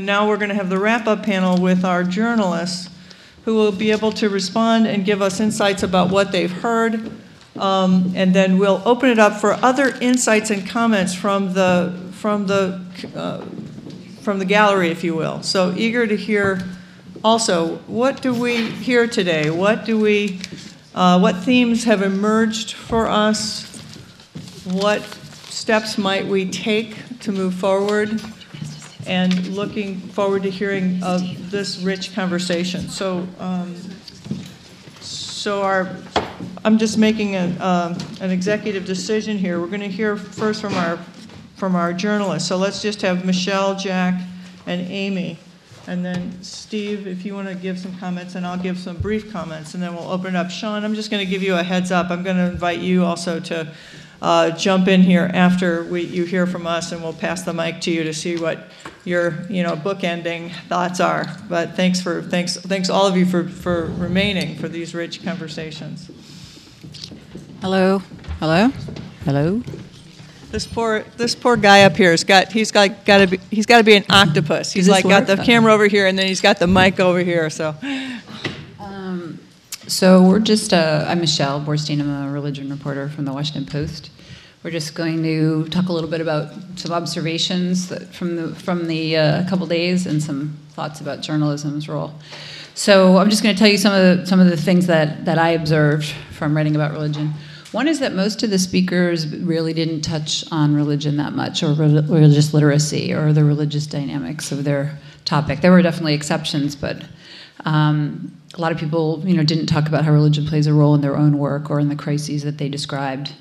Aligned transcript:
And 0.00 0.06
now 0.06 0.26
we're 0.26 0.38
going 0.38 0.48
to 0.48 0.54
have 0.54 0.70
the 0.70 0.78
wrap-up 0.78 1.24
panel 1.24 1.60
with 1.60 1.84
our 1.84 2.04
journalists 2.04 2.88
who 3.44 3.54
will 3.54 3.70
be 3.70 3.90
able 3.90 4.12
to 4.12 4.30
respond 4.30 4.86
and 4.86 5.04
give 5.04 5.20
us 5.20 5.40
insights 5.40 5.82
about 5.82 6.08
what 6.08 6.32
they've 6.32 6.50
heard. 6.50 7.12
Um, 7.58 8.14
and 8.16 8.34
then 8.34 8.56
we'll 8.56 8.80
open 8.86 9.10
it 9.10 9.18
up 9.18 9.38
for 9.38 9.52
other 9.52 9.94
insights 10.00 10.48
and 10.48 10.66
comments 10.66 11.14
from 11.14 11.52
the 11.52 11.94
from 12.12 12.46
the 12.46 12.80
uh, 13.14 13.44
from 14.22 14.38
the 14.38 14.46
gallery, 14.46 14.88
if 14.88 15.04
you 15.04 15.14
will. 15.14 15.42
So 15.42 15.74
eager 15.76 16.06
to 16.06 16.16
hear. 16.16 16.62
Also, 17.22 17.76
what 17.86 18.22
do 18.22 18.32
we 18.32 18.70
hear 18.70 19.06
today? 19.06 19.50
What 19.50 19.84
do 19.84 20.00
we? 20.00 20.40
Uh, 20.94 21.18
what 21.18 21.36
themes 21.36 21.84
have 21.84 22.00
emerged 22.00 22.72
for 22.72 23.06
us? 23.06 23.66
What 24.64 25.02
steps 25.50 25.98
might 25.98 26.26
we 26.26 26.48
take 26.50 27.18
to 27.18 27.32
move 27.32 27.52
forward? 27.52 28.18
And 29.06 29.48
looking 29.48 29.98
forward 29.98 30.42
to 30.44 30.50
hearing 30.50 31.02
of 31.02 31.50
this 31.50 31.78
rich 31.80 32.14
conversation. 32.14 32.88
So, 32.88 33.26
um, 33.38 33.74
so 35.00 35.62
our, 35.62 35.96
I'm 36.64 36.78
just 36.78 36.98
making 36.98 37.34
a, 37.36 37.46
um, 37.60 37.98
an 38.20 38.30
executive 38.30 38.84
decision 38.84 39.38
here. 39.38 39.60
We're 39.60 39.66
going 39.68 39.80
to 39.80 39.88
hear 39.88 40.16
first 40.16 40.60
from 40.60 40.74
our, 40.74 40.98
from 41.56 41.74
our 41.74 41.92
journalists. 41.92 42.48
So 42.48 42.56
let's 42.56 42.82
just 42.82 43.02
have 43.02 43.24
Michelle, 43.24 43.74
Jack, 43.74 44.20
and 44.66 44.80
Amy. 44.82 45.38
And 45.86 46.04
then 46.04 46.40
Steve, 46.42 47.06
if 47.06 47.24
you 47.24 47.34
want 47.34 47.48
to 47.48 47.54
give 47.54 47.78
some 47.78 47.96
comments, 47.98 48.34
and 48.34 48.46
I'll 48.46 48.58
give 48.58 48.78
some 48.78 48.98
brief 48.98 49.32
comments, 49.32 49.74
and 49.74 49.82
then 49.82 49.94
we'll 49.94 50.10
open 50.10 50.34
it 50.34 50.38
up. 50.38 50.50
Shaun, 50.50 50.84
I'm 50.84 50.94
just 50.94 51.10
going 51.10 51.24
to 51.24 51.30
give 51.30 51.42
you 51.42 51.54
a 51.54 51.62
heads 51.62 51.90
up. 51.90 52.10
I'm 52.10 52.22
going 52.22 52.36
to 52.36 52.50
invite 52.50 52.80
you 52.80 53.04
also 53.04 53.40
to 53.40 53.72
uh, 54.22 54.50
jump 54.50 54.88
in 54.88 55.02
here 55.02 55.30
after 55.32 55.84
we, 55.84 56.02
you 56.02 56.24
hear 56.24 56.46
from 56.46 56.66
us, 56.66 56.92
and 56.92 57.02
we'll 57.02 57.12
pass 57.12 57.42
the 57.42 57.52
mic 57.52 57.80
to 57.82 57.90
you 57.90 58.04
to 58.04 58.12
see 58.12 58.36
what 58.36 58.68
your, 59.04 59.46
you 59.48 59.62
know, 59.62 59.76
bookending 59.76 60.52
thoughts 60.68 61.00
are. 61.00 61.26
But 61.48 61.74
thanks 61.74 62.00
for 62.00 62.22
thanks 62.22 62.56
thanks 62.56 62.90
all 62.90 63.06
of 63.06 63.16
you 63.16 63.24
for 63.24 63.48
for 63.48 63.86
remaining 63.86 64.56
for 64.56 64.68
these 64.68 64.94
rich 64.94 65.24
conversations. 65.24 66.10
Hello, 67.62 68.02
hello, 68.38 68.68
hello. 69.24 69.62
This 70.50 70.66
poor 70.66 71.04
this 71.16 71.34
poor 71.34 71.56
guy 71.56 71.84
up 71.84 71.96
here 71.96 72.10
has 72.10 72.24
got 72.24 72.52
he's 72.52 72.72
got 72.72 73.04
got 73.04 73.18
to 73.18 73.26
be 73.28 73.38
he's 73.50 73.66
got 73.66 73.78
to 73.78 73.84
be 73.84 73.94
an 73.94 74.04
octopus. 74.10 74.72
He's 74.72 74.88
like 74.88 75.04
work? 75.04 75.26
got 75.26 75.36
the 75.36 75.42
camera 75.42 75.72
over 75.72 75.86
here 75.86 76.06
and 76.06 76.18
then 76.18 76.26
he's 76.26 76.40
got 76.40 76.58
the 76.58 76.66
mic 76.66 77.00
over 77.00 77.20
here. 77.20 77.48
So. 77.50 77.74
Um, 78.80 79.38
so 79.90 80.22
we're 80.22 80.38
just, 80.38 80.72
uh, 80.72 81.04
I'm 81.08 81.18
Michelle 81.18 81.60
Boorstein, 81.60 82.00
I'm 82.00 82.28
a 82.28 82.30
religion 82.30 82.70
reporter 82.70 83.08
from 83.08 83.24
the 83.24 83.32
Washington 83.32 83.66
Post. 83.66 84.10
We're 84.62 84.70
just 84.70 84.94
going 84.94 85.20
to 85.24 85.66
talk 85.68 85.88
a 85.88 85.92
little 85.92 86.08
bit 86.08 86.20
about 86.20 86.52
some 86.76 86.92
observations 86.92 87.92
from 88.16 88.36
the, 88.36 88.54
from 88.54 88.86
the 88.86 89.16
uh, 89.16 89.48
couple 89.48 89.66
days 89.66 90.06
and 90.06 90.22
some 90.22 90.56
thoughts 90.70 91.00
about 91.00 91.22
journalism's 91.22 91.88
role. 91.88 92.14
So 92.74 93.16
I'm 93.16 93.30
just 93.30 93.42
going 93.42 93.54
to 93.54 93.58
tell 93.58 93.68
you 93.68 93.78
some 93.78 93.92
of 93.92 94.18
the, 94.18 94.26
some 94.26 94.38
of 94.38 94.46
the 94.46 94.56
things 94.56 94.86
that, 94.86 95.24
that 95.24 95.38
I 95.38 95.50
observed 95.50 96.06
from 96.30 96.56
writing 96.56 96.76
about 96.76 96.92
religion. 96.92 97.32
One 97.72 97.88
is 97.88 97.98
that 97.98 98.14
most 98.14 98.44
of 98.44 98.50
the 98.50 98.60
speakers 98.60 99.26
really 99.26 99.72
didn't 99.72 100.02
touch 100.02 100.44
on 100.52 100.72
religion 100.74 101.16
that 101.16 101.32
much, 101.32 101.64
or 101.64 101.72
religious 101.72 102.54
literacy, 102.54 103.12
or 103.12 103.32
the 103.32 103.44
religious 103.44 103.86
dynamics 103.88 104.52
of 104.52 104.62
their 104.62 104.98
topic. 105.24 105.62
There 105.62 105.72
were 105.72 105.82
definitely 105.82 106.14
exceptions, 106.14 106.76
but 106.76 107.02
um, 107.64 108.36
a 108.54 108.60
lot 108.60 108.72
of 108.72 108.78
people, 108.78 109.22
you 109.24 109.36
know, 109.36 109.44
didn't 109.44 109.66
talk 109.66 109.86
about 109.88 110.04
how 110.04 110.12
religion 110.12 110.46
plays 110.46 110.66
a 110.66 110.72
role 110.72 110.94
in 110.94 111.00
their 111.00 111.16
own 111.16 111.38
work 111.38 111.70
or 111.70 111.80
in 111.80 111.88
the 111.88 111.96
crises 111.96 112.42
that 112.42 112.58
they 112.58 112.68
described. 112.68 113.32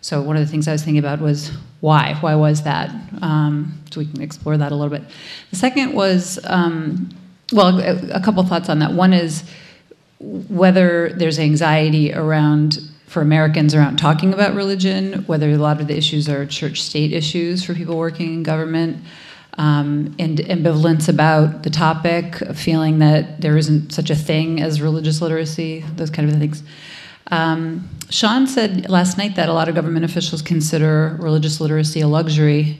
So 0.00 0.22
one 0.22 0.36
of 0.36 0.44
the 0.44 0.50
things 0.50 0.68
I 0.68 0.72
was 0.72 0.82
thinking 0.82 0.98
about 0.98 1.20
was 1.20 1.50
why? 1.80 2.14
Why 2.20 2.34
was 2.34 2.62
that? 2.62 2.90
Um, 3.20 3.82
so 3.90 4.00
we 4.00 4.06
can 4.06 4.22
explore 4.22 4.56
that 4.56 4.72
a 4.72 4.74
little 4.74 4.96
bit. 4.96 5.06
The 5.50 5.56
second 5.56 5.94
was, 5.94 6.38
um, 6.44 7.10
well, 7.52 7.78
a, 7.80 8.10
a 8.10 8.20
couple 8.20 8.42
thoughts 8.44 8.68
on 8.68 8.78
that. 8.78 8.92
One 8.92 9.12
is 9.12 9.44
whether 10.20 11.10
there's 11.10 11.38
anxiety 11.38 12.14
around 12.14 12.78
for 13.06 13.20
Americans 13.20 13.74
around 13.74 13.96
talking 13.96 14.32
about 14.32 14.54
religion, 14.54 15.24
whether 15.26 15.50
a 15.50 15.56
lot 15.56 15.80
of 15.80 15.86
the 15.86 15.96
issues 15.96 16.28
are 16.28 16.46
church-state 16.46 17.12
issues 17.12 17.64
for 17.64 17.74
people 17.74 17.96
working 17.96 18.32
in 18.34 18.42
government 18.42 18.98
um, 19.56 20.14
and 20.18 20.38
ambivalence 20.38 21.08
about 21.08 21.62
the 21.62 21.70
topic, 21.70 22.36
feeling 22.54 22.98
that 22.98 23.40
there 23.40 23.56
isn't 23.56 23.92
such 23.92 24.10
a 24.10 24.16
thing 24.16 24.60
as 24.60 24.82
religious 24.82 25.22
literacy, 25.22 25.84
those 25.96 26.10
kind 26.10 26.30
of 26.30 26.38
things. 26.38 26.62
Um, 27.30 27.88
Shaun 28.10 28.46
said 28.46 28.88
last 28.88 29.18
night 29.18 29.34
that 29.36 29.48
a 29.48 29.52
lot 29.52 29.68
of 29.68 29.74
government 29.74 30.04
officials 30.04 30.42
consider 30.42 31.16
religious 31.18 31.60
literacy 31.60 32.00
a 32.00 32.08
luxury. 32.08 32.78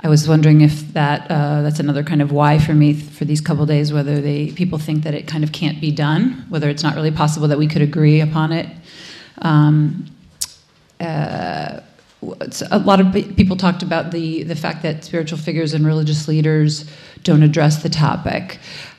I 0.00 0.08
was 0.08 0.28
wondering 0.28 0.62
if 0.62 0.92
that 0.94 1.30
uh, 1.30 1.62
that's 1.62 1.78
another 1.78 2.02
kind 2.02 2.20
of 2.20 2.32
why 2.32 2.58
for 2.58 2.74
me 2.74 2.92
for 2.94 3.24
these 3.24 3.40
couple 3.40 3.64
days, 3.66 3.92
whether 3.92 4.20
they 4.20 4.50
people 4.50 4.78
think 4.78 5.04
that 5.04 5.14
it 5.14 5.26
kind 5.26 5.44
of 5.44 5.52
can't 5.52 5.80
be 5.80 5.90
done, 5.90 6.44
whether 6.48 6.68
it's 6.68 6.82
not 6.82 6.94
really 6.94 7.10
possible 7.10 7.48
that 7.48 7.58
we 7.58 7.66
could 7.66 7.82
agree 7.82 8.20
upon 8.20 8.52
it. 8.52 8.68
Um, 9.38 10.06
uh, 11.00 11.80
a 12.70 12.78
lot 12.78 13.00
of 13.00 13.12
people 13.36 13.56
talked 13.56 13.82
about 13.82 14.10
the, 14.10 14.42
the 14.44 14.56
fact 14.56 14.82
that 14.82 15.04
spiritual 15.04 15.38
figures 15.38 15.74
and 15.74 15.86
religious 15.86 16.28
leaders 16.28 16.90
don't 17.22 17.42
address 17.42 17.82
the 17.82 17.88
topic. 17.88 18.58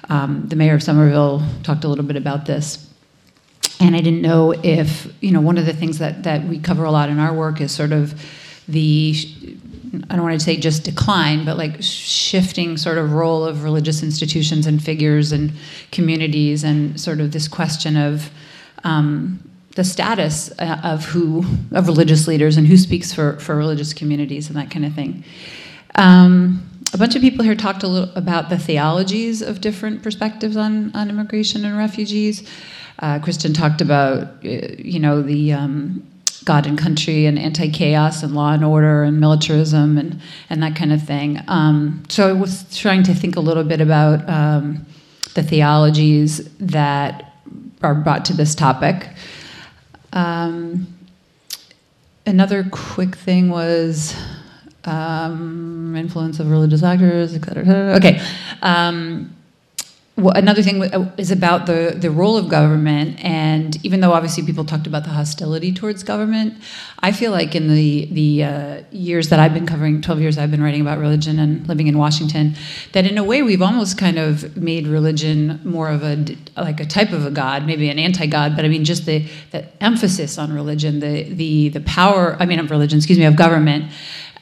Um, 0.10 0.48
the 0.48 0.56
mayor 0.56 0.76
of 0.76 0.84
Somerville 0.84 1.44
talked 1.64 1.84
a 1.84 1.88
little 1.88 2.06
bit 2.06 2.16
about 2.16 2.46
this. 2.46 2.90
And 3.80 3.96
I 3.96 4.02
didn't 4.02 4.22
know 4.22 4.52
if, 4.52 5.08
you 5.22 5.32
know, 5.32 5.42
one 5.42 5.58
of 5.58 5.66
the 5.66 5.74
things 5.74 5.98
that, 6.00 6.24
that 6.24 6.46
we 6.46 6.60
cover 6.60 6.86
a 6.86 6.92
lot 6.92 7.10
in 7.10 7.20
our 7.20 7.34
work 7.34 7.60
is 7.62 7.72
sort 7.72 7.92
of 7.92 8.14
the, 8.68 9.14
I 10.10 10.16
don't 10.16 10.24
want 10.24 10.40
to 10.40 10.44
say 10.44 10.58
just 10.58 10.84
decline, 10.84 11.46
but 11.46 11.58
like 11.58 11.82
shifting 11.82 12.78
sort 12.78 12.98
of 12.98 13.12
role 13.14 13.44
of 13.44 13.64
religious 13.64 14.02
institutions 14.02 14.66
and 14.66 14.82
figures 14.82 15.32
and 15.32 15.52
communities 15.92 16.64
and 16.64 17.00
sort 17.00 17.20
of 17.20 17.32
this 17.32 17.48
question 17.48 17.98
of, 17.98 18.32
um, 18.84 19.45
the 19.76 19.84
status 19.84 20.52
uh, 20.60 20.80
of 20.84 21.06
who 21.06 21.46
of 21.72 21.88
religious 21.88 22.28
leaders 22.28 22.58
and 22.58 22.68
who 22.68 22.78
speaks 22.78 23.14
for, 23.14 23.38
for 23.40 23.56
religious 23.56 23.94
communities 23.94 24.48
and 24.48 24.58
that 24.58 24.72
kind 24.72 24.86
of 24.86 24.94
thing. 24.94 25.24
Um, 25.96 26.70
a 26.94 26.98
bunch 26.98 27.16
of 27.16 27.22
people 27.22 27.44
here 27.44 27.56
talked 27.56 27.84
a 27.84 27.88
little 27.88 28.14
about 28.16 28.50
the 28.50 28.58
theologies 28.58 29.42
of 29.42 29.60
different 29.60 30.02
perspectives 30.02 30.56
on, 30.56 30.96
on 30.96 31.10
immigration 31.10 31.66
and 31.66 31.78
refugees. 31.78 32.50
Uh, 33.00 33.20
Kristen 33.20 33.54
talked 33.54 33.82
about, 33.82 34.24
uh, 34.46 34.50
you 34.78 35.00
know, 35.00 35.22
the 35.22 35.52
um, 35.52 36.08
God 36.46 36.66
and 36.66 36.78
country 36.78 37.26
and 37.26 37.38
anti-chaos 37.38 38.24
and 38.24 38.34
law 38.34 38.54
and 38.54 38.64
order 38.64 39.04
and 39.04 39.20
militarism 39.20 39.98
and, 39.98 40.22
and 40.50 40.64
that 40.64 40.76
kind 40.76 40.94
of 40.94 41.04
thing. 41.04 41.42
Um, 41.48 42.04
so 42.08 42.30
I 42.30 42.34
was 42.34 42.78
trying 42.78 43.04
to 43.04 43.14
think 43.14 43.36
a 43.36 43.42
little 43.42 43.64
bit 43.64 43.82
about 43.82 44.28
um, 44.30 44.86
the 45.34 45.44
theologies 45.44 46.50
that 46.60 47.34
are 47.82 47.96
brought 47.96 48.24
to 48.26 48.34
this 48.34 48.56
topic. 48.56 49.10
Um, 50.16 50.88
another 52.26 52.64
quick 52.72 53.16
thing 53.16 53.50
was 53.50 54.16
um, 54.86 55.96
influence 55.96 56.40
of 56.40 56.50
religious 56.50 56.84
actors, 56.84 57.36
et 57.36 57.44
cetera, 57.44 57.66
et. 57.66 57.96
Okay. 57.96 58.22
Um, 58.62 59.35
well, 60.18 60.34
another 60.34 60.64
thing 60.64 60.82
uh, 60.82 61.12
is 61.18 61.30
about 61.30 61.66
the, 61.66 61.94
the 61.98 62.10
role 62.10 62.38
of 62.38 62.48
government, 62.48 63.22
and 63.22 63.78
even 63.84 64.00
though 64.00 64.14
obviously 64.14 64.46
people 64.46 64.64
talked 64.64 64.88
about 64.88 65.04
the 65.04 65.10
hostility 65.10 65.74
towards 65.74 66.04
government, 66.04 66.54
I 67.00 67.12
feel 67.12 67.34
like 67.34 67.54
in 67.54 67.68
the 67.68 68.06
the 68.06 68.44
uh, 68.46 68.84
years 68.92 69.28
that 69.28 69.42
I've 69.42 69.54
been 69.54 69.66
covering, 69.66 70.02
12 70.02 70.22
years 70.22 70.38
I've 70.38 70.52
been 70.52 70.64
writing 70.64 70.80
about 70.80 71.00
religion 71.00 71.38
and 71.38 71.68
living 71.68 71.88
in 71.88 71.98
Washington, 71.98 72.56
that 72.94 73.06
in 73.06 73.18
a 73.18 73.26
way 73.26 73.44
we've 73.44 73.62
almost 73.62 73.98
kind 73.98 74.18
of 74.18 74.56
made 74.56 74.88
religion 74.88 75.60
more 75.66 75.90
of 75.90 76.02
a 76.02 76.26
like 76.56 76.80
a 76.80 76.86
type 76.86 77.12
of 77.12 77.26
a 77.26 77.32
god, 77.32 77.66
maybe 77.66 77.90
an 77.90 78.00
anti-god, 78.00 78.56
but 78.56 78.64
I 78.64 78.70
mean 78.70 78.86
just 78.86 79.06
the, 79.06 79.28
the 79.52 79.68
emphasis 79.84 80.38
on 80.38 80.54
religion, 80.54 81.02
the 81.02 81.24
the 81.24 81.70
the 81.70 81.82
power, 81.82 82.38
I 82.40 82.46
mean 82.46 82.60
of 82.60 82.72
religion, 82.72 83.00
excuse 83.00 83.20
me, 83.20 83.26
of 83.26 83.36
government, 83.36 83.92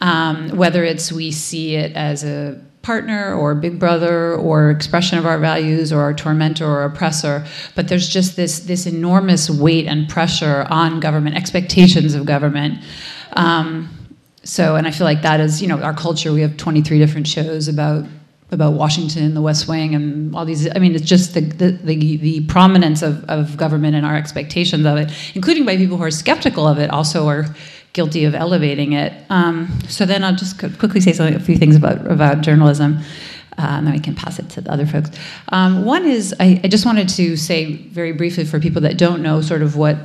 um, 0.02 0.50
whether 0.56 0.84
it's 0.84 1.12
we 1.12 1.32
see 1.32 1.78
it 1.78 1.96
as 1.96 2.24
a 2.24 2.62
partner 2.84 3.34
or 3.34 3.56
big 3.56 3.80
brother 3.80 4.36
or 4.36 4.70
expression 4.70 5.18
of 5.18 5.26
our 5.26 5.40
values 5.40 5.92
or 5.92 6.02
our 6.02 6.14
tormentor 6.14 6.68
or 6.68 6.84
oppressor 6.84 7.46
but 7.76 7.88
there's 7.88 8.08
just 8.08 8.36
this 8.36 8.60
this 8.60 8.86
enormous 8.86 9.50
weight 9.50 9.88
and 9.88 10.08
pressure 10.10 10.68
on 10.70 11.00
government 11.00 11.36
expectations 11.36 12.14
of 12.14 12.26
government 12.26 12.78
um, 13.34 13.90
so 14.44 14.76
and 14.76 14.86
i 14.86 14.92
feel 14.92 15.06
like 15.06 15.22
that 15.22 15.40
is 15.40 15.62
you 15.62 15.68
know 15.68 15.82
our 15.82 15.94
culture 15.94 16.32
we 16.32 16.42
have 16.42 16.56
23 16.58 17.00
different 17.00 17.26
shows 17.26 17.68
about 17.68 18.06
about 18.52 18.74
Washington, 18.74 19.34
the 19.34 19.42
West 19.42 19.68
Wing, 19.68 19.96
and 19.96 20.36
all 20.36 20.46
these. 20.46 20.70
I 20.76 20.78
mean, 20.78 20.94
it's 20.94 21.04
just 21.04 21.34
the 21.34 21.42
the, 21.42 21.72
the, 21.72 22.18
the 22.18 22.46
prominence 22.46 23.02
of, 23.02 23.24
of 23.26 23.58
government 23.58 23.96
and 23.96 24.06
our 24.06 24.16
expectations 24.16 24.86
of 24.86 24.96
it, 24.98 25.12
including 25.34 25.66
by 25.66 25.76
people 25.76 25.98
who 25.98 26.04
are 26.04 26.12
skeptical 26.12 26.68
of 26.68 26.78
it, 26.78 26.92
also 26.92 27.28
are 27.28 27.48
guilty 27.94 28.26
of 28.26 28.36
elevating 28.36 28.94
it. 28.94 29.14
Um, 29.30 29.80
so 29.88 30.06
then 30.06 30.24
I'll 30.24 30.36
just 30.36 30.58
quickly 30.58 31.00
say 31.00 31.14
something, 31.14 31.36
a 31.36 31.40
few 31.40 31.58
things 31.58 31.76
about, 31.76 32.06
about 32.12 32.42
journalism. 32.42 33.00
Uh, 33.58 33.62
and 33.62 33.86
then 33.88 33.94
we 33.94 34.00
can 34.00 34.16
pass 34.16 34.40
it 34.40 34.50
to 34.50 34.62
the 34.62 34.72
other 34.72 34.88
folks. 34.88 35.12
Um, 35.50 35.86
one 35.86 36.06
is 36.06 36.34
I, 36.40 36.60
I, 36.64 36.68
just 36.68 36.88
wanted 36.88 37.08
to 37.10 37.38
say 37.38 37.76
very 37.76 38.12
briefly 38.12 38.46
for 38.46 38.60
people 38.60 38.82
that 38.82 38.98
don't 38.98 39.22
know 39.22 39.42
sort 39.42 39.62
of 39.62 39.76
what 39.76 39.96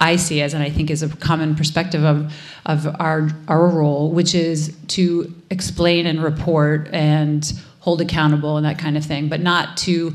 I 0.00 0.16
see 0.16 0.40
as, 0.42 0.54
and 0.54 0.62
I 0.62 0.70
think 0.70 0.90
is 0.90 1.04
a 1.04 1.08
common 1.08 1.54
perspective 1.54 2.04
of, 2.04 2.32
of 2.66 2.88
our, 3.00 3.30
our 3.46 3.68
role, 3.68 4.10
which 4.10 4.34
is 4.34 4.76
to 4.88 5.32
explain 5.50 6.06
and 6.06 6.20
report 6.20 6.88
and 6.92 7.52
hold 7.78 8.00
accountable 8.00 8.56
and 8.56 8.66
that 8.66 8.78
kind 8.78 8.96
of 8.96 9.04
thing, 9.04 9.28
but 9.28 9.40
not 9.40 9.76
to 9.78 10.14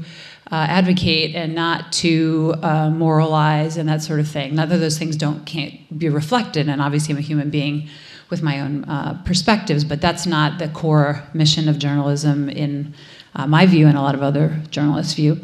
uh, 0.51 0.67
advocate 0.69 1.35
and 1.35 1.55
not 1.55 1.91
to 1.91 2.53
uh, 2.61 2.89
moralize 2.89 3.77
and 3.77 3.89
that 3.89 4.01
sort 4.01 4.19
of 4.19 4.27
thing. 4.27 4.55
Not 4.55 4.69
that 4.69 4.77
those 4.77 4.97
things 4.97 5.15
don't 5.15 5.45
can't 5.45 5.97
be 5.97 6.09
reflected, 6.09 6.69
and 6.69 6.81
obviously 6.81 7.13
I'm 7.13 7.17
a 7.17 7.21
human 7.21 7.49
being 7.49 7.89
with 8.29 8.41
my 8.41 8.59
own 8.59 8.83
uh, 8.85 9.21
perspectives, 9.25 9.83
but 9.83 10.01
that's 10.01 10.25
not 10.25 10.59
the 10.59 10.67
core 10.69 11.23
mission 11.33 11.69
of 11.69 11.77
journalism 11.77 12.49
in 12.49 12.93
uh, 13.35 13.45
my 13.47 13.65
view 13.65 13.87
and 13.87 13.97
a 13.97 14.01
lot 14.01 14.15
of 14.15 14.23
other 14.23 14.59
journalists' 14.71 15.13
view. 15.13 15.39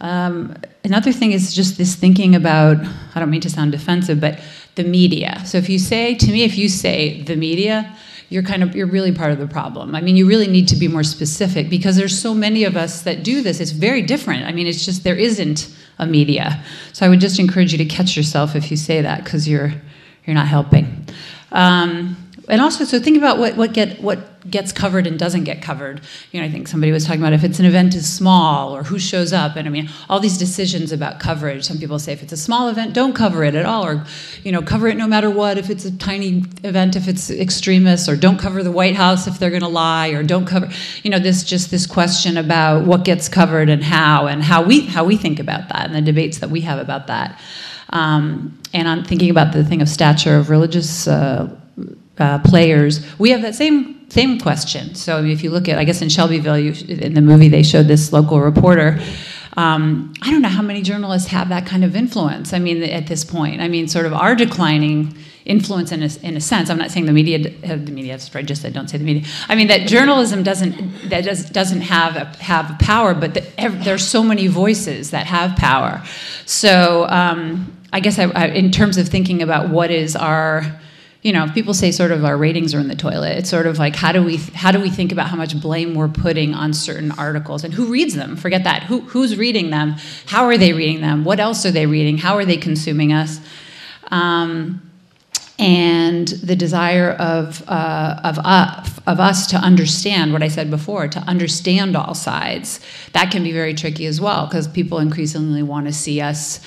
Um, 0.00 0.56
another 0.84 1.12
thing 1.12 1.32
is 1.32 1.54
just 1.54 1.76
this 1.76 1.94
thinking 1.94 2.34
about, 2.34 2.76
I 3.14 3.20
don't 3.20 3.30
mean 3.30 3.40
to 3.42 3.50
sound 3.50 3.72
defensive, 3.72 4.20
but 4.20 4.40
the 4.76 4.84
media. 4.84 5.42
So 5.44 5.58
if 5.58 5.68
you 5.68 5.78
say, 5.78 6.14
to 6.14 6.32
me, 6.32 6.42
if 6.42 6.56
you 6.56 6.68
say 6.68 7.22
the 7.22 7.36
media, 7.36 7.96
you're 8.30 8.44
kind 8.44 8.62
of 8.62 8.74
you're 8.74 8.86
really 8.86 9.12
part 9.12 9.32
of 9.32 9.38
the 9.38 9.46
problem. 9.46 9.94
I 9.94 10.00
mean, 10.00 10.16
you 10.16 10.26
really 10.26 10.46
need 10.46 10.68
to 10.68 10.76
be 10.76 10.88
more 10.88 11.02
specific 11.02 11.68
because 11.68 11.96
there's 11.96 12.18
so 12.18 12.32
many 12.32 12.64
of 12.64 12.76
us 12.76 13.02
that 13.02 13.22
do 13.22 13.42
this. 13.42 13.60
It's 13.60 13.72
very 13.72 14.02
different. 14.02 14.44
I 14.46 14.52
mean, 14.52 14.66
it's 14.66 14.84
just 14.84 15.04
there 15.04 15.16
isn't 15.16 15.74
a 15.98 16.06
media. 16.06 16.62
So 16.92 17.04
I 17.04 17.08
would 17.08 17.20
just 17.20 17.38
encourage 17.38 17.72
you 17.72 17.78
to 17.78 17.84
catch 17.84 18.16
yourself 18.16 18.54
if 18.54 18.70
you 18.70 18.76
say 18.76 19.02
that 19.02 19.24
because 19.24 19.48
you're 19.48 19.72
you're 20.24 20.34
not 20.34 20.46
helping. 20.46 21.04
Um, 21.50 22.16
and 22.50 22.60
also, 22.60 22.84
so 22.84 22.98
think 22.98 23.16
about 23.16 23.38
what, 23.38 23.56
what 23.56 23.72
get 23.72 24.00
what 24.00 24.18
gets 24.50 24.72
covered 24.72 25.06
and 25.06 25.18
doesn't 25.18 25.44
get 25.44 25.60
covered. 25.62 26.00
You 26.32 26.40
know, 26.40 26.46
I 26.46 26.50
think 26.50 26.66
somebody 26.66 26.92
was 26.92 27.04
talking 27.04 27.20
about 27.20 27.32
if 27.32 27.44
it's 27.44 27.58
an 27.58 27.66
event 27.66 27.94
is 27.94 28.10
small 28.10 28.74
or 28.74 28.82
who 28.82 28.98
shows 28.98 29.32
up, 29.32 29.56
and 29.56 29.68
I 29.68 29.70
mean, 29.70 29.88
all 30.08 30.18
these 30.18 30.38
decisions 30.38 30.92
about 30.92 31.20
coverage. 31.20 31.64
Some 31.64 31.78
people 31.78 31.98
say 31.98 32.12
if 32.12 32.22
it's 32.22 32.32
a 32.32 32.36
small 32.36 32.68
event, 32.68 32.94
don't 32.94 33.14
cover 33.14 33.44
it 33.44 33.54
at 33.54 33.66
all, 33.66 33.86
or 33.86 34.04
you 34.42 34.50
know, 34.50 34.62
cover 34.62 34.88
it 34.88 34.96
no 34.96 35.06
matter 35.06 35.30
what. 35.30 35.58
If 35.58 35.70
it's 35.70 35.84
a 35.84 35.96
tiny 35.96 36.44
event, 36.64 36.96
if 36.96 37.06
it's 37.06 37.30
extremists, 37.30 38.08
or 38.08 38.16
don't 38.16 38.38
cover 38.38 38.62
the 38.62 38.72
White 38.72 38.96
House 38.96 39.26
if 39.26 39.38
they're 39.38 39.50
going 39.50 39.62
to 39.62 39.68
lie, 39.68 40.08
or 40.08 40.22
don't 40.22 40.46
cover. 40.46 40.68
You 41.02 41.10
know, 41.10 41.18
this 41.18 41.44
just 41.44 41.70
this 41.70 41.86
question 41.86 42.36
about 42.36 42.86
what 42.86 43.04
gets 43.04 43.28
covered 43.28 43.68
and 43.68 43.84
how, 43.84 44.26
and 44.26 44.42
how 44.42 44.62
we 44.62 44.86
how 44.86 45.04
we 45.04 45.16
think 45.16 45.38
about 45.38 45.68
that, 45.68 45.86
and 45.86 45.94
the 45.94 46.02
debates 46.02 46.38
that 46.38 46.50
we 46.50 46.62
have 46.62 46.78
about 46.78 47.06
that. 47.06 47.40
Um, 47.90 48.58
and 48.72 48.88
I'm 48.88 49.04
thinking 49.04 49.30
about 49.30 49.52
the 49.52 49.64
thing 49.64 49.82
of 49.82 49.88
stature 49.88 50.36
of 50.36 50.50
religious. 50.50 51.06
Uh, 51.06 51.56
uh, 52.18 52.38
players, 52.40 53.04
we 53.18 53.30
have 53.30 53.42
that 53.42 53.54
same 53.54 53.96
same 54.10 54.40
question. 54.40 54.94
So 54.96 55.22
if 55.22 55.44
you 55.44 55.50
look 55.50 55.68
at, 55.68 55.78
I 55.78 55.84
guess 55.84 56.02
in 56.02 56.08
Shelbyville, 56.08 56.58
you, 56.58 56.72
in 56.88 57.14
the 57.14 57.20
movie 57.20 57.48
they 57.48 57.62
showed 57.62 57.86
this 57.86 58.12
local 58.12 58.40
reporter. 58.40 58.98
Um, 59.56 60.14
I 60.22 60.30
don't 60.30 60.42
know 60.42 60.48
how 60.48 60.62
many 60.62 60.82
journalists 60.82 61.28
have 61.28 61.48
that 61.48 61.66
kind 61.66 61.84
of 61.84 61.94
influence. 61.94 62.52
I 62.52 62.58
mean, 62.58 62.82
at 62.82 63.08
this 63.08 63.24
point, 63.24 63.60
I 63.60 63.68
mean, 63.68 63.88
sort 63.88 64.06
of 64.06 64.12
our 64.12 64.34
declining 64.34 65.16
influence 65.44 65.90
in 65.90 66.02
a, 66.02 66.08
in 66.22 66.36
a 66.36 66.40
sense. 66.40 66.70
I'm 66.70 66.78
not 66.78 66.90
saying 66.90 67.06
the 67.06 67.12
media, 67.12 67.52
uh, 67.64 67.76
the 67.76 67.92
media. 67.92 68.14
I 68.14 68.42
just 68.42 68.62
said 68.62 68.72
don't 68.72 68.88
say 68.88 68.98
the 68.98 69.04
media. 69.04 69.28
I 69.48 69.54
mean 69.54 69.68
that 69.68 69.88
journalism 69.88 70.42
doesn't 70.42 71.08
that 71.10 71.24
does, 71.24 71.48
doesn't 71.50 71.80
have 71.80 72.16
a, 72.16 72.24
have 72.42 72.78
power, 72.78 73.14
but 73.14 73.34
the, 73.34 73.40
there's 73.82 74.06
so 74.06 74.22
many 74.22 74.46
voices 74.46 75.10
that 75.10 75.26
have 75.26 75.56
power. 75.56 76.02
So 76.46 77.06
um, 77.08 77.76
I 77.92 78.00
guess 78.00 78.18
I, 78.18 78.24
I, 78.24 78.46
in 78.48 78.70
terms 78.70 78.96
of 78.98 79.08
thinking 79.08 79.42
about 79.42 79.70
what 79.70 79.90
is 79.90 80.14
our 80.14 80.80
you 81.22 81.34
know, 81.34 81.48
people 81.52 81.74
say 81.74 81.92
sort 81.92 82.12
of 82.12 82.24
our 82.24 82.36
ratings 82.36 82.74
are 82.74 82.80
in 82.80 82.88
the 82.88 82.96
toilet. 82.96 83.36
It's 83.38 83.50
sort 83.50 83.66
of 83.66 83.78
like 83.78 83.94
how 83.94 84.12
do 84.12 84.22
we 84.22 84.36
how 84.36 84.72
do 84.72 84.80
we 84.80 84.88
think 84.88 85.12
about 85.12 85.28
how 85.28 85.36
much 85.36 85.60
blame 85.60 85.94
we're 85.94 86.08
putting 86.08 86.54
on 86.54 86.72
certain 86.72 87.12
articles 87.12 87.62
and 87.62 87.74
who 87.74 87.86
reads 87.86 88.14
them? 88.14 88.36
Forget 88.36 88.64
that. 88.64 88.84
Who 88.84 89.00
who's 89.00 89.36
reading 89.36 89.70
them? 89.70 89.96
How 90.26 90.44
are 90.46 90.56
they 90.56 90.72
reading 90.72 91.02
them? 91.02 91.24
What 91.24 91.38
else 91.38 91.66
are 91.66 91.70
they 91.70 91.86
reading? 91.86 92.16
How 92.18 92.36
are 92.36 92.46
they 92.46 92.56
consuming 92.56 93.12
us? 93.12 93.38
Um, 94.10 94.90
and 95.58 96.26
the 96.28 96.56
desire 96.56 97.10
of 97.10 97.62
uh, 97.68 98.18
of 98.24 98.38
uh, 98.42 98.82
of 99.06 99.20
us 99.20 99.46
to 99.48 99.56
understand 99.58 100.32
what 100.32 100.42
I 100.42 100.48
said 100.48 100.70
before, 100.70 101.06
to 101.08 101.18
understand 101.20 101.96
all 101.96 102.14
sides, 102.14 102.80
that 103.12 103.30
can 103.30 103.44
be 103.44 103.52
very 103.52 103.74
tricky 103.74 104.06
as 104.06 104.22
well 104.22 104.46
because 104.46 104.66
people 104.66 104.98
increasingly 104.98 105.62
want 105.62 105.86
to 105.86 105.92
see 105.92 106.22
us 106.22 106.60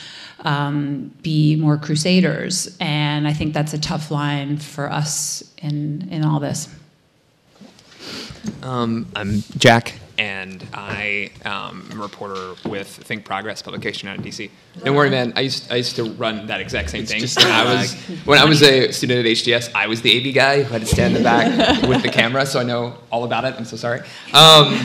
um, 0.44 1.12
be 1.22 1.56
more 1.56 1.78
crusaders. 1.78 2.75
And 2.80 3.28
I 3.28 3.34
think 3.34 3.54
that's 3.54 3.74
a 3.74 3.80
tough 3.80 4.12
line 4.12 4.57
for 4.57 4.92
us 4.92 5.44
in, 5.57 6.07
in 6.10 6.24
all 6.24 6.40
this. 6.40 6.68
Um, 8.62 9.07
I'm 9.16 9.42
Jack, 9.57 9.94
and 10.23 10.65
I 10.73 11.31
um, 11.43 11.85
am 11.91 11.99
a 11.99 12.01
reporter 12.01 12.55
with 12.69 12.87
Think 12.87 13.25
Progress 13.25 13.61
publication 13.61 14.07
out 14.07 14.17
of 14.17 14.23
DC. 14.23 14.49
Don't 14.81 14.95
worry, 14.95 15.09
man. 15.09 15.33
I 15.35 15.41
used 15.41 15.69
I 15.69 15.75
used 15.75 15.97
to 15.97 16.05
run 16.13 16.47
that 16.47 16.61
exact 16.61 16.91
same 16.91 17.05
thing. 17.05 17.21
When 17.21 17.51
I 17.51 17.75
was 17.75 17.93
when 18.25 18.39
I 18.39 18.45
was 18.45 18.63
a 18.63 18.91
student 18.93 19.19
at 19.19 19.25
HDS, 19.25 19.75
I 19.75 19.87
was 19.87 20.01
the 20.01 20.11
AV 20.17 20.33
guy 20.33 20.63
who 20.63 20.71
had 20.71 20.81
to 20.81 20.87
stand 20.87 21.17
in 21.17 21.21
the 21.21 21.27
back 21.27 21.81
with 21.89 22.03
the 22.03 22.09
camera, 22.09 22.45
so 22.45 22.61
I 22.61 22.63
know 22.63 22.95
all 23.11 23.25
about 23.25 23.43
it. 23.43 23.53
I'm 23.57 23.65
so 23.65 23.75
sorry. 23.75 23.99
Um, 24.33 24.77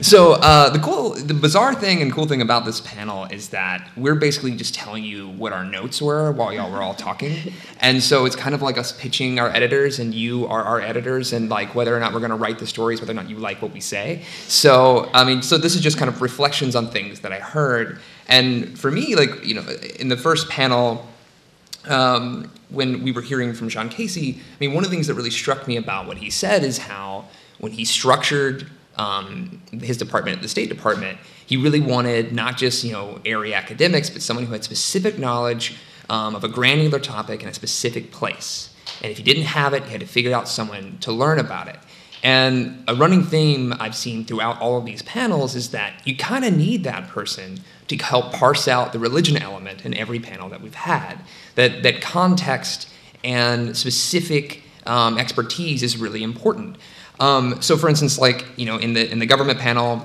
so 0.00 0.34
uh, 0.34 0.70
the 0.70 0.78
cool, 0.78 1.14
the 1.14 1.34
bizarre 1.34 1.74
thing 1.74 2.00
and 2.00 2.12
cool 2.12 2.26
thing 2.26 2.40
about 2.40 2.64
this 2.64 2.80
panel 2.80 3.24
is 3.24 3.48
that 3.48 3.88
we're 3.96 4.14
basically 4.14 4.54
just 4.54 4.72
telling 4.72 5.02
you 5.02 5.30
what 5.30 5.52
our 5.52 5.64
notes 5.64 6.00
were 6.00 6.30
while 6.30 6.52
y'all 6.52 6.70
were 6.70 6.80
all 6.80 6.94
talking, 6.94 7.52
and 7.80 8.00
so 8.00 8.24
it's 8.24 8.36
kind 8.36 8.54
of 8.54 8.62
like 8.62 8.78
us 8.78 8.92
pitching 8.92 9.40
our 9.40 9.48
editors, 9.48 9.98
and 9.98 10.14
you 10.14 10.46
are 10.46 10.62
our 10.62 10.80
editors, 10.80 11.32
and 11.32 11.50
like 11.50 11.74
whether 11.74 11.94
or 11.94 11.98
not 11.98 12.12
we're 12.12 12.20
going 12.20 12.30
to 12.30 12.36
write 12.36 12.60
the 12.60 12.68
stories, 12.68 13.00
whether 13.00 13.12
or 13.12 13.16
not 13.16 13.28
you 13.28 13.36
like 13.36 13.60
what 13.60 13.72
we 13.72 13.80
say. 13.80 14.22
So 14.46 14.75
I 15.12 15.24
mean, 15.24 15.42
so 15.42 15.58
this 15.58 15.74
is 15.74 15.80
just 15.80 15.98
kind 15.98 16.08
of 16.08 16.22
reflections 16.22 16.74
on 16.74 16.88
things 16.90 17.20
that 17.20 17.32
I 17.32 17.38
heard. 17.38 17.98
And 18.28 18.78
for 18.78 18.90
me, 18.90 19.14
like, 19.14 19.44
you 19.44 19.54
know, 19.54 19.64
in 19.98 20.08
the 20.08 20.16
first 20.16 20.48
panel, 20.48 21.06
um, 21.88 22.50
when 22.68 23.02
we 23.04 23.12
were 23.12 23.22
hearing 23.22 23.54
from 23.54 23.68
Shaun 23.68 23.88
Casey, 23.88 24.40
I 24.40 24.56
mean, 24.60 24.74
one 24.74 24.84
of 24.84 24.90
the 24.90 24.94
things 24.94 25.06
that 25.06 25.14
really 25.14 25.30
struck 25.30 25.68
me 25.68 25.76
about 25.76 26.06
what 26.06 26.18
he 26.18 26.30
said 26.30 26.64
is 26.64 26.78
how 26.78 27.26
when 27.58 27.72
he 27.72 27.84
structured 27.84 28.68
um, 28.96 29.62
his 29.70 29.96
department 29.96 30.36
at 30.36 30.42
the 30.42 30.48
State 30.48 30.68
Department, 30.68 31.18
he 31.46 31.56
really 31.56 31.80
wanted 31.80 32.32
not 32.32 32.56
just, 32.56 32.82
you 32.82 32.92
know, 32.92 33.20
area 33.24 33.54
academics, 33.54 34.10
but 34.10 34.22
someone 34.22 34.46
who 34.46 34.52
had 34.52 34.64
specific 34.64 35.18
knowledge 35.18 35.76
um, 36.08 36.34
of 36.34 36.44
a 36.44 36.48
granular 36.48 36.98
topic 36.98 37.42
in 37.42 37.48
a 37.48 37.54
specific 37.54 38.10
place. 38.10 38.74
And 39.02 39.10
if 39.10 39.18
he 39.18 39.22
didn't 39.22 39.44
have 39.44 39.74
it, 39.74 39.84
he 39.84 39.92
had 39.92 40.00
to 40.00 40.06
figure 40.06 40.34
out 40.34 40.48
someone 40.48 40.98
to 41.00 41.12
learn 41.12 41.38
about 41.38 41.68
it. 41.68 41.78
And 42.26 42.82
a 42.88 42.94
running 42.96 43.22
theme 43.22 43.72
I've 43.78 43.94
seen 43.94 44.24
throughout 44.24 44.60
all 44.60 44.76
of 44.76 44.84
these 44.84 45.00
panels 45.02 45.54
is 45.54 45.70
that 45.70 46.04
you 46.04 46.16
kind 46.16 46.44
of 46.44 46.56
need 46.56 46.82
that 46.82 47.06
person 47.06 47.60
to 47.86 47.96
help 47.98 48.32
parse 48.32 48.66
out 48.66 48.92
the 48.92 48.98
religion 48.98 49.40
element 49.40 49.86
in 49.86 49.94
every 49.94 50.18
panel 50.18 50.48
that 50.48 50.60
we've 50.60 50.74
had. 50.74 51.20
That, 51.54 51.84
that 51.84 52.00
context 52.00 52.88
and 53.22 53.76
specific 53.76 54.64
um, 54.86 55.18
expertise 55.18 55.84
is 55.84 55.98
really 55.98 56.24
important. 56.24 56.78
Um, 57.20 57.62
so, 57.62 57.76
for 57.76 57.88
instance, 57.88 58.18
like 58.18 58.44
you 58.56 58.66
know, 58.66 58.76
in 58.76 58.94
the 58.94 59.08
in 59.08 59.20
the 59.20 59.26
government 59.26 59.60
panel, 59.60 60.04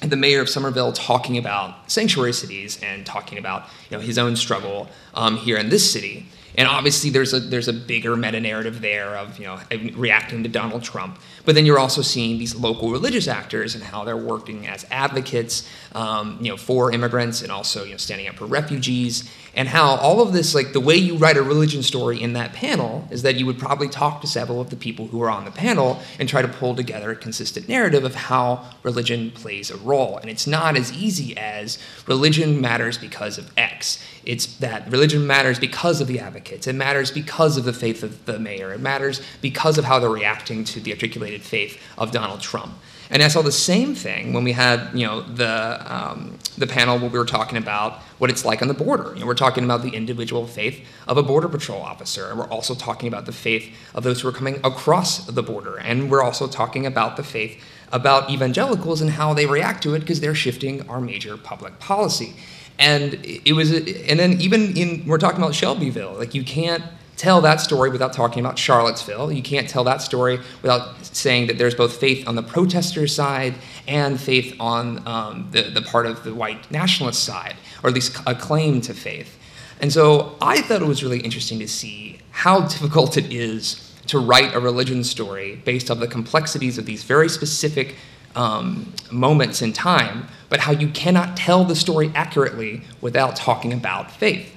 the 0.00 0.16
mayor 0.16 0.40
of 0.40 0.48
Somerville 0.48 0.92
talking 0.92 1.38
about 1.38 1.90
sanctuary 1.90 2.34
cities 2.34 2.80
and 2.84 3.04
talking 3.04 3.36
about 3.36 3.64
you 3.90 3.96
know 3.96 4.00
his 4.00 4.16
own 4.16 4.36
struggle 4.36 4.88
um, 5.12 5.36
here 5.36 5.56
in 5.56 5.70
this 5.70 5.92
city. 5.92 6.28
And 6.58 6.66
obviously, 6.66 7.08
there's 7.08 7.32
a 7.32 7.38
there's 7.38 7.68
a 7.68 7.72
bigger 7.72 8.16
meta 8.16 8.40
narrative 8.40 8.80
there 8.80 9.16
of 9.16 9.38
you 9.38 9.46
know 9.46 9.60
reacting 9.94 10.42
to 10.42 10.48
Donald 10.48 10.82
Trump. 10.82 11.20
But 11.44 11.54
then 11.54 11.64
you're 11.64 11.78
also 11.78 12.02
seeing 12.02 12.36
these 12.36 12.56
local 12.56 12.90
religious 12.90 13.28
actors 13.28 13.76
and 13.76 13.84
how 13.84 14.02
they're 14.02 14.16
working 14.16 14.66
as 14.66 14.84
advocates, 14.90 15.68
um, 15.92 16.36
you 16.40 16.50
know, 16.50 16.56
for 16.56 16.90
immigrants 16.90 17.42
and 17.42 17.52
also 17.52 17.84
you 17.84 17.92
know 17.92 17.96
standing 17.96 18.26
up 18.26 18.34
for 18.34 18.46
refugees 18.46 19.30
and 19.58 19.66
how 19.66 19.96
all 19.96 20.20
of 20.20 20.32
this, 20.32 20.54
like 20.54 20.72
the 20.72 20.80
way 20.80 20.94
you 20.94 21.16
write 21.16 21.36
a 21.36 21.42
religion 21.42 21.82
story 21.82 22.22
in 22.22 22.34
that 22.34 22.52
panel, 22.52 23.08
is 23.10 23.22
that 23.22 23.34
you 23.34 23.44
would 23.44 23.58
probably 23.58 23.88
talk 23.88 24.20
to 24.20 24.26
several 24.28 24.60
of 24.60 24.70
the 24.70 24.76
people 24.76 25.08
who 25.08 25.20
are 25.20 25.28
on 25.28 25.44
the 25.44 25.50
panel 25.50 26.00
and 26.20 26.28
try 26.28 26.40
to 26.40 26.46
pull 26.46 26.76
together 26.76 27.10
a 27.10 27.16
consistent 27.16 27.68
narrative 27.68 28.04
of 28.04 28.14
how 28.14 28.64
religion 28.84 29.32
plays 29.32 29.68
a 29.68 29.76
role. 29.78 30.16
And 30.18 30.30
it's 30.30 30.46
not 30.46 30.76
as 30.76 30.92
easy 30.92 31.36
as 31.36 31.76
religion 32.06 32.60
matters 32.60 32.98
because 32.98 33.36
of 33.36 33.50
X. 33.56 34.00
It's 34.28 34.44
that 34.58 34.90
religion 34.92 35.26
matters 35.26 35.58
because 35.58 36.02
of 36.02 36.06
the 36.06 36.20
advocates. 36.20 36.66
It 36.66 36.74
matters 36.74 37.10
because 37.10 37.56
of 37.56 37.64
the 37.64 37.72
faith 37.72 38.02
of 38.02 38.26
the 38.26 38.38
mayor. 38.38 38.74
It 38.74 38.80
matters 38.80 39.22
because 39.40 39.78
of 39.78 39.86
how 39.86 39.98
they're 39.98 40.10
reacting 40.10 40.64
to 40.64 40.80
the 40.80 40.92
articulated 40.92 41.40
faith 41.40 41.80
of 41.96 42.10
Donald 42.10 42.42
Trump. 42.42 42.74
And 43.10 43.22
I 43.22 43.28
saw 43.28 43.40
the 43.40 43.50
same 43.50 43.94
thing 43.94 44.34
when 44.34 44.44
we 44.44 44.52
had, 44.52 44.90
you 44.92 45.06
know, 45.06 45.22
the 45.22 45.82
um, 45.86 46.38
the 46.58 46.66
panel 46.66 46.98
where 46.98 47.08
we 47.08 47.18
were 47.18 47.24
talking 47.24 47.56
about 47.56 48.02
what 48.18 48.28
it's 48.28 48.44
like 48.44 48.60
on 48.60 48.68
the 48.68 48.74
border. 48.74 49.14
You 49.14 49.20
know, 49.20 49.26
we're 49.26 49.34
talking 49.34 49.64
about 49.64 49.80
the 49.80 49.90
individual 49.90 50.46
faith 50.46 50.86
of 51.06 51.16
a 51.16 51.22
border 51.22 51.48
patrol 51.48 51.80
officer, 51.80 52.28
and 52.28 52.38
we're 52.38 52.48
also 52.48 52.74
talking 52.74 53.08
about 53.08 53.24
the 53.24 53.32
faith 53.32 53.74
of 53.94 54.04
those 54.04 54.20
who 54.20 54.28
are 54.28 54.32
coming 54.32 54.60
across 54.62 55.24
the 55.24 55.42
border, 55.42 55.78
and 55.78 56.10
we're 56.10 56.22
also 56.22 56.46
talking 56.46 56.84
about 56.84 57.16
the 57.16 57.22
faith 57.22 57.58
about 57.90 58.28
evangelicals 58.28 59.00
and 59.00 59.12
how 59.12 59.32
they 59.32 59.46
react 59.46 59.82
to 59.84 59.94
it 59.94 60.00
because 60.00 60.20
they're 60.20 60.34
shifting 60.34 60.86
our 60.90 61.00
major 61.00 61.38
public 61.38 61.78
policy. 61.78 62.34
And 62.78 63.14
it 63.24 63.54
was, 63.54 63.72
and 63.72 64.18
then 64.18 64.40
even 64.40 64.76
in 64.76 65.04
we're 65.06 65.18
talking 65.18 65.42
about 65.42 65.54
Shelbyville, 65.54 66.14
like 66.14 66.34
you 66.34 66.44
can't 66.44 66.82
tell 67.18 67.40
that 67.40 67.60
story 67.60 67.90
without 67.90 68.12
talking 68.12 68.38
about 68.40 68.56
Charlottesville. 68.56 69.32
You 69.32 69.42
can't 69.42 69.68
tell 69.68 69.82
that 69.84 70.00
story 70.00 70.38
without 70.62 71.04
saying 71.04 71.48
that 71.48 71.58
there's 71.58 71.74
both 71.74 71.96
faith 71.96 72.26
on 72.28 72.36
the 72.36 72.42
protester 72.42 73.08
side 73.08 73.56
and 73.88 74.20
faith 74.20 74.54
on 74.60 75.06
um, 75.06 75.48
the, 75.50 75.62
the 75.62 75.82
part 75.82 76.06
of 76.06 76.22
the 76.22 76.32
white 76.32 76.70
nationalist 76.70 77.24
side, 77.24 77.56
or 77.82 77.88
at 77.88 77.94
least 77.94 78.16
a 78.26 78.36
claim 78.36 78.80
to 78.82 78.94
faith. 78.94 79.36
And 79.80 79.92
so 79.92 80.36
I 80.40 80.60
thought 80.62 80.80
it 80.80 80.86
was 80.86 81.02
really 81.02 81.20
interesting 81.20 81.58
to 81.58 81.68
see 81.68 82.20
how 82.30 82.60
difficult 82.68 83.16
it 83.16 83.32
is 83.32 83.84
to 84.06 84.18
write 84.18 84.54
a 84.54 84.60
religion 84.60 85.02
story 85.04 85.56
based 85.64 85.90
on 85.90 86.00
the 86.00 86.06
complexities 86.06 86.78
of 86.78 86.86
these 86.86 87.02
very 87.02 87.28
specific 87.28 87.96
um, 88.36 88.92
moments 89.10 89.60
in 89.60 89.72
time, 89.72 90.28
but 90.48 90.60
how 90.60 90.72
you 90.72 90.88
cannot 90.88 91.36
tell 91.36 91.64
the 91.64 91.76
story 91.76 92.10
accurately 92.14 92.82
without 93.00 93.36
talking 93.36 93.72
about 93.72 94.10
faith. 94.10 94.54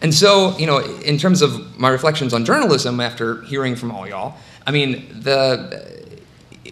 And 0.00 0.12
so, 0.12 0.56
you 0.58 0.66
know, 0.66 0.78
in 0.78 1.16
terms 1.16 1.42
of 1.42 1.78
my 1.78 1.88
reflections 1.88 2.34
on 2.34 2.44
journalism 2.44 2.98
after 3.00 3.42
hearing 3.42 3.76
from 3.76 3.92
all 3.92 4.08
y'all, 4.08 4.34
I 4.66 4.72
mean, 4.72 5.06
the 5.20 6.02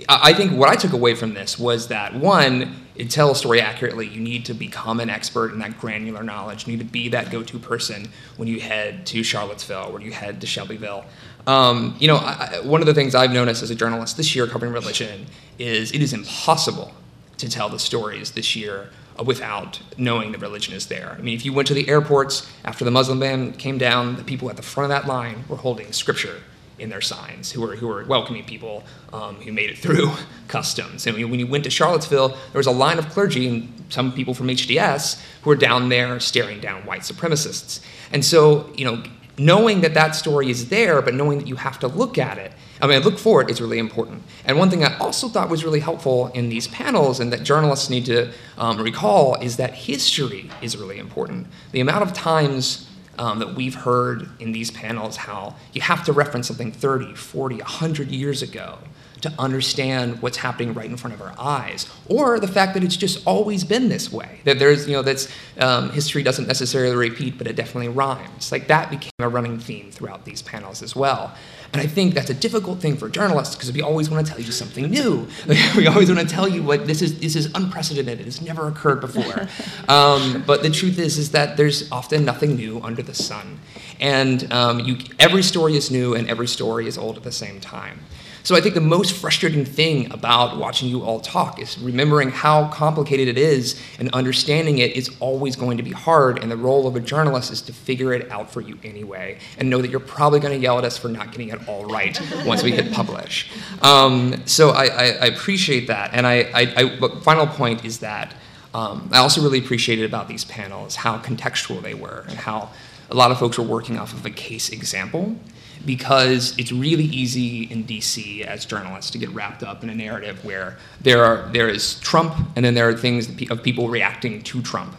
I 0.09 0.33
think 0.33 0.53
what 0.53 0.69
I 0.69 0.77
took 0.77 0.93
away 0.93 1.15
from 1.15 1.35
this 1.35 1.59
was 1.59 1.89
that 1.89 2.15
one, 2.15 2.75
to 2.97 3.09
tell 3.09 3.31
a 3.31 3.37
story 3.37 3.61
accurately, 3.61 4.07
you 4.07 4.21
need 4.21 4.45
to 4.47 4.55
become 4.55 5.01
an 5.01 5.09
expert 5.09 5.53
in 5.53 5.59
that 5.61 5.79
granular 5.79 6.23
knowledge. 6.23 6.67
You 6.67 6.73
need 6.73 6.85
to 6.85 6.91
be 6.91 7.09
that 7.11 7.31
go-to 7.31 7.59
person 7.59 8.09
when 8.37 8.49
you 8.49 8.61
head 8.61 9.07
to 9.07 9.23
Charlottesville, 9.23 9.93
when 9.93 10.03
you 10.03 10.13
head 10.13 10.41
to 10.41 10.47
Shelbyville. 10.47 11.05
Um, 11.47 11.97
you 11.99 12.09
know, 12.09 12.17
I, 12.17 12.61
one 12.63 12.81
of 12.81 12.87
the 12.87 12.95
things 12.95 13.15
I've 13.15 13.33
noticed 13.33 13.63
as 13.63 13.71
a 13.71 13.75
journalist 13.75 14.17
this 14.17 14.35
year 14.35 14.47
covering 14.47 14.73
religion 14.73 15.27
is 15.59 15.93
it 15.93 16.03
is 16.03 16.13
impossible 16.13 16.93
to 17.41 17.49
tell 17.49 17.69
the 17.69 17.79
stories 17.79 18.33
this 18.33 18.55
year 18.57 18.91
without 19.25 19.81
knowing 19.99 20.33
that 20.33 20.41
religion 20.41 20.75
is 20.75 20.87
there. 20.87 21.17
I 21.19 21.23
mean, 21.23 21.35
if 21.35 21.45
you 21.45 21.53
went 21.53 21.69
to 21.69 21.75
the 21.75 21.89
airports 21.89 22.51
after 22.65 22.85
the 22.85 22.91
Muslim 22.91 23.21
ban 23.21 23.53
came 23.53 23.79
down, 23.79 24.17
the 24.17 24.25
people 24.25 24.49
at 24.49 24.57
the 24.57 24.63
front 24.63 24.91
of 24.91 25.03
that 25.03 25.09
line 25.09 25.45
were 25.49 25.57
holding 25.57 25.93
scripture 25.93 26.41
in 26.79 26.89
their 26.89 27.03
signs, 27.03 27.53
who 27.53 27.61
were 27.61 27.77
who 27.77 27.87
were 27.87 28.05
welcoming 28.05 28.45
people 28.45 28.83
um, 29.13 29.37
who 29.37 29.53
made 29.53 29.69
it 29.69 29.79
through 29.79 30.11
customs. 30.49 31.07
And 31.07 31.17
when 31.31 31.39
you 31.39 31.47
went 31.47 31.65
to 31.65 31.71
Charlottesville, 31.71 32.29
there 32.29 32.59
was 32.59 32.67
a 32.67 32.73
line 32.73 32.99
of 32.99 33.09
clergy 33.11 33.47
and 33.47 33.85
some 33.91 34.13
people 34.13 34.33
from 34.33 34.49
HDS 34.49 35.21
who 35.43 35.51
were 35.51 35.57
down 35.57 35.91
there 35.91 36.19
staring 36.21 36.61
down 36.61 36.87
white 36.87 37.03
supremacists. 37.03 37.81
And 38.13 38.25
so, 38.25 38.73
you 38.75 38.85
know, 38.87 39.03
knowing 39.37 39.83
that 39.83 39.95
that 39.95 40.15
story 40.17 40.51
is 40.51 40.69
there, 40.69 41.03
but 41.03 41.15
knowing 41.15 41.39
that 41.39 41.49
you 41.49 41.57
have 41.57 41.79
to 41.81 41.89
look 41.89 42.19
at 42.19 42.39
it. 42.39 42.53
I 42.83 42.87
mean, 42.87 43.03
look 43.03 43.19
for 43.19 43.43
it 43.43 43.51
is 43.51 43.61
really 43.61 43.79
important. 43.79 44.23
And 44.45 44.59
one 44.59 44.71
thing 44.71 44.85
I 44.85 44.97
also 44.99 45.29
thought 45.29 45.49
was 45.51 45.65
really 45.65 45.81
helpful 45.81 46.29
in 46.29 46.49
these 46.49 46.67
panels 46.69 47.21
and 47.21 47.33
that 47.33 47.43
journalists 47.43 47.91
need 47.91 48.07
to 48.07 48.33
um, 48.57 48.81
recall 48.81 49.35
is 49.37 49.57
that 49.57 49.75
history 49.75 50.51
is 50.63 50.77
really 50.77 50.99
important. 50.99 51.47
The 51.73 51.81
amount 51.81 52.03
of 52.03 52.13
times 52.13 52.89
um, 53.19 53.39
that 53.39 53.55
we've 53.55 53.75
heard 53.75 54.29
in 54.41 54.53
these 54.53 54.71
panels 54.71 55.17
how 55.17 55.55
you 55.73 55.83
have 55.83 56.05
to 56.05 56.13
reference 56.13 56.49
something 56.49 56.73
30, 56.73 57.15
40, 57.15 57.57
100 57.57 58.09
years 58.09 58.41
ago 58.41 58.79
to 59.21 59.33
understand 59.39 60.21
what's 60.23 60.39
happening 60.39 60.73
right 60.75 60.89
in 60.89 60.97
front 60.97 61.15
of 61.15 61.21
our 61.21 61.35
eyes, 61.39 61.87
or 62.09 62.41
the 62.41 62.49
fact 62.49 62.75
that 62.75 62.83
it's 62.83 62.97
just 62.97 63.27
always 63.27 63.65
been 63.65 63.89
this 63.89 64.11
way. 64.11 64.41
That 64.45 64.59
there's, 64.59 64.89
you 64.89 64.95
know, 64.95 65.03
that's 65.03 65.29
um, 65.59 65.91
history 65.91 66.23
doesn't 66.23 66.47
necessarily 66.47 66.97
repeat, 66.97 67.37
but 67.37 67.47
it 67.47 67.57
definitely 67.57 67.89
rhymes. 67.89 68.51
Like 68.51 68.69
that 68.69 68.91
became 68.91 69.11
a 69.19 69.29
running 69.29 69.59
theme 69.59 69.91
throughout 69.91 70.25
these 70.25 70.43
panels 70.43 70.83
as 70.83 70.97
well. 70.97 71.35
And 71.73 71.81
I 71.81 71.87
think 71.87 72.15
that's 72.15 72.31
a 72.31 72.35
difficult 72.35 72.81
thing 72.81 72.97
for 72.97 73.09
journalists 73.09 73.55
because 73.55 73.73
we 73.73 73.81
always 73.81 74.11
want 74.11 74.27
to 74.27 74.33
tell 74.33 74.41
you 74.41 74.51
something 74.51 74.91
new. 74.91 75.29
we 75.77 75.87
always 75.87 76.11
want 76.11 76.21
to 76.21 76.27
tell 76.27 76.49
you 76.49 76.63
what 76.63 76.87
this 76.87 77.01
is. 77.01 77.21
This 77.21 77.37
is 77.37 77.51
unprecedented. 77.55 78.21
It 78.21 78.25
has 78.25 78.41
never 78.41 78.67
occurred 78.67 79.01
before. 79.01 79.49
Um, 79.89 80.45
but 80.47 80.63
the 80.63 80.71
truth 80.71 80.99
is, 80.99 81.19
is 81.19 81.33
that 81.33 81.57
there's 81.57 81.91
often 81.91 82.25
nothing 82.25 82.55
new 82.55 82.81
under 82.81 83.03
the 83.03 83.15
sun, 83.15 83.59
and 83.99 84.51
um, 84.53 84.81
you, 84.81 84.99
every 85.19 85.43
story 85.43 85.77
is 85.77 85.91
new 85.91 86.15
and 86.15 86.29
every 86.29 86.47
story 86.47 86.87
is 86.87 86.97
old 86.97 87.17
at 87.17 87.25
the 87.25 87.33
same 87.33 87.61
time. 87.61 88.01
So 88.43 88.57
I 88.57 88.61
think 88.61 88.75
the 88.75 88.81
most 88.81 89.13
frustrating 89.13 89.65
thing 89.65 90.11
about 90.13 90.57
watching 90.57 90.89
you 90.89 91.03
all 91.03 91.21
talk 91.21 91.61
is 91.61 91.79
remembering 91.79 92.31
how 92.31 92.69
complicated 92.69 93.29
it 93.29 93.39
is 93.39 93.81
and 93.99 94.11
understanding 94.13 94.79
it 94.79 94.97
is 94.97 95.11
always 95.21 95.57
going 95.57 95.77
to 95.77 95.83
be 95.83 95.93
hard. 95.93 96.39
And 96.43 96.51
the 96.51 96.57
role 96.57 96.87
of 96.87 96.97
a 96.97 97.01
journalist 97.01 97.53
is 97.53 97.61
to 97.63 97.73
figure 97.73 98.13
it 98.13 98.31
out 98.31 98.51
for 98.51 98.61
you 98.61 98.79
anyway 98.83 99.39
and 99.59 99.69
know 99.69 99.83
that 99.83 99.91
you're 99.91 100.01
probably 100.01 100.41
going 100.41 100.59
to 100.59 100.63
yell 100.63 100.79
at 100.79 100.85
us 100.85 100.97
for 100.97 101.09
not 101.09 101.33
getting 101.33 101.49
it 101.49 101.69
all 101.69 101.85
right 101.87 102.19
once 102.47 102.63
we 102.63 102.73
hit 102.73 102.93
publish. 102.93 103.51
Um, 103.83 104.43
so 104.47 104.71
I, 104.71 104.85
I, 104.85 105.05
I, 105.05 105.27
appreciate 105.27 105.87
that. 105.89 106.11
And 106.13 106.27
I, 106.27 106.51
I, 106.55 107.11
final 107.21 107.47
point 107.47 107.85
is 107.85 107.99
that 107.99 108.35
um, 108.73 109.09
I 109.13 109.19
also 109.19 109.43
really 109.43 109.59
appreciated 109.59 110.05
about 110.05 110.29
these 110.29 110.45
panels 110.45 110.97
how 110.97 111.19
contextual 111.19 111.83
they 111.83 111.95
were 111.95 112.25
and 112.29 112.39
how 112.39 112.71
a 113.11 113.15
lot 113.15 113.31
of 113.31 113.39
folks 113.39 113.59
were 113.59 113.65
working 113.65 113.99
off 113.99 114.13
of 114.13 114.25
a 114.25 114.31
case 114.31 114.71
example 114.71 115.37
because 115.85 116.57
it's 116.59 116.73
really 116.73 117.05
easy 117.05 117.65
in 117.65 117.85
DC 117.85 118.43
as 118.43 118.65
journalists 118.65 119.11
to 119.13 119.19
get 119.19 119.31
wrapped 119.31 119.63
up 119.63 119.83
in 119.83 119.91
a 119.91 119.95
narrative 119.95 120.45
where 120.45 120.79
there 121.01 121.25
are 121.25 121.49
there 121.53 121.69
is 121.69 121.99
Trump 122.01 122.35
and 122.57 122.65
then 122.65 122.75
there 122.75 122.89
are 122.89 122.97
things 122.97 123.29
of 123.51 123.63
people 123.63 123.89
reacting 123.89 124.43
to 124.43 124.63
Trump. 124.63 124.95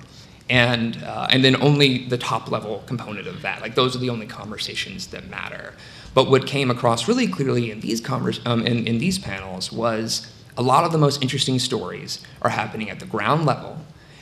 And, 0.50 1.01
uh, 1.03 1.27
and 1.29 1.45
then 1.45 1.61
only 1.61 2.09
the 2.09 2.17
top 2.17 2.51
level 2.51 2.83
component 2.85 3.25
of 3.25 3.41
that. 3.41 3.61
Like 3.61 3.75
those 3.75 3.95
are 3.95 4.00
the 4.00 4.09
only 4.09 4.25
conversations 4.25 5.07
that 5.07 5.29
matter. 5.29 5.73
But 6.13 6.29
what 6.29 6.45
came 6.45 6.69
across 6.69 7.07
really 7.07 7.27
clearly 7.27 7.71
in 7.71 7.79
these 7.79 8.01
convers- 8.01 8.41
um, 8.45 8.65
in, 8.67 8.85
in 8.85 8.97
these 8.97 9.17
panels 9.17 9.71
was 9.71 10.29
a 10.57 10.61
lot 10.61 10.83
of 10.83 10.91
the 10.91 10.97
most 10.97 11.21
interesting 11.21 11.57
stories 11.57 12.19
are 12.41 12.50
happening 12.50 12.89
at 12.89 13.00
the 13.00 13.05
ground 13.05 13.45
level 13.45 13.77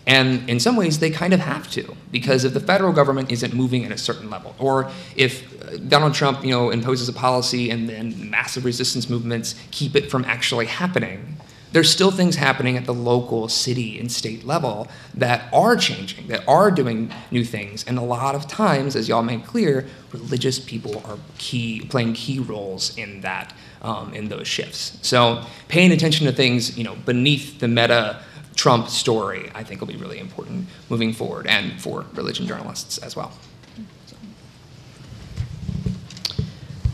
and 0.09 0.49
in 0.49 0.59
some 0.59 0.75
ways, 0.75 0.97
they 0.97 1.11
kind 1.11 1.33
of 1.33 1.39
have 1.39 1.69
to, 1.71 1.95
because 2.11 2.43
if 2.43 2.55
the 2.55 2.59
federal 2.59 2.91
government 2.91 3.31
isn't 3.31 3.53
moving 3.53 3.85
at 3.85 3.91
a 3.91 3.97
certain 3.97 4.27
level, 4.27 4.55
or 4.57 4.89
if 5.15 5.33
uh, 5.61 5.77
Donald 5.87 6.15
Trump, 6.15 6.43
you 6.43 6.49
know, 6.49 6.71
imposes 6.71 7.07
a 7.09 7.13
policy 7.13 7.69
and 7.69 7.87
then 7.87 8.27
massive 8.27 8.65
resistance 8.65 9.07
movements 9.07 9.53
keep 9.69 9.95
it 9.95 10.09
from 10.09 10.25
actually 10.25 10.65
happening, 10.65 11.37
there's 11.73 11.91
still 11.91 12.09
things 12.09 12.37
happening 12.37 12.75
at 12.75 12.85
the 12.85 12.93
local 12.93 13.47
city 13.47 13.99
and 13.99 14.11
state 14.11 14.43
level 14.43 14.87
that 15.13 15.47
are 15.53 15.75
changing, 15.75 16.25
that 16.29 16.43
are 16.47 16.71
doing 16.71 17.13
new 17.29 17.45
things. 17.45 17.83
And 17.83 17.99
a 17.99 18.01
lot 18.01 18.33
of 18.33 18.47
times, 18.47 18.95
as 18.95 19.07
y'all 19.07 19.21
made 19.21 19.45
clear, 19.45 19.85
religious 20.11 20.57
people 20.57 21.03
are 21.05 21.19
key, 21.37 21.81
playing 21.81 22.13
key 22.13 22.39
roles 22.39 22.97
in 22.97 23.21
that, 23.21 23.53
um, 23.83 24.11
in 24.15 24.29
those 24.29 24.47
shifts. 24.47 24.97
So 25.03 25.45
paying 25.67 25.91
attention 25.91 26.25
to 26.25 26.31
things, 26.31 26.75
you 26.75 26.83
know, 26.83 26.95
beneath 27.05 27.59
the 27.59 27.67
meta 27.67 28.23
Trump 28.59 28.89
story, 28.89 29.49
I 29.55 29.63
think 29.63 29.79
will 29.79 29.87
be 29.87 29.95
really 29.95 30.19
important 30.19 30.67
moving 30.89 31.13
forward 31.13 31.47
and 31.47 31.79
for 31.79 32.05
religion 32.13 32.45
journalists 32.45 32.97
as 32.97 33.15
well. 33.15 33.31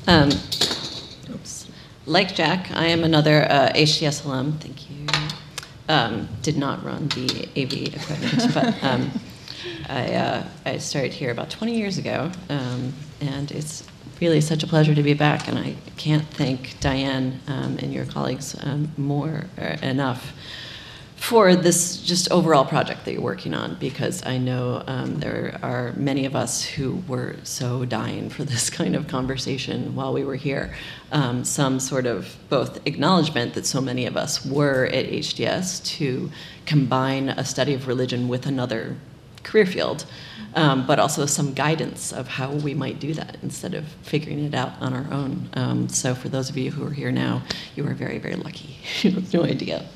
Um, 0.06 0.30
oops. 1.32 1.68
Like 2.06 2.36
Jack, 2.36 2.70
I 2.72 2.86
am 2.86 3.04
another 3.04 3.48
uh, 3.50 3.72
HDS 3.74 4.26
alum. 4.26 4.60
Thank 4.60 4.92
you. 4.92 5.08
Um, 5.90 6.30
did 6.44 6.56
not 6.56 6.86
run 6.86 7.08
the 7.08 7.50
AV 7.58 7.96
equipment, 7.96 8.54
but 8.54 8.84
um, 8.84 9.10
I, 9.90 10.14
uh, 10.14 10.44
I 10.68 10.78
started 10.78 11.14
here 11.14 11.32
about 11.32 11.50
20 11.50 11.76
years 11.76 11.98
ago, 11.98 12.30
um, 12.50 12.94
and 13.22 13.52
it's 13.52 13.84
really 14.22 14.40
such 14.40 14.62
a 14.62 14.68
pleasure 14.68 14.94
to 14.94 15.02
be 15.02 15.16
back. 15.16 15.48
And 15.48 15.58
I 15.58 15.78
can't 15.98 16.28
thank 16.28 16.80
Diane 16.80 17.40
um, 17.48 17.80
and 17.80 17.92
your 17.92 18.06
colleagues 18.06 18.56
um, 18.64 18.92
more 18.98 19.46
uh, 19.58 19.78
enough 19.82 20.32
for 21.26 21.56
this 21.56 21.98
just 22.04 22.32
overall 22.32 22.64
project 22.64 23.04
that 23.04 23.14
you're 23.14 23.20
working 23.20 23.56
on 23.56 23.74
because 23.80 24.24
I 24.28 24.38
know 24.38 24.84
um, 24.86 25.20
there 25.20 25.60
are 25.64 25.92
many 25.94 26.26
of 26.28 26.36
us 26.36 26.64
who 26.64 27.02
were 27.08 27.38
so 27.42 27.84
dying 27.84 28.30
for 28.30 28.44
this 28.54 28.70
kind 28.70 28.96
of 28.96 29.08
conversation 29.08 29.96
while 29.96 30.14
we 30.14 30.24
were 30.24 30.36
here. 30.36 30.76
Um, 31.12 31.44
some 31.44 31.80
sort 31.80 32.06
of 32.06 32.38
both 32.50 32.86
acknowledgement 32.86 33.56
that 33.56 33.66
so 33.66 33.82
many 33.82 34.06
of 34.06 34.16
us 34.16 34.46
were 34.46 34.86
at 34.86 35.08
HDS 35.08 35.84
to 35.98 36.30
combine 36.68 37.30
a 37.30 37.44
study 37.44 37.74
of 37.74 37.88
religion 37.88 38.28
with 38.28 38.46
another 38.46 38.96
career 39.42 39.66
field, 39.66 40.06
um, 40.54 40.86
but 40.86 41.00
also 41.00 41.26
some 41.26 41.56
guidance 41.56 42.14
of 42.14 42.28
how 42.28 42.52
we 42.52 42.76
might 42.76 43.00
do 43.00 43.16
that 43.16 43.38
instead 43.42 43.74
of 43.74 43.88
figuring 44.04 44.46
it 44.46 44.54
out 44.54 44.74
on 44.80 44.94
our 44.94 45.12
own. 45.12 45.50
Um, 45.56 45.90
so 45.90 46.14
for 46.14 46.30
those 46.30 46.52
of 46.52 46.58
you 46.58 46.70
who 46.70 46.86
are 46.86 46.94
here 46.94 47.12
now, 47.12 47.42
you 47.76 47.88
are 47.88 47.96
very, 47.96 48.20
very 48.20 48.36
lucky. 48.36 48.78
you 49.02 49.10
have 49.10 49.34
no 49.34 49.44
idea. 49.44 49.88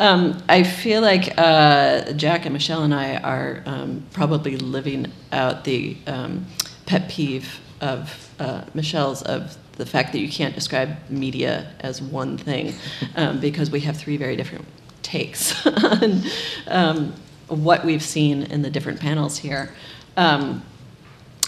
Um, 0.00 0.42
I 0.48 0.62
feel 0.62 1.02
like 1.02 1.34
uh, 1.36 2.12
Jack 2.14 2.46
and 2.46 2.54
Michelle 2.54 2.82
and 2.84 2.94
I 2.94 3.16
are 3.18 3.62
um, 3.66 4.02
probably 4.14 4.56
living 4.56 5.12
out 5.30 5.64
the 5.64 5.94
um, 6.06 6.46
pet 6.86 7.10
peeve 7.10 7.60
of 7.82 8.30
uh, 8.40 8.64
Michelle's 8.72 9.20
of 9.22 9.58
the 9.72 9.84
fact 9.84 10.12
that 10.12 10.20
you 10.20 10.28
can't 10.30 10.54
describe 10.54 10.96
media 11.10 11.70
as 11.80 12.00
one 12.00 12.38
thing 12.38 12.74
um, 13.14 13.40
because 13.40 13.70
we 13.70 13.80
have 13.80 13.96
three 13.96 14.16
very 14.16 14.36
different 14.36 14.64
takes 15.02 15.66
on 15.84 16.22
um, 16.68 17.14
what 17.48 17.84
we've 17.84 18.02
seen 18.02 18.44
in 18.44 18.62
the 18.62 18.70
different 18.70 19.00
panels 19.00 19.36
here. 19.36 19.70
Um, 20.16 20.62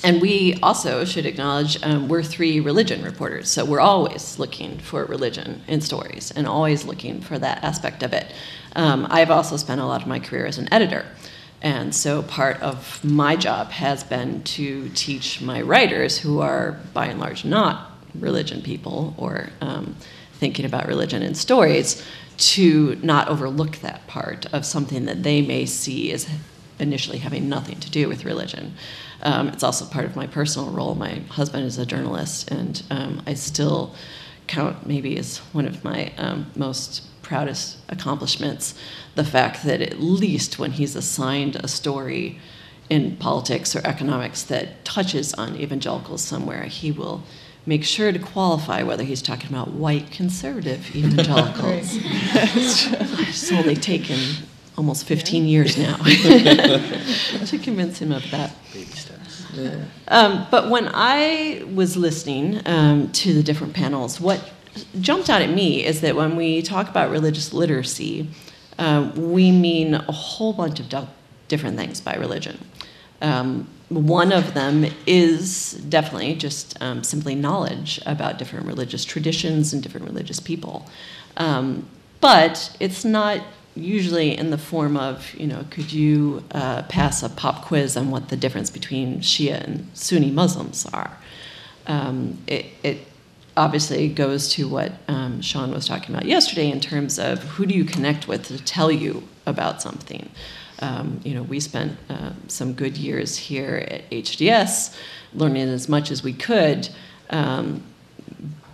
and 0.04 0.20
we 0.20 0.58
also 0.62 1.04
should 1.04 1.26
acknowledge 1.26 1.82
um, 1.82 2.08
we're 2.08 2.22
three 2.22 2.60
religion 2.60 3.04
reporters, 3.04 3.50
so 3.50 3.64
we're 3.64 3.80
always 3.80 4.38
looking 4.38 4.78
for 4.78 5.04
religion 5.04 5.62
in 5.68 5.80
stories 5.80 6.32
and 6.32 6.46
always 6.46 6.84
looking 6.84 7.20
for 7.20 7.38
that 7.38 7.62
aspect 7.62 8.02
of 8.02 8.12
it. 8.12 8.32
Um, 8.74 9.06
I've 9.10 9.30
also 9.30 9.56
spent 9.56 9.80
a 9.80 9.84
lot 9.86 10.02
of 10.02 10.08
my 10.08 10.18
career 10.18 10.46
as 10.46 10.58
an 10.58 10.68
editor. 10.72 11.04
And 11.60 11.94
so 11.94 12.22
part 12.22 12.60
of 12.60 13.02
my 13.04 13.36
job 13.36 13.70
has 13.70 14.02
been 14.02 14.42
to 14.42 14.88
teach 14.90 15.40
my 15.40 15.62
writers, 15.62 16.18
who 16.18 16.40
are 16.40 16.80
by 16.92 17.06
and 17.06 17.20
large 17.20 17.44
not 17.44 17.92
religion 18.14 18.62
people 18.62 19.14
or 19.16 19.50
um, 19.60 19.94
thinking 20.34 20.64
about 20.64 20.88
religion 20.88 21.22
in 21.22 21.36
stories, 21.36 22.04
to 22.36 22.96
not 23.02 23.28
overlook 23.28 23.76
that 23.78 24.04
part 24.08 24.46
of 24.52 24.66
something 24.66 25.04
that 25.04 25.22
they 25.22 25.40
may 25.40 25.64
see 25.64 26.10
as 26.10 26.28
initially 26.80 27.18
having 27.18 27.48
nothing 27.48 27.78
to 27.78 27.90
do 27.90 28.08
with 28.08 28.24
religion. 28.24 28.74
Um, 29.22 29.48
it's 29.48 29.62
also 29.62 29.84
part 29.84 30.04
of 30.04 30.16
my 30.16 30.26
personal 30.26 30.70
role. 30.70 30.94
My 30.94 31.20
husband 31.30 31.64
is 31.64 31.78
a 31.78 31.86
journalist, 31.86 32.50
and 32.50 32.82
um, 32.90 33.22
I 33.26 33.34
still 33.34 33.94
count 34.46 34.86
maybe 34.86 35.16
as 35.16 35.38
one 35.52 35.66
of 35.66 35.84
my 35.84 36.12
um, 36.18 36.50
most 36.56 37.02
proudest 37.22 37.78
accomplishments 37.88 38.74
the 39.14 39.24
fact 39.24 39.64
that 39.64 39.80
at 39.80 40.00
least 40.00 40.58
when 40.58 40.72
he's 40.72 40.96
assigned 40.96 41.56
a 41.56 41.68
story 41.68 42.38
in 42.88 43.16
politics 43.16 43.76
or 43.76 43.86
economics 43.86 44.42
that 44.44 44.84
touches 44.84 45.32
on 45.34 45.56
evangelicals 45.56 46.22
somewhere, 46.22 46.64
he 46.64 46.90
will 46.90 47.22
make 47.64 47.84
sure 47.84 48.10
to 48.10 48.18
qualify 48.18 48.82
whether 48.82 49.04
he's 49.04 49.22
talking 49.22 49.48
about 49.48 49.70
white 49.70 50.10
conservative 50.10 50.94
evangelicals. 50.96 51.90
it's 51.92 53.52
only 53.52 53.76
taken 53.76 54.18
almost 54.76 55.06
15 55.06 55.46
years 55.46 55.76
now 55.76 55.96
to 55.96 57.58
convince 57.62 57.98
him 57.98 58.12
of 58.12 58.28
that. 58.30 58.54
Baby 58.72 58.86
steps. 58.86 59.46
Um, 60.08 60.46
but 60.50 60.70
when 60.70 60.88
I 60.92 61.62
was 61.74 61.96
listening 61.96 62.60
um, 62.66 63.12
to 63.12 63.34
the 63.34 63.42
different 63.42 63.74
panels, 63.74 64.20
what 64.20 64.50
jumped 65.00 65.28
out 65.28 65.42
at 65.42 65.50
me 65.50 65.84
is 65.84 66.00
that 66.00 66.16
when 66.16 66.36
we 66.36 66.62
talk 66.62 66.88
about 66.88 67.10
religious 67.10 67.52
literacy, 67.52 68.28
uh, 68.78 69.12
we 69.14 69.50
mean 69.52 69.94
a 69.94 70.12
whole 70.12 70.52
bunch 70.52 70.80
of 70.80 71.08
different 71.48 71.76
things 71.76 72.00
by 72.00 72.14
religion. 72.14 72.58
Um, 73.20 73.68
one 73.90 74.32
of 74.32 74.54
them 74.54 74.86
is 75.06 75.72
definitely 75.72 76.34
just 76.34 76.80
um, 76.80 77.04
simply 77.04 77.34
knowledge 77.34 78.00
about 78.06 78.38
different 78.38 78.66
religious 78.66 79.04
traditions 79.04 79.74
and 79.74 79.82
different 79.82 80.06
religious 80.06 80.40
people. 80.40 80.88
Um, 81.36 81.86
but 82.20 82.74
it's 82.80 83.04
not 83.04 83.42
usually 83.74 84.36
in 84.36 84.50
the 84.50 84.58
form 84.58 84.96
of, 84.96 85.34
you 85.34 85.46
know, 85.46 85.64
could 85.70 85.92
you 85.92 86.44
uh, 86.52 86.82
pass 86.82 87.22
a 87.22 87.28
pop 87.28 87.64
quiz 87.64 87.96
on 87.96 88.10
what 88.10 88.28
the 88.28 88.36
difference 88.36 88.70
between 88.70 89.20
Shia 89.20 89.62
and 89.64 89.90
Sunni 89.94 90.30
Muslims 90.30 90.86
are? 90.92 91.16
Um, 91.86 92.38
it, 92.46 92.66
it, 92.82 92.98
obviously 93.54 94.08
goes 94.08 94.50
to 94.50 94.66
what 94.66 94.92
um, 95.08 95.42
Shaun 95.42 95.72
was 95.72 95.86
talking 95.86 96.14
about 96.14 96.26
yesterday 96.26 96.70
in 96.70 96.80
terms 96.80 97.18
of 97.18 97.42
who 97.42 97.66
do 97.66 97.74
you 97.74 97.84
connect 97.84 98.26
with 98.26 98.46
to 98.46 98.56
tell 98.64 98.90
you 98.90 99.22
about 99.44 99.82
something. 99.82 100.30
Um, 100.78 101.20
you 101.22 101.34
know, 101.34 101.42
we 101.42 101.60
spent 101.60 101.98
uh, 102.08 102.30
some 102.48 102.72
good 102.72 102.96
years 102.96 103.36
here 103.36 103.86
at 103.90 104.10
HDS 104.10 104.96
learning 105.34 105.68
as 105.68 105.88
much 105.88 106.10
as 106.10 106.22
we 106.22 106.32
could. 106.32 106.88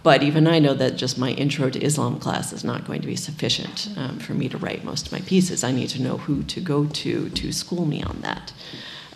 But 0.02 0.22
even 0.22 0.46
I 0.46 0.58
know 0.58 0.74
that 0.74 0.96
just 0.96 1.18
my 1.18 1.32
intro 1.32 1.70
to 1.70 1.82
Islam 1.82 2.18
class 2.20 2.52
is 2.52 2.64
not 2.64 2.86
going 2.86 3.00
to 3.00 3.06
be 3.06 3.16
sufficient 3.16 3.88
um, 3.96 4.18
for 4.18 4.32
me 4.34 4.48
to 4.48 4.58
write 4.58 4.84
most 4.84 5.06
of 5.06 5.12
my 5.12 5.20
pieces. 5.20 5.64
I 5.64 5.72
need 5.72 5.88
to 5.90 6.02
know 6.02 6.18
who 6.18 6.42
to 6.44 6.60
go 6.60 6.86
to 6.86 7.28
to 7.30 7.52
school 7.52 7.84
me 7.84 8.02
on 8.02 8.20
that. 8.20 8.52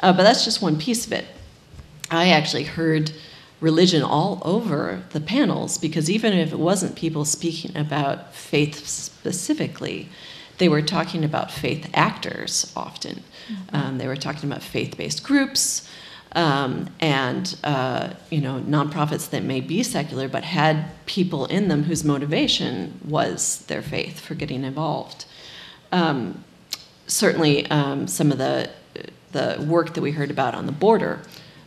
Uh, 0.01 0.13
but 0.13 0.25
that's 0.25 0.45
just 0.45 0.61
one 0.61 0.79
piece 0.79 1.07
of 1.07 1.13
it. 1.13 1.27
I 2.11 2.31
actually 2.31 2.65
heard 2.65 3.13
religion 3.61 4.03
all 4.03 4.43
over 4.45 5.05
the 5.11 5.21
panels 5.21 5.79
because 5.79 6.11
even 6.11 6.33
if 6.33 6.53
it 6.53 6.59
wasn't 6.59 6.97
people 6.97 7.25
speaking 7.25 7.77
about 7.77 8.35
faith 8.35 8.87
specifically, 8.87 10.09
they 10.59 10.69
were 10.69 10.83
talking 10.83 11.25
about 11.25 11.51
faith 11.51 11.89
actors 11.95 12.73
often. 12.77 13.23
Mm-hmm. 13.49 13.77
Um, 13.77 13.99
they 13.99 14.09
were 14.09 14.17
talking 14.17 14.51
about 14.51 14.63
faith-based 14.63 15.23
groups 15.23 15.89
um, 16.35 16.89
and 17.01 17.57
uh, 17.65 18.11
you 18.31 18.41
know 18.41 18.61
nonprofits 18.61 19.31
that 19.31 19.43
may 19.43 19.61
be 19.61 19.83
secular 19.83 20.29
but 20.29 20.45
had 20.45 20.87
people 21.07 21.47
in 21.47 21.69
them 21.69 21.85
whose 21.85 22.05
motivation 22.05 22.99
was 23.05 23.65
their 23.67 23.83
faith 23.83 24.21
for 24.21 24.35
getting 24.35 24.65
involved. 24.65 25.25
Um, 25.91 26.45
certainly, 27.07 27.71
um, 27.71 28.07
some 28.09 28.33
of 28.33 28.39
the 28.39 28.71
the 29.33 29.65
work 29.67 29.95
that 29.95 30.03
we 30.03 30.13
heard 30.13 30.31
about 30.31 30.55
on 30.55 30.67
the 30.67 30.73
border 30.73 31.21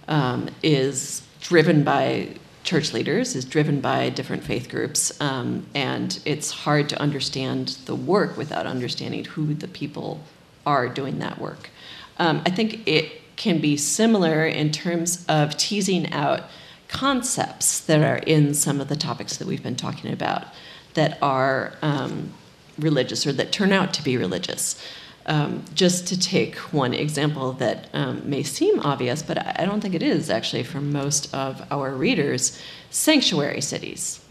um, 0.08 0.50
is 0.62 1.26
driven 1.42 1.84
by 1.84 2.30
church 2.64 2.94
leaders, 2.94 3.36
is 3.36 3.46
driven 3.46 3.80
by 3.80 4.10
different 4.10 4.44
faith 4.44 4.70
groups, 4.70 5.20
um, 5.22 5.66
and 5.76 6.20
it's 6.26 6.52
hard 6.52 6.90
to 6.90 7.00
understand 7.00 7.70
the 7.86 7.96
work 7.96 8.38
without 8.38 8.66
understanding 8.66 9.24
who 9.24 9.54
the 9.54 9.68
people 9.68 10.20
are 10.66 10.90
doing 10.90 11.20
that 11.20 11.40
work. 11.40 11.70
Um, 12.18 12.42
I 12.46 12.50
think 12.50 12.88
it 12.88 13.22
can 13.36 13.60
be 13.60 13.78
similar 13.78 14.46
in 14.46 14.72
terms 14.72 15.26
of 15.28 15.58
teasing 15.58 16.12
out 16.12 16.44
concepts 16.88 17.80
that 17.82 18.02
are 18.02 18.18
in 18.18 18.54
some 18.54 18.80
of 18.80 18.88
the 18.88 18.96
topics 18.96 19.38
that 19.38 19.48
we've 19.48 19.64
been 19.64 19.76
talking 19.76 20.12
about 20.12 20.46
that 20.94 21.18
are 21.22 21.74
um, 21.82 22.34
religious 22.80 23.26
or 23.26 23.34
that 23.34 23.52
turn 23.52 23.72
out 23.72 23.94
to 23.94 24.04
be 24.04 24.18
religious. 24.18 24.82
Um, 25.28 25.66
just 25.74 26.08
to 26.10 26.20
take 26.20 26.56
one 26.72 26.94
example 26.94 27.54
that 27.54 27.90
um, 27.94 28.30
may 28.30 28.44
seem 28.44 28.80
obvious, 28.82 29.24
but 29.24 29.60
I 29.60 29.66
don't 29.66 29.82
think 29.82 29.96
it 29.96 30.04
is 30.04 30.30
actually 30.30 30.64
for 30.64 30.80
most 30.80 31.34
of 31.34 31.66
our 31.72 31.92
readers 31.92 32.62
sanctuary 32.92 33.62
cities. 33.62 34.24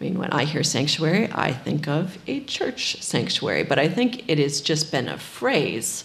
I 0.00 0.04
mean, 0.04 0.18
when 0.18 0.30
I 0.30 0.44
hear 0.44 0.64
sanctuary, 0.64 1.28
I 1.32 1.52
think 1.52 1.86
of 1.86 2.16
a 2.26 2.40
church 2.44 3.02
sanctuary, 3.02 3.64
but 3.64 3.78
I 3.78 3.88
think 3.88 4.30
it 4.30 4.38
has 4.38 4.62
just 4.62 4.90
been 4.90 5.08
a 5.08 5.18
phrase 5.18 6.04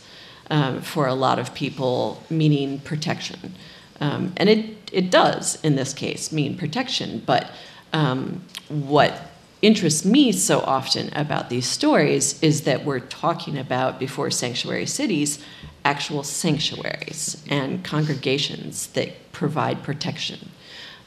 um, 0.49 0.81
for 0.81 1.07
a 1.07 1.13
lot 1.13 1.39
of 1.39 1.53
people 1.53 2.23
meaning 2.29 2.79
protection. 2.79 3.55
Um, 4.01 4.33
and 4.37 4.49
it, 4.49 4.91
it 4.91 5.09
does, 5.09 5.57
in 5.63 5.75
this 5.75 5.93
case, 5.93 6.31
mean 6.31 6.57
protection, 6.57 7.23
but 7.25 7.51
um, 7.93 8.43
what 8.67 9.31
interests 9.61 10.05
me 10.05 10.31
so 10.31 10.59
often 10.59 11.11
about 11.13 11.49
these 11.49 11.65
stories 11.65 12.41
is 12.43 12.63
that 12.63 12.85
we're 12.85 12.99
talking 12.99 13.57
about, 13.57 13.99
before 13.99 14.29
sanctuary 14.29 14.85
cities, 14.85 15.43
actual 15.83 16.23
sanctuaries 16.23 17.43
and 17.49 17.83
congregations 17.83 18.87
that 18.87 19.31
provide 19.31 19.81
protection. 19.83 20.49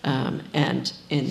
Um, 0.05 0.43
and 0.55 0.93
in 1.11 1.31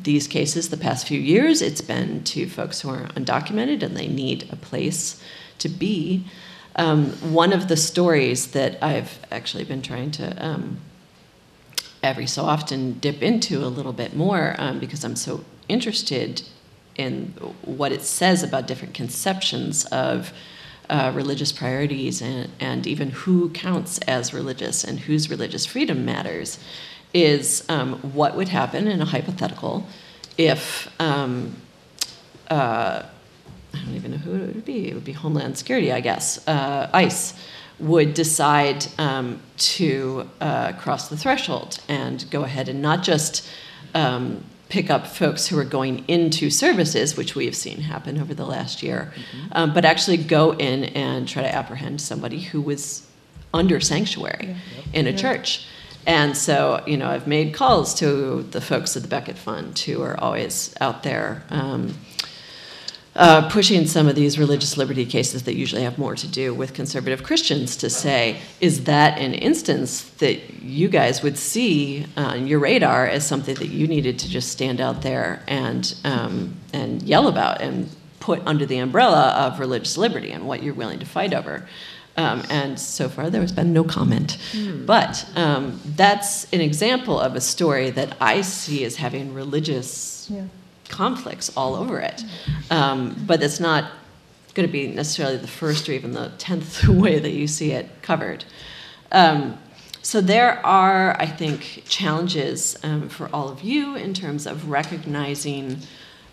these 0.00 0.28
cases, 0.28 0.68
the 0.68 0.76
past 0.76 1.08
few 1.08 1.18
years, 1.20 1.62
it's 1.62 1.80
been 1.80 2.22
to 2.24 2.48
folks 2.48 2.80
who 2.80 2.90
are 2.90 3.08
undocumented 3.08 3.82
and 3.82 3.96
they 3.96 4.08
need 4.08 4.48
a 4.50 4.56
place 4.56 5.22
to 5.58 5.68
be. 5.68 6.24
Um, 6.76 7.10
one 7.32 7.52
of 7.52 7.68
the 7.68 7.76
stories 7.76 8.48
that 8.48 8.82
I've 8.82 9.18
actually 9.30 9.64
been 9.64 9.82
trying 9.82 10.10
to 10.12 10.44
um, 10.44 10.78
every 12.02 12.26
so 12.26 12.44
often 12.44 12.98
dip 12.98 13.22
into 13.22 13.64
a 13.64 13.68
little 13.68 13.92
bit 13.92 14.16
more 14.16 14.54
um, 14.58 14.78
because 14.78 15.04
I'm 15.04 15.16
so 15.16 15.44
interested 15.68 16.42
in 16.96 17.34
what 17.62 17.92
it 17.92 18.02
says 18.02 18.42
about 18.42 18.66
different 18.66 18.94
conceptions 18.94 19.84
of 19.86 20.32
uh, 20.90 21.12
religious 21.14 21.52
priorities 21.52 22.20
and, 22.20 22.50
and 22.60 22.86
even 22.86 23.10
who 23.10 23.50
counts 23.50 23.98
as 24.00 24.34
religious 24.34 24.84
and 24.84 25.00
whose 25.00 25.30
religious 25.30 25.64
freedom 25.64 26.04
matters 26.04 26.58
is 27.14 27.64
um, 27.68 27.94
what 28.14 28.36
would 28.36 28.48
happen 28.48 28.88
in 28.88 29.00
a 29.00 29.04
hypothetical 29.04 29.86
if 30.36 30.88
um, 31.00 31.56
uh, 32.50 33.04
I 33.74 33.78
don't 33.78 33.94
even 33.94 34.10
know 34.12 34.18
who 34.18 34.34
it 34.34 34.54
would 34.54 34.64
be. 34.64 34.88
It 34.88 34.94
would 34.94 35.04
be 35.04 35.12
Homeland 35.12 35.56
Security, 35.58 35.92
I 35.92 36.00
guess. 36.00 36.46
Uh, 36.46 36.90
ICE 36.92 37.34
would 37.78 38.14
decide 38.14 38.86
um, 38.98 39.40
to 39.56 40.28
uh, 40.40 40.72
cross 40.74 41.08
the 41.08 41.16
threshold 41.16 41.80
and 41.88 42.24
go 42.30 42.44
ahead 42.44 42.68
and 42.68 42.80
not 42.80 43.02
just 43.02 43.48
um, 43.94 44.44
pick 44.68 44.88
up 44.88 45.06
folks 45.06 45.46
who 45.48 45.58
are 45.58 45.64
going 45.64 46.04
into 46.08 46.48
services, 46.48 47.16
which 47.16 47.34
we 47.34 47.44
have 47.44 47.56
seen 47.56 47.80
happen 47.80 48.18
over 48.18 48.32
the 48.32 48.46
last 48.46 48.82
year, 48.82 49.12
mm-hmm. 49.14 49.48
um, 49.52 49.74
but 49.74 49.84
actually 49.84 50.16
go 50.16 50.52
in 50.52 50.84
and 50.84 51.28
try 51.28 51.42
to 51.42 51.54
apprehend 51.54 52.00
somebody 52.00 52.40
who 52.40 52.60
was 52.60 53.06
under 53.52 53.80
sanctuary 53.80 54.48
yeah. 54.48 54.54
in 54.94 55.06
a 55.06 55.10
yeah. 55.10 55.16
church. 55.16 55.66
And 56.06 56.36
so, 56.36 56.82
you 56.86 56.96
know, 56.96 57.08
I've 57.08 57.26
made 57.26 57.54
calls 57.54 57.94
to 57.96 58.42
the 58.42 58.60
folks 58.60 58.96
at 58.96 59.02
the 59.02 59.08
Becket 59.08 59.38
Fund 59.38 59.78
who 59.78 60.02
are 60.02 60.18
always 60.18 60.74
out 60.80 61.02
there 61.02 61.42
um, 61.50 61.94
uh, 63.14 63.48
pushing 63.50 63.86
some 63.86 64.08
of 64.08 64.14
these 64.14 64.38
religious 64.38 64.78
liberty 64.78 65.04
cases 65.04 65.42
that 65.42 65.54
usually 65.54 65.82
have 65.82 65.98
more 65.98 66.14
to 66.16 66.26
do 66.26 66.54
with 66.54 66.72
conservative 66.72 67.22
Christians 67.22 67.76
to 67.76 67.90
say, 67.90 68.40
is 68.60 68.84
that 68.84 69.18
an 69.18 69.34
instance 69.34 70.02
that 70.18 70.62
you 70.62 70.88
guys 70.88 71.22
would 71.22 71.36
see 71.36 72.06
on 72.16 72.46
your 72.46 72.58
radar 72.58 73.06
as 73.06 73.26
something 73.26 73.54
that 73.56 73.68
you 73.68 73.86
needed 73.86 74.18
to 74.20 74.28
just 74.28 74.50
stand 74.50 74.80
out 74.80 75.02
there 75.02 75.42
and 75.46 75.94
um, 76.04 76.56
and 76.72 77.02
yell 77.02 77.28
about 77.28 77.60
and 77.60 77.88
put 78.20 78.40
under 78.46 78.64
the 78.64 78.78
umbrella 78.78 79.34
of 79.36 79.60
religious 79.60 79.98
liberty 79.98 80.30
and 80.30 80.46
what 80.46 80.62
you're 80.62 80.74
willing 80.74 80.98
to 80.98 81.06
fight 81.06 81.34
over? 81.34 81.68
Um, 82.16 82.42
and 82.48 82.78
so 82.78 83.08
far, 83.08 83.30
there 83.30 83.40
has 83.40 83.52
been 83.52 83.72
no 83.72 83.84
comment. 83.84 84.38
Mm. 84.52 84.86
But 84.86 85.26
um, 85.34 85.80
that's 85.84 86.50
an 86.52 86.60
example 86.60 87.18
of 87.18 87.34
a 87.34 87.40
story 87.40 87.90
that 87.90 88.16
I 88.20 88.42
see 88.42 88.84
as 88.84 88.96
having 88.96 89.34
religious. 89.34 90.28
Yeah 90.30 90.44
conflicts 90.92 91.56
all 91.56 91.74
over 91.74 91.98
it. 91.98 92.22
Um, 92.70 93.16
but 93.26 93.42
it's 93.42 93.58
not 93.58 93.90
going 94.54 94.68
to 94.68 94.72
be 94.72 94.86
necessarily 94.86 95.38
the 95.38 95.48
first 95.48 95.88
or 95.88 95.92
even 95.92 96.12
the 96.12 96.30
tenth 96.38 96.86
way 96.88 97.18
that 97.18 97.32
you 97.32 97.48
see 97.48 97.72
it 97.72 97.88
covered. 98.02 98.44
Um, 99.10 99.58
so 100.02 100.20
there 100.20 100.64
are, 100.64 101.16
I 101.18 101.26
think, 101.26 101.84
challenges 101.88 102.76
um, 102.82 103.08
for 103.08 103.28
all 103.32 103.48
of 103.48 103.62
you 103.62 103.94
in 103.96 104.14
terms 104.14 104.46
of 104.46 104.68
recognizing 104.68 105.78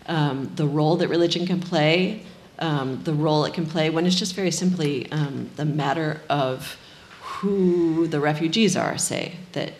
um, 0.06 0.50
the 0.56 0.66
role 0.66 0.96
that 0.96 1.08
religion 1.08 1.46
can 1.46 1.60
play, 1.60 2.22
um, 2.58 3.02
the 3.04 3.14
role 3.14 3.44
it 3.44 3.54
can 3.54 3.66
play 3.66 3.88
when 3.88 4.06
it's 4.06 4.16
just 4.16 4.34
very 4.34 4.50
simply 4.50 5.10
um, 5.12 5.50
the 5.56 5.64
matter 5.64 6.20
of 6.28 6.76
who 7.22 8.06
the 8.08 8.20
refugees 8.20 8.76
are, 8.76 8.98
say, 8.98 9.36
that 9.52 9.72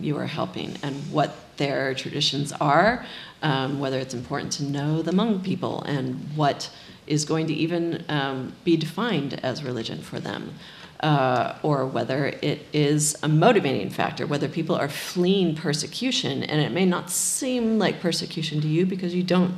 you 0.00 0.16
are 0.16 0.26
helping 0.26 0.76
and 0.82 0.96
what 1.12 1.36
their 1.58 1.94
traditions 1.94 2.52
are, 2.52 3.06
um, 3.44 3.78
whether 3.78 3.98
it's 3.98 4.14
important 4.14 4.50
to 4.54 4.64
know 4.64 5.02
the 5.02 5.12
Hmong 5.12 5.44
people 5.44 5.82
and 5.82 6.14
what 6.34 6.70
is 7.06 7.24
going 7.26 7.46
to 7.46 7.52
even 7.52 8.02
um, 8.08 8.54
be 8.64 8.76
defined 8.76 9.38
as 9.42 9.62
religion 9.62 10.00
for 10.00 10.18
them, 10.18 10.54
uh, 11.00 11.54
or 11.62 11.86
whether 11.86 12.26
it 12.40 12.66
is 12.72 13.14
a 13.22 13.28
motivating 13.28 13.90
factor, 13.90 14.26
whether 14.26 14.48
people 14.48 14.74
are 14.74 14.88
fleeing 14.88 15.54
persecution, 15.54 16.42
and 16.42 16.60
it 16.62 16.72
may 16.72 16.86
not 16.86 17.10
seem 17.10 17.78
like 17.78 18.00
persecution 18.00 18.62
to 18.62 18.66
you 18.66 18.86
because 18.86 19.14
you 19.14 19.22
don't 19.22 19.54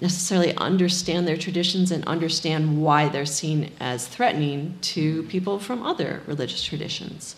necessarily 0.00 0.54
understand 0.56 1.26
their 1.28 1.36
traditions 1.36 1.92
and 1.92 2.04
understand 2.06 2.82
why 2.82 3.08
they're 3.08 3.24
seen 3.24 3.70
as 3.78 4.08
threatening 4.08 4.76
to 4.82 5.22
people 5.24 5.60
from 5.60 5.82
other 5.84 6.20
religious 6.26 6.62
traditions. 6.62 7.36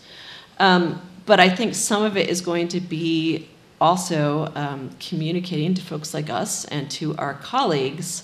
Um, 0.59 0.99
but 1.27 1.39
I 1.39 1.47
think 1.47 1.75
some 1.75 2.01
of 2.01 2.17
it 2.17 2.27
is 2.27 2.41
going 2.41 2.67
to 2.69 2.81
be 2.81 3.47
also 3.81 4.51
um, 4.55 4.91
communicating 4.99 5.73
to 5.73 5.81
folks 5.81 6.13
like 6.13 6.29
us 6.29 6.65
and 6.65 6.89
to 6.91 7.15
our 7.17 7.33
colleagues 7.35 8.23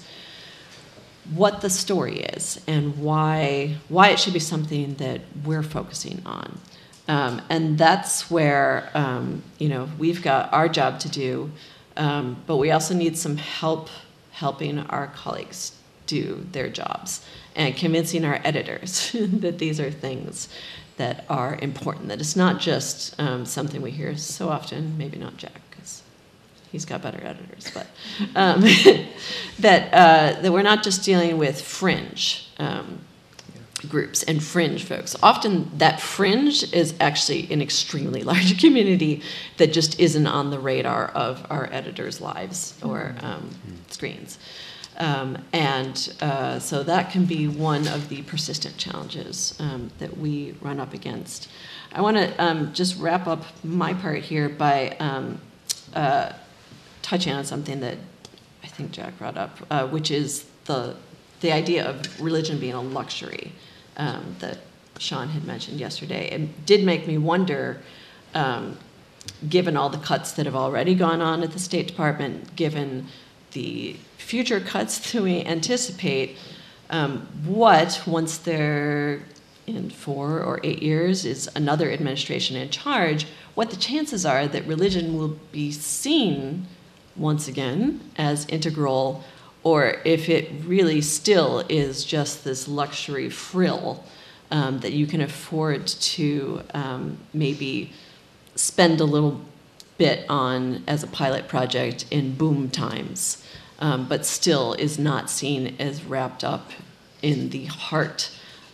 what 1.33 1.61
the 1.61 1.69
story 1.69 2.19
is 2.19 2.61
and 2.67 2.97
why 2.99 3.75
why 3.89 4.09
it 4.09 4.19
should 4.19 4.33
be 4.33 4.39
something 4.39 4.95
that 4.95 5.21
we're 5.43 5.63
focusing 5.63 6.21
on. 6.25 6.59
Um, 7.07 7.41
and 7.49 7.77
that's 7.77 8.29
where 8.29 8.89
um, 8.93 9.43
you 9.57 9.69
know 9.69 9.89
we've 9.97 10.21
got 10.21 10.51
our 10.53 10.69
job 10.69 10.99
to 10.99 11.09
do, 11.09 11.51
um, 11.97 12.37
but 12.47 12.57
we 12.57 12.71
also 12.71 12.93
need 12.93 13.17
some 13.17 13.37
help 13.37 13.89
helping 14.31 14.79
our 14.79 15.07
colleagues 15.07 15.71
do 16.05 16.45
their 16.51 16.69
jobs 16.69 17.25
and 17.55 17.75
convincing 17.75 18.25
our 18.25 18.39
editors 18.43 19.11
that 19.13 19.57
these 19.57 19.79
are 19.79 19.89
things 19.89 20.49
that 20.97 21.25
are 21.29 21.57
important, 21.61 22.07
that 22.07 22.19
it's 22.19 22.35
not 22.35 22.59
just 22.59 23.19
um, 23.19 23.45
something 23.45 23.81
we 23.81 23.91
hear 23.91 24.15
so 24.17 24.49
often, 24.49 24.97
maybe 24.97 25.17
not 25.17 25.37
Jack, 25.37 25.61
because 25.69 26.03
he's 26.71 26.85
got 26.85 27.01
better 27.01 27.21
editors, 27.23 27.69
but 27.73 27.87
um, 28.35 28.61
that, 29.59 29.93
uh, 29.93 30.41
that 30.41 30.51
we're 30.51 30.61
not 30.61 30.83
just 30.83 31.03
dealing 31.03 31.37
with 31.37 31.61
fringe 31.61 32.49
um, 32.59 33.01
groups 33.89 34.23
and 34.23 34.43
fringe 34.43 34.83
folks. 34.83 35.15
Often 35.21 35.77
that 35.77 35.99
fringe 35.99 36.71
is 36.73 36.93
actually 36.99 37.51
an 37.51 37.61
extremely 37.61 38.23
large 38.31 38.59
community 38.59 39.21
that 39.57 39.73
just 39.73 39.99
isn't 39.99 40.27
on 40.27 40.49
the 40.49 40.59
radar 40.59 41.07
of 41.09 41.45
our 41.49 41.69
editors' 41.71 42.21
lives 42.21 42.73
or 42.83 43.15
um, 43.21 43.49
screens. 43.89 44.39
Um, 44.97 45.37
and 45.51 46.15
uh, 46.21 46.59
so 46.59 46.83
that 46.83 47.11
can 47.11 47.25
be 47.25 47.47
one 47.47 47.87
of 47.87 48.07
the 48.09 48.21
persistent 48.23 48.77
challenges 48.77 49.55
um, 49.59 49.91
that 49.99 50.17
we 50.17 50.55
run 50.61 50.79
up 50.79 50.93
against. 50.93 51.49
I 51.91 52.01
want 52.01 52.17
to 52.17 52.43
um, 52.43 52.73
just 52.73 52.97
wrap 52.99 53.27
up 53.27 53.43
my 53.63 53.93
part 53.93 54.19
here 54.19 54.47
by 54.49 54.95
um, 54.99 55.39
uh, 55.93 56.33
touching 57.01 57.33
on 57.33 57.43
something 57.43 57.81
that 57.81 57.97
I 58.63 58.67
think 58.67 58.91
Jack 58.91 59.17
brought 59.17 59.37
up, 59.37 59.57
uh, 59.69 59.87
which 59.87 60.11
is 60.11 60.45
the 60.65 60.95
the 61.41 61.51
idea 61.51 61.87
of 61.87 62.21
religion 62.21 62.59
being 62.59 62.73
a 62.73 62.81
luxury 62.81 63.51
um, 63.97 64.35
that 64.39 64.59
Shaun 64.97 65.29
had 65.29 65.43
mentioned 65.43 65.79
yesterday. 65.79 66.29
It 66.31 66.65
did 66.65 66.83
make 66.83 67.07
me 67.07 67.17
wonder, 67.17 67.81
um, 68.33 68.77
given 69.47 69.77
all 69.77 69.89
the 69.89 69.97
cuts 69.97 70.31
that 70.33 70.45
have 70.45 70.55
already 70.55 70.95
gone 70.95 71.21
on 71.21 71.43
at 71.43 71.51
the 71.51 71.59
State 71.59 71.87
Department, 71.87 72.55
given 72.55 73.07
the 73.55 73.95
future 74.17 74.59
cuts 74.59 75.11
that 75.11 75.23
we 75.23 75.43
anticipate, 75.43 76.37
um, 76.91 77.27
what, 77.45 78.03
once 78.05 78.37
they're 78.37 79.21
in 79.65 79.89
four 79.89 80.41
or 80.43 80.59
eight 80.63 80.83
years, 80.83 81.25
is 81.25 81.49
another 81.55 81.91
administration 81.91 82.55
in 82.55 82.69
charge, 82.69 83.25
what 83.55 83.71
the 83.71 83.77
chances 83.77 84.25
are 84.25 84.47
that 84.47 84.67
religion 84.67 85.17
will 85.17 85.39
be 85.51 85.71
seen 85.71 86.67
once 87.15 87.47
again 87.47 87.99
as 88.17 88.45
integral 88.47 89.23
or 89.63 89.95
if 90.05 90.29
it 90.29 90.51
really 90.65 91.01
still 91.01 91.63
is 91.69 92.03
just 92.03 92.43
this 92.43 92.67
luxury 92.67 93.29
frill 93.29 94.03
um, 94.51 94.79
that 94.81 94.91
you 94.91 95.07
can 95.07 95.21
afford 95.21 95.87
to 95.87 96.61
um, 96.73 97.17
maybe 97.33 97.91
spend 98.55 99.01
a 99.01 99.05
little 99.05 99.41
bit 99.97 100.25
on 100.29 100.83
as 100.87 101.03
a 101.03 101.07
pilot 101.07 101.47
project 101.47 102.05
in 102.11 102.35
boom 102.35 102.69
times, 102.69 103.43
um, 103.79 104.07
but 104.07 104.25
still 104.25 104.73
is 104.73 104.99
not 104.99 105.29
seen 105.29 105.75
as 105.79 106.03
wrapped 106.03 106.43
up 106.43 106.71
in 107.21 107.49
the 107.49 107.65
heart 107.65 108.31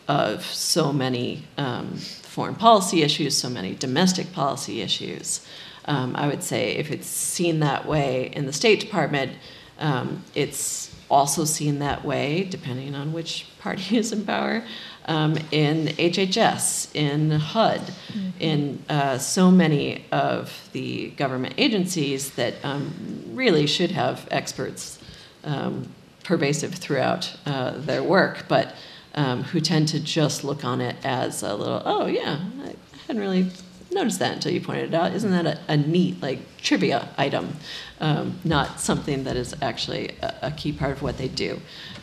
of 0.08 0.44
so 0.46 0.92
many 0.92 1.44
um, 1.58 1.96
foreign 1.98 2.56
policy 2.56 3.02
issues, 3.02 3.38
so 3.38 3.50
many 3.50 3.76
domestic 3.76 4.32
policy 4.34 4.82
issues. 4.82 5.46
Um, 5.86 6.16
I 6.16 6.28
would 6.28 6.44
say 6.44 6.76
if 6.76 6.92
it's 6.92 7.08
seen 7.08 7.60
that 7.60 7.86
way 7.86 8.32
in 8.34 8.46
the 8.46 8.54
State 8.54 8.80
Department, 8.80 9.32
um, 9.80 10.24
it's 10.36 10.94
also 11.10 11.44
seen 11.44 11.80
that 11.80 12.06
way, 12.06 12.44
depending 12.44 12.96
on 12.96 13.14
which 13.14 13.48
party 13.62 13.97
is 13.97 14.12
in 14.12 14.26
power, 14.26 14.63
um, 15.06 15.38
in 15.52 15.88
HHS, 15.88 16.93
in 16.95 17.32
HUD, 17.32 17.80
mm-hmm. 17.80 18.30
in 18.39 18.84
uh, 18.89 19.17
so 19.17 19.50
many 19.50 20.06
of 20.12 20.69
the 20.74 21.12
government 21.12 21.56
agencies 21.58 22.32
that 22.32 22.56
um, 22.63 22.93
really 23.34 23.67
should 23.67 23.91
have 23.91 24.28
experts 24.30 25.00
um, 25.43 25.91
pervasive 26.24 26.76
throughout 26.76 27.36
uh, 27.45 27.71
their 27.78 28.04
work, 28.04 28.45
but 28.47 28.76
um, 29.15 29.43
who 29.43 29.60
tend 29.60 29.88
to 29.89 30.00
just 30.00 30.43
look 30.43 30.63
on 30.63 30.82
it 30.82 30.95
as 31.04 31.43
a 31.43 31.54
little, 31.56 31.82
oh, 31.86 32.06
yeah, 32.06 32.39
I 32.63 32.76
hadn't 33.08 33.21
really 33.21 33.52
noticed 33.91 34.19
that 34.19 34.34
until 34.34 34.52
you 34.52 34.62
pointed 34.62 34.93
it 34.93 34.93
out. 34.93 35.13
Isn't 35.13 35.32
that 35.32 35.45
a, 35.45 35.60
a 35.67 35.78
neat, 35.78 36.21
like, 36.21 36.39
trivia 36.58 37.10
item? 37.17 37.56
Um, 38.00 38.39
not 38.43 38.80
something 38.80 39.26
that 39.26 39.36
is 39.36 39.54
actually 39.62 40.15
a, 40.21 40.36
a, 40.43 40.52
key 40.52 40.71
part 40.71 40.91
of 40.91 41.02
what 41.02 41.17
they 41.17 41.28
do. 41.28 41.60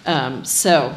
Um, 0.07 0.45
so, 0.45 0.95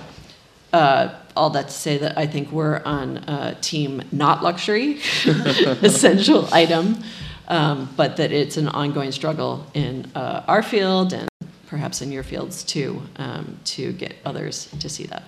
uh, 0.73 1.15
all 1.35 1.49
that 1.51 1.67
to 1.67 1.73
say 1.73 1.97
that 1.97 2.17
I 2.17 2.27
think 2.27 2.51
we're 2.51 2.81
on 2.83 3.17
a 3.17 3.55
team 3.61 4.03
not 4.11 4.43
luxury, 4.43 4.99
essential 5.25 6.47
item, 6.53 7.03
um, 7.47 7.89
but 7.95 8.17
that 8.17 8.31
it's 8.31 8.57
an 8.57 8.67
ongoing 8.67 9.11
struggle 9.11 9.65
in 9.73 10.11
uh, 10.15 10.43
our 10.47 10.63
field 10.63 11.13
and 11.13 11.29
perhaps 11.67 12.01
in 12.01 12.11
your 12.11 12.23
fields 12.23 12.63
too, 12.63 13.01
um, 13.17 13.57
to 13.63 13.93
get 13.93 14.15
others 14.25 14.67
to 14.79 14.89
see 14.89 15.05
that. 15.05 15.23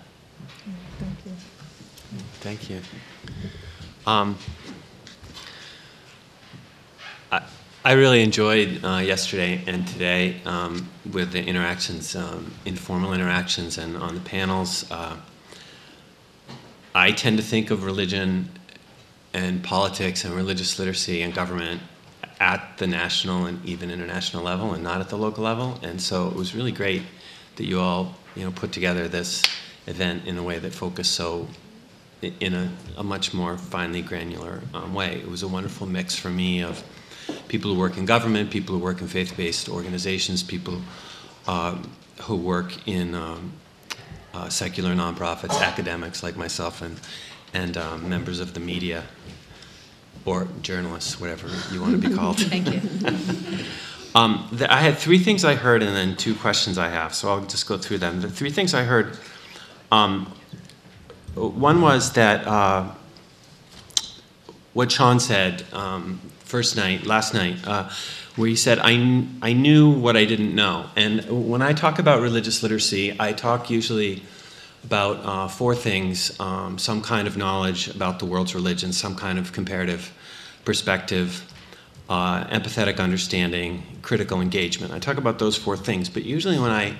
Thank 1.00 1.26
you. 1.26 1.32
Thank 2.42 2.70
you. 2.70 2.82
Um, 4.06 4.38
I 7.86 7.94
really 7.94 8.24
enjoyed 8.24 8.80
uh, 8.84 9.00
yesterday 9.00 9.62
and 9.68 9.86
today 9.86 10.42
um, 10.46 10.90
with 11.12 11.34
the 11.34 11.44
interactions, 11.44 12.16
um, 12.16 12.54
informal 12.64 13.14
interactions, 13.14 13.78
and 13.78 13.98
on 13.98 14.16
the 14.16 14.22
panels. 14.22 14.90
I 16.96 17.12
tend 17.12 17.38
to 17.38 17.44
think 17.44 17.72
of 17.72 17.86
religion 17.86 18.50
and 19.34 19.64
politics 19.64 20.26
and 20.26 20.36
religious 20.36 20.78
literacy 20.78 21.24
and 21.24 21.34
government 21.34 21.82
at 22.40 22.78
the 22.78 22.86
national 22.86 23.46
and 23.46 23.66
even 23.66 23.90
international 23.90 24.44
level 24.44 24.74
and 24.74 24.84
not 24.84 25.02
at 25.02 25.10
the 25.10 25.18
local 25.18 25.44
level. 25.44 25.80
And 25.82 26.00
so 26.00 26.28
it 26.28 26.36
was 26.36 26.54
really 26.54 26.72
great 26.72 27.02
that 27.56 27.66
you 27.66 27.80
all 27.80 28.16
you 28.36 28.44
know, 28.44 28.52
put 28.52 28.72
together 28.72 29.08
this 29.08 29.42
event 29.88 30.28
in 30.28 30.38
a 30.38 30.44
way 30.44 30.60
that 30.60 30.74
focused 30.74 31.14
so 31.14 31.48
in 32.22 32.54
a, 32.54 32.72
a 32.98 33.04
much 33.04 33.34
more 33.34 33.58
finely 33.58 34.02
granular 34.02 34.62
um, 34.74 34.94
way. 34.94 35.16
It 35.16 35.28
was 35.28 35.44
a 35.44 35.48
wonderful 35.48 35.88
mix 35.88 36.16
for 36.16 36.30
me 36.30 36.64
of 36.64 36.84
people 37.48 37.74
who 37.74 37.80
work 37.80 37.98
in 37.98 38.06
government, 38.06 38.52
people 38.52 38.76
who 38.76 38.82
work 38.82 39.02
in 39.02 39.08
faith-based 39.08 39.68
organizations, 39.68 40.44
people 40.44 40.82
uh, 41.48 41.78
who 42.22 42.36
work 42.36 42.88
in 42.88 43.16
um, 43.16 43.52
uh, 44.34 44.50
secular 44.50 44.94
nonprofits, 44.94 45.62
academics 45.62 46.24
like 46.24 46.36
myself, 46.36 46.82
and 46.82 47.00
and 47.54 47.78
um, 47.78 48.10
members 48.10 48.40
of 48.40 48.54
the 48.54 48.60
media 48.60 49.04
or 50.26 50.48
journalists, 50.62 51.20
whatever 51.20 51.50
you 51.72 51.82
want 51.82 52.02
to 52.02 52.10
be 52.10 52.16
called. 52.16 52.38
Thank 52.40 52.72
you. 52.72 52.82
um, 54.16 54.48
the, 54.52 54.72
I 54.72 54.78
had 54.78 54.98
three 54.98 55.20
things 55.20 55.46
I 55.46 55.56
heard, 55.56 55.84
and 55.84 55.96
then 55.96 56.16
two 56.16 56.34
questions 56.36 56.78
I 56.78 56.90
have. 56.90 57.14
So 57.14 57.30
I'll 57.30 57.46
just 57.46 57.68
go 57.68 57.78
through 57.78 58.00
them. 58.00 58.22
The 58.22 58.30
three 58.30 58.52
things 58.52 58.74
I 58.74 58.84
heard. 58.84 59.18
Um, 59.92 60.34
one 61.36 61.82
was 61.82 62.14
that 62.14 62.48
uh, 62.48 62.92
what 64.74 64.92
Shaun 64.92 65.20
said 65.20 65.64
um, 65.74 66.20
first 66.40 66.76
night, 66.76 67.06
last 67.06 67.34
night, 67.34 67.58
uh, 67.66 67.90
where 68.36 68.48
he 68.48 68.56
said, 68.56 68.80
I, 68.80 69.28
I 69.42 69.54
knew 69.54 69.92
what 69.92 70.18
I 70.18 70.26
didn't 70.26 70.56
know. 70.56 70.88
And 70.96 71.50
when 71.50 71.62
I 71.62 71.74
talk 71.74 72.00
about 72.00 72.22
religious 72.22 72.64
literacy, 72.64 73.16
I 73.20 73.34
talk 73.34 73.70
usually 73.70 74.24
about 74.84 75.20
uh, 75.24 75.48
four 75.48 75.76
things 75.76 76.38
um, 76.40 76.78
some 76.78 77.02
kind 77.02 77.28
of 77.28 77.38
knowledge 77.38 77.88
about 77.88 78.20
the 78.20 78.26
world's 78.26 78.54
religions, 78.56 78.98
some 78.98 79.16
kind 79.16 79.40
of 79.40 79.54
comparative 79.54 80.12
perspective, 80.66 81.50
uh, 82.10 82.44
empathetic 82.46 83.00
understanding, 83.00 83.84
critical 84.02 84.42
engagement. 84.42 84.94
I 84.94 85.00
talk 85.00 85.18
about 85.18 85.40
those 85.40 85.56
four 85.56 85.78
things, 85.78 86.10
but 86.10 86.24
usually 86.24 86.60
when 86.60 86.72
I, 86.72 86.96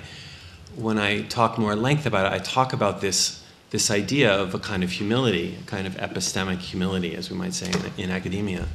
when 0.76 0.98
I 0.98 1.22
talk 1.22 1.58
more 1.58 1.72
at 1.72 1.78
length 1.78 2.06
about 2.06 2.32
it, 2.32 2.34
I 2.34 2.38
talk 2.38 2.72
about 2.72 3.00
this, 3.00 3.44
this 3.70 3.90
idea 3.90 4.32
of 4.32 4.54
a 4.54 4.58
kind 4.58 4.82
of 4.82 4.90
humility, 4.90 5.56
a 5.60 5.66
kind 5.66 5.86
of 5.86 5.94
epistemic 5.96 6.58
humility, 6.58 7.14
as 7.14 7.30
we 7.30 7.36
might 7.36 7.54
say 7.54 7.70
in, 7.70 8.04
in 8.04 8.10
academia. 8.10 8.66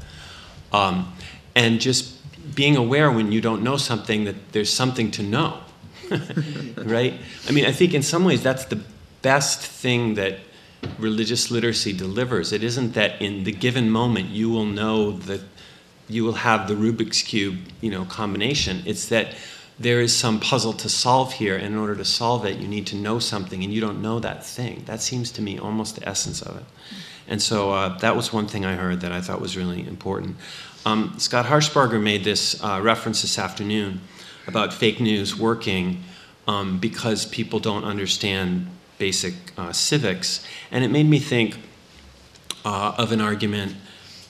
Um, 0.72 1.14
and 1.56 1.82
just 1.82 2.19
being 2.56 2.76
aware 2.76 3.12
when 3.12 3.32
you 3.32 3.42
don't 3.42 3.64
know 3.64 3.78
something 3.78 4.26
that 4.26 4.52
there's 4.52 4.72
something 4.72 5.12
to 5.12 5.24
know. 5.24 5.60
right? 6.78 7.14
I 7.48 7.52
mean, 7.52 7.66
I 7.66 7.72
think 7.72 7.94
in 7.94 8.04
some 8.04 8.26
ways 8.26 8.42
that's 8.42 8.66
the 8.66 8.82
best 9.22 9.62
thing 9.62 10.16
that 10.16 10.40
religious 10.98 11.52
literacy 11.52 11.94
delivers. 11.94 12.52
It 12.54 12.64
isn't 12.64 12.94
that 12.94 13.22
in 13.22 13.44
the 13.44 13.52
given 13.52 13.90
moment 13.90 14.30
you 14.30 14.50
will 14.50 14.66
know 14.66 15.12
that 15.12 15.42
you 16.08 16.24
will 16.24 16.34
have 16.34 16.68
the 16.68 16.74
Rubik's 16.74 17.22
cube, 17.22 17.58
you 17.82 17.92
know, 17.92 18.06
combination. 18.06 18.82
It's 18.86 19.08
that 19.10 19.36
there 19.80 20.02
is 20.02 20.16
some 20.16 20.40
puzzle 20.40 20.74
to 20.74 20.90
solve 20.90 21.34
here, 21.34 21.56
and 21.56 21.68
in 21.68 21.78
order 21.78 21.96
to 21.96 22.06
solve 22.06 22.46
it, 22.46 22.58
you 22.58 22.68
need 22.68 22.88
to 22.88 22.96
know 22.96 23.20
something, 23.20 23.64
and 23.64 23.74
you 23.74 23.80
don't 23.80 24.02
know 24.02 24.20
that 24.20 24.46
thing. 24.46 24.84
That 24.88 25.02
seems 25.02 25.32
to 25.32 25.42
me 25.42 25.58
almost 25.58 25.96
the 25.96 26.08
essence 26.08 26.42
of 26.42 26.58
it. 26.58 26.64
And 27.28 27.42
so 27.42 27.72
uh, 27.72 27.98
that 28.00 28.16
was 28.16 28.34
one 28.34 28.48
thing 28.48 28.66
I 28.66 28.76
heard 28.76 29.02
that 29.02 29.12
I 29.12 29.22
thought 29.22 29.40
was 29.40 29.56
really 29.56 29.88
important. 29.88 30.36
Um, 30.86 31.16
Scott 31.20 31.46
Harshbarger 31.46 32.02
made 32.02 32.24
this 32.24 32.62
uh, 32.64 32.80
reference 32.82 33.22
this 33.22 33.38
afternoon 33.38 34.02
about 34.48 34.74
fake 34.74 35.00
news 35.00 35.36
working 35.36 36.04
um, 36.48 36.80
because 36.80 37.26
people 37.26 37.60
don't 37.60 37.84
understand 37.84 38.68
basic 38.98 39.34
uh, 39.58 39.72
civics. 39.72 40.46
And 40.72 40.84
it 40.84 40.90
made 40.90 41.08
me 41.08 41.20
think 41.20 41.58
uh, 42.64 42.96
of 42.98 43.12
an 43.12 43.22
argument 43.22 43.76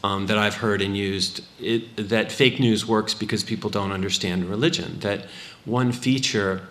um, 0.04 0.28
that 0.28 0.38
I've 0.38 0.56
heard 0.56 0.82
and 0.82 0.98
used 0.98 1.44
it, 1.60 2.10
that 2.10 2.32
fake 2.32 2.60
news 2.60 2.86
works 2.86 3.14
because 3.14 3.44
people 3.44 3.70
don't 3.70 3.92
understand 3.92 4.50
religion. 4.50 5.00
That 5.00 5.26
one 5.66 5.92
feature 5.92 6.68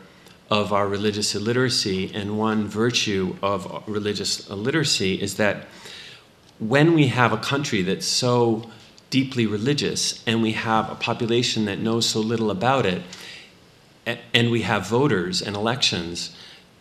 of 0.50 0.72
our 0.72 0.88
religious 0.88 1.34
illiteracy 1.34 2.10
and 2.14 2.38
one 2.38 2.66
virtue 2.66 3.36
of 3.42 3.84
religious 3.86 4.48
illiteracy 4.48 5.20
is 5.20 5.36
that 5.36 5.66
when 6.58 6.94
we 6.94 7.08
have 7.08 7.32
a 7.32 7.36
country 7.36 7.82
that's 7.82 8.06
so 8.06 8.68
deeply 9.10 9.46
religious 9.46 10.22
and 10.26 10.42
we 10.42 10.52
have 10.52 10.90
a 10.90 10.94
population 10.94 11.64
that 11.64 11.78
knows 11.78 12.06
so 12.06 12.20
little 12.20 12.50
about 12.50 12.86
it, 12.86 13.02
and 14.32 14.50
we 14.50 14.62
have 14.62 14.86
voters 14.86 15.42
and 15.42 15.54
elections, 15.54 16.34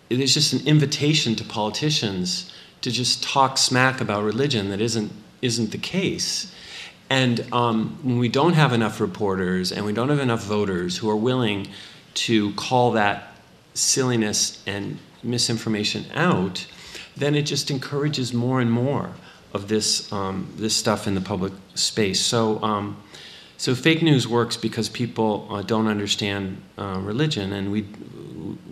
there's 0.09 0.33
just 0.33 0.53
an 0.53 0.65
invitation 0.65 1.35
to 1.35 1.43
politicians 1.43 2.51
to 2.81 2.91
just 2.91 3.23
talk 3.23 3.57
smack 3.57 3.99
about 3.99 4.23
religion 4.23 4.69
that 4.69 4.79
isn't 4.79 5.11
isn't 5.41 5.71
the 5.71 5.77
case. 5.77 6.53
And 7.09 7.45
um, 7.53 7.99
when 8.01 8.17
we 8.17 8.27
don't 8.27 8.53
have 8.53 8.73
enough 8.73 8.99
reporters 8.99 9.71
and 9.71 9.85
we 9.85 9.93
don't 9.93 10.09
have 10.09 10.19
enough 10.19 10.43
voters 10.43 10.97
who 10.97 11.09
are 11.09 11.15
willing 11.15 11.67
to 12.15 12.53
call 12.53 12.91
that 12.91 13.35
silliness 13.73 14.61
and 14.65 14.97
misinformation 15.21 16.05
out, 16.15 16.65
then 17.15 17.35
it 17.35 17.43
just 17.43 17.69
encourages 17.69 18.33
more 18.33 18.59
and 18.59 18.71
more 18.71 19.11
of 19.53 19.67
this 19.67 20.11
um, 20.11 20.47
this 20.57 20.75
stuff 20.75 21.07
in 21.07 21.15
the 21.15 21.21
public 21.21 21.53
space. 21.75 22.19
So. 22.19 22.61
Um, 22.63 22.97
so 23.59 23.73
fake 23.73 24.03
news 24.03 24.27
works 24.27 24.55
because 24.55 24.87
people 24.87 25.47
uh, 25.49 25.63
don't 25.63 25.87
understand 25.87 26.61
uh, 26.77 26.99
religion, 27.01 27.53
and 27.53 27.71
we 27.71 27.87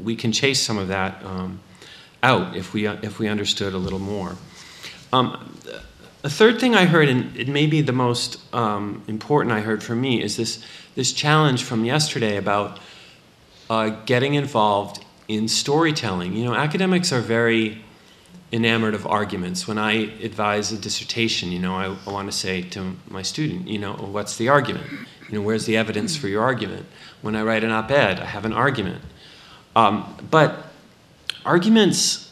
we 0.03 0.15
can 0.15 0.31
chase 0.31 0.61
some 0.61 0.77
of 0.77 0.89
that 0.89 1.23
um, 1.25 1.59
out 2.21 2.55
if 2.55 2.71
we 2.71 2.85
if 2.85 3.17
we 3.17 3.27
understood 3.27 3.73
a 3.73 3.79
little 3.79 3.99
more. 3.99 4.35
Um, 5.11 5.57
a 6.23 6.29
third 6.29 6.59
thing 6.59 6.75
I 6.75 6.85
heard, 6.85 7.07
and 7.09 7.35
it 7.37 7.47
may 7.47 7.67
be 7.67 7.81
the 7.81 7.93
most 7.93 8.39
um, 8.53 9.03
important 9.07 9.53
I 9.53 9.61
heard 9.61 9.83
for 9.83 9.95
me, 9.95 10.21
is 10.21 10.37
this 10.37 10.63
this 10.95 11.13
challenge 11.13 11.63
from 11.63 11.83
yesterday 11.83 12.37
about 12.37 12.79
uh, 13.69 13.89
getting 14.05 14.35
involved 14.35 15.03
in 15.27 15.47
storytelling. 15.47 16.33
You 16.33 16.45
know, 16.45 16.53
academics 16.53 17.11
are 17.11 17.21
very 17.21 17.83
enamored 18.51 18.93
of 18.93 19.05
arguments. 19.07 19.67
When 19.67 19.77
I 19.77 19.91
advise 20.21 20.71
a 20.71 20.77
dissertation, 20.77 21.51
you 21.51 21.59
know, 21.59 21.75
I, 21.75 21.95
I 22.07 22.11
want 22.11 22.31
to 22.31 22.37
say 22.37 22.61
to 22.61 22.95
my 23.09 23.21
student, 23.21 23.67
you 23.67 23.79
know, 23.79 23.93
what's 23.93 24.37
the 24.37 24.49
argument? 24.49 24.85
You 25.29 25.39
know, 25.39 25.41
where's 25.41 25.65
the 25.65 25.77
evidence 25.77 26.15
for 26.15 26.27
your 26.27 26.43
argument? 26.43 26.85
When 27.21 27.35
I 27.35 27.41
write 27.43 27.63
an 27.63 27.71
op-ed, 27.71 28.19
I 28.19 28.25
have 28.25 28.45
an 28.45 28.53
argument. 28.53 29.01
Um, 29.75 30.15
but 30.29 30.67
arguments 31.43 32.31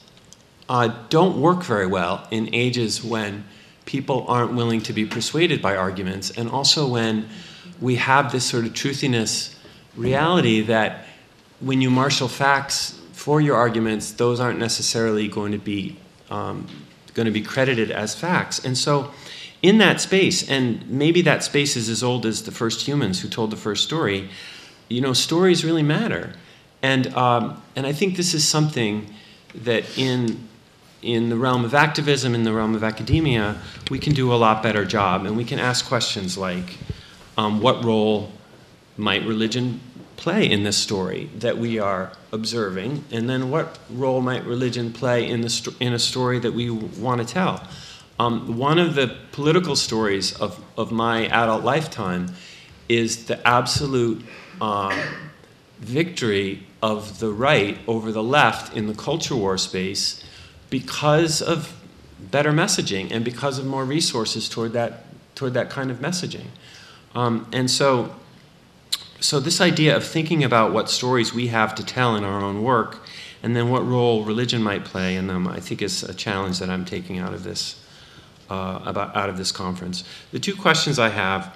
uh, 0.70 0.94
don't 1.10 1.42
work 1.42 1.64
very 1.64 1.88
well 1.88 2.28
in 2.32 2.54
ages 2.54 3.04
when 3.04 3.46
people 3.86 4.26
aren't 4.28 4.54
willing 4.54 4.82
to 4.82 4.94
be 4.94 5.06
persuaded 5.06 5.62
by 5.62 5.76
arguments, 5.76 6.32
and 6.32 6.50
also 6.50 6.88
when 6.88 7.28
we 7.82 7.96
have 7.96 8.32
this 8.32 8.46
sort 8.46 8.66
of 8.66 8.74
truthiness 8.74 9.56
reality 9.98 10.62
that 10.62 11.06
when 11.60 11.82
you 11.82 11.90
marshal 11.90 12.28
facts 12.28 13.00
for 13.12 13.42
your 13.42 13.56
arguments, 13.56 14.12
those 14.12 14.40
aren't 14.40 14.60
necessarily 14.60 15.28
going 15.28 15.52
to 15.52 15.58
be 15.58 15.98
um, 16.34 16.68
going 17.14 17.28
to 17.28 17.32
be 17.32 17.42
credited 17.42 17.92
as 17.92 18.16
facts. 18.16 18.66
And 18.66 18.78
so, 18.78 19.12
in 19.62 19.78
that 19.78 20.02
space, 20.02 20.50
and 20.50 20.86
maybe 20.90 21.22
that 21.22 21.42
space 21.44 21.78
is 21.78 21.88
as 21.88 22.04
old 22.04 22.26
as 22.26 22.44
the 22.44 22.52
first 22.52 22.86
humans 22.86 23.22
who 23.22 23.30
told 23.30 23.50
the 23.50 23.56
first 23.56 23.84
story, 23.84 24.30
you 24.90 25.00
know, 25.00 25.14
stories 25.14 25.64
really 25.64 25.84
matter. 25.84 26.34
And, 26.82 27.08
um, 27.16 27.62
and 27.78 27.88
I 27.88 27.94
think 27.94 28.18
this 28.18 28.34
is 28.34 28.46
something 28.46 29.14
that 29.56 29.98
in, 29.98 30.50
in 31.02 31.30
the 31.30 31.38
realm 31.38 31.64
of 31.64 31.74
activism, 31.74 32.36
in 32.36 32.44
the 32.44 32.52
realm 32.52 32.76
of 32.76 32.84
academia, 32.84 33.56
we 33.90 34.00
can 34.00 34.14
do 34.14 34.34
a 34.34 34.36
lot 34.36 34.62
better 34.62 34.84
job. 34.84 35.26
And 35.26 35.38
we 35.38 35.46
can 35.46 35.60
ask 35.60 35.86
questions 35.88 36.38
like 36.38 36.78
um, 37.38 37.62
what 37.62 37.86
role 37.86 38.34
might 38.98 39.24
religion 39.26 39.80
play 40.18 40.50
in 40.50 40.64
this 40.64 40.78
story 40.78 41.30
that 41.40 41.58
we 41.58 41.80
are 41.80 42.12
observing? 42.32 43.04
And 43.12 43.30
then 43.30 43.50
what 43.50 43.80
role 43.90 44.22
might 44.22 44.46
religion 44.46 44.94
play 44.94 45.28
in, 45.28 45.42
the 45.42 45.76
in 45.80 45.94
a 45.94 46.00
story 46.00 46.40
that 46.40 46.54
we 46.54 46.70
want 46.70 47.22
to 47.22 47.28
tell? 47.28 47.68
Um, 48.20 48.58
one 48.58 48.80
of 48.80 48.96
the 48.96 49.16
political 49.32 49.76
stories 49.76 50.34
of, 50.34 50.64
of 50.78 50.92
my 50.92 51.28
adult 51.28 51.64
lifetime 51.64 52.34
is 52.88 53.26
the 53.26 53.46
absolute 53.48 54.24
uh, 54.62 54.96
victory 55.80 56.64
of 56.82 57.20
the 57.20 57.32
right 57.32 57.78
over 57.88 58.12
the 58.12 58.24
left 58.24 58.76
in 58.76 58.88
the 58.88 58.94
culture 58.94 59.36
war 59.36 59.58
space 59.58 60.24
because 60.70 61.42
of 61.42 61.74
better 62.20 62.52
messaging 62.52 63.12
and 63.12 63.26
because 63.26 63.58
of 63.58 63.66
more 63.66 63.84
resources 63.84 64.48
toward 64.48 64.74
that, 64.74 65.06
toward 65.36 65.54
that 65.54 65.70
kind 65.70 65.92
of 65.92 65.98
messaging. 65.98 66.48
Um, 67.16 67.48
and 67.52 67.70
so 67.70 68.16
so 69.24 69.40
this 69.40 69.62
idea 69.62 69.96
of 69.96 70.04
thinking 70.04 70.44
about 70.44 70.74
what 70.74 70.90
stories 70.90 71.34
we 71.34 71.48
have 71.48 71.74
to 71.76 71.86
tell 71.86 72.16
in 72.16 72.24
our 72.24 72.42
own 72.42 72.62
work 72.62 73.00
and 73.42 73.56
then 73.56 73.70
what 73.70 73.86
role 73.86 74.24
religion 74.24 74.62
might 74.62 74.84
play 74.84 75.16
in 75.16 75.28
them 75.28 75.48
i 75.48 75.60
think 75.60 75.82
is 75.82 76.04
a 76.04 76.14
challenge 76.14 76.60
that 76.60 76.70
i'm 76.70 76.86
taking 76.86 77.18
out 77.18 77.34
of 77.34 77.44
this 77.44 77.82
uh, 78.50 78.80
about 78.86 79.16
out 79.16 79.30
of 79.30 79.38
this 79.38 79.52
conference 79.52 80.04
the 80.32 80.40
two 80.40 80.56
questions 80.56 81.00
i 81.00 81.10
have 81.10 81.56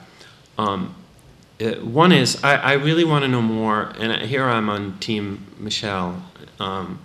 um, 0.57 0.95
uh, 1.59 1.71
one 1.75 2.11
is 2.11 2.43
I, 2.43 2.55
I 2.55 2.73
really 2.73 3.03
want 3.03 3.23
to 3.23 3.27
know 3.27 3.41
more 3.41 3.93
and 3.99 4.21
here 4.23 4.45
i'm 4.45 4.69
on 4.69 4.97
team 4.99 5.45
michelle 5.59 6.23
um, 6.59 6.99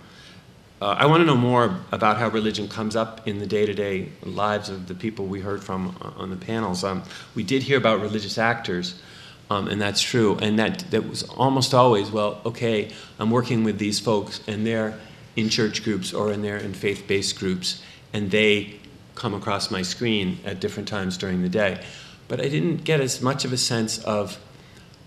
uh, 0.83 0.97
I 0.99 1.05
want 1.05 1.21
to 1.21 1.25
know 1.25 1.37
more 1.37 1.79
about 1.93 2.17
how 2.17 2.27
religion 2.27 2.67
comes 2.67 2.97
up 2.97 3.25
in 3.25 3.39
the 3.39 3.45
day-to-day 3.45 4.09
lives 4.23 4.67
of 4.67 4.89
the 4.89 4.93
people 4.93 5.25
we 5.25 5.39
heard 5.39 5.63
from 5.63 5.95
uh, 6.01 6.21
on 6.21 6.29
the 6.29 6.35
panels. 6.35 6.83
Um, 6.83 7.03
we 7.35 7.43
did 7.43 7.63
hear 7.63 7.77
about 7.77 8.01
religious 8.01 8.37
actors, 8.37 9.01
um, 9.49 9.67
and 9.67 9.81
that's 9.81 10.01
true. 10.01 10.37
And 10.41 10.57
that, 10.59 10.79
that 10.91 11.07
was 11.07 11.23
almost 11.23 11.73
always, 11.73 12.11
well, 12.11 12.41
okay, 12.45 12.91
I'm 13.19 13.31
working 13.31 13.63
with 13.63 13.77
these 13.77 13.99
folks, 13.99 14.41
and 14.47 14.65
they're 14.65 14.99
in 15.35 15.49
church 15.49 15.83
groups 15.83 16.13
or 16.13 16.31
in 16.31 16.41
they're 16.41 16.57
in 16.57 16.73
faith 16.73 17.05
based 17.07 17.37
groups, 17.39 17.81
and 18.13 18.31
they 18.31 18.79
come 19.15 19.33
across 19.33 19.69
my 19.69 19.81
screen 19.81 20.39
at 20.45 20.59
different 20.59 20.87
times 20.87 21.17
during 21.17 21.41
the 21.41 21.49
day. 21.49 21.83
But 22.27 22.39
I 22.39 22.49
didn't 22.49 22.83
get 22.83 22.99
as 22.99 23.21
much 23.21 23.45
of 23.45 23.53
a 23.53 23.57
sense 23.57 23.99
of 23.99 24.39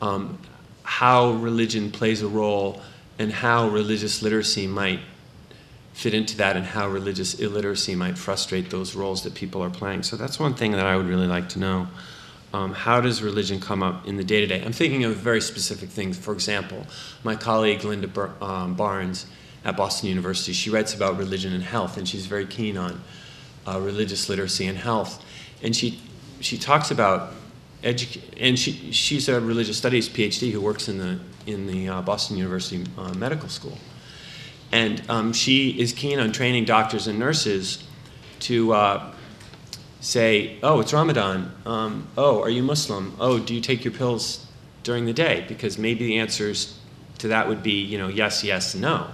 um, 0.00 0.38
how 0.82 1.32
religion 1.32 1.90
plays 1.90 2.22
a 2.22 2.28
role 2.28 2.80
and 3.18 3.32
how 3.32 3.68
religious 3.68 4.22
literacy 4.22 4.66
might 4.66 5.00
fit 5.92 6.12
into 6.12 6.36
that 6.36 6.56
and 6.56 6.66
how 6.66 6.86
religious 6.86 7.40
illiteracy 7.40 7.94
might 7.94 8.18
frustrate 8.18 8.68
those 8.70 8.94
roles 8.94 9.22
that 9.22 9.34
people 9.34 9.62
are 9.62 9.70
playing. 9.70 10.02
So 10.02 10.16
that's 10.16 10.38
one 10.38 10.54
thing 10.54 10.72
that 10.72 10.84
I 10.84 10.94
would 10.94 11.06
really 11.06 11.26
like 11.26 11.48
to 11.50 11.58
know 11.58 11.88
um, 12.52 12.72
how 12.72 13.00
does 13.00 13.22
religion 13.22 13.60
come 13.60 13.82
up 13.82 14.06
in 14.06 14.16
the 14.16 14.24
day 14.24 14.40
to 14.40 14.46
day? 14.46 14.62
I'm 14.64 14.72
thinking 14.72 15.04
of 15.04 15.16
very 15.16 15.40
specific 15.40 15.88
things. 15.88 16.18
For 16.18 16.32
example, 16.32 16.86
my 17.22 17.36
colleague 17.36 17.84
Linda 17.84 18.08
um, 18.40 18.74
Barnes 18.74 19.26
at 19.64 19.76
Boston 19.76 20.08
University, 20.08 20.52
she 20.52 20.70
writes 20.70 20.94
about 20.94 21.18
religion 21.18 21.52
and 21.52 21.62
health, 21.62 21.96
and 21.96 22.08
she's 22.08 22.26
very 22.26 22.46
keen 22.46 22.76
on 22.76 23.02
uh, 23.66 23.80
religious 23.80 24.28
literacy 24.28 24.66
and 24.66 24.78
health. 24.78 25.24
And 25.62 25.74
she, 25.74 26.00
she 26.40 26.56
talks 26.56 26.90
about 26.90 27.32
edu- 27.82 28.22
and 28.38 28.58
she, 28.58 28.92
she's 28.92 29.28
a 29.28 29.40
religious 29.40 29.76
studies 29.76 30.08
PhD 30.08 30.52
who 30.52 30.60
works 30.60 30.88
in 30.88 30.98
the, 30.98 31.18
in 31.46 31.66
the 31.66 31.88
uh, 31.88 32.02
Boston 32.02 32.36
University 32.36 32.84
uh, 32.96 33.12
Medical 33.14 33.48
School. 33.48 33.76
And 34.72 35.02
um, 35.08 35.32
she 35.32 35.70
is 35.70 35.92
keen 35.92 36.18
on 36.18 36.32
training 36.32 36.64
doctors 36.64 37.06
and 37.06 37.18
nurses 37.18 37.84
to 38.40 38.72
uh, 38.72 39.12
say, 40.06 40.56
oh, 40.62 40.78
it's 40.78 40.92
Ramadan. 40.92 41.52
Um, 41.66 42.06
oh, 42.16 42.40
are 42.40 42.48
you 42.48 42.62
Muslim? 42.62 43.16
Oh, 43.18 43.40
do 43.40 43.52
you 43.52 43.60
take 43.60 43.84
your 43.84 43.92
pills 43.92 44.46
during 44.84 45.04
the 45.04 45.12
day? 45.12 45.44
Because 45.48 45.78
maybe 45.78 46.06
the 46.06 46.18
answers 46.18 46.78
to 47.18 47.28
that 47.28 47.48
would 47.48 47.60
be, 47.60 47.82
you 47.82 47.98
know, 47.98 48.06
yes, 48.06 48.44
yes, 48.44 48.76
no. 48.76 49.08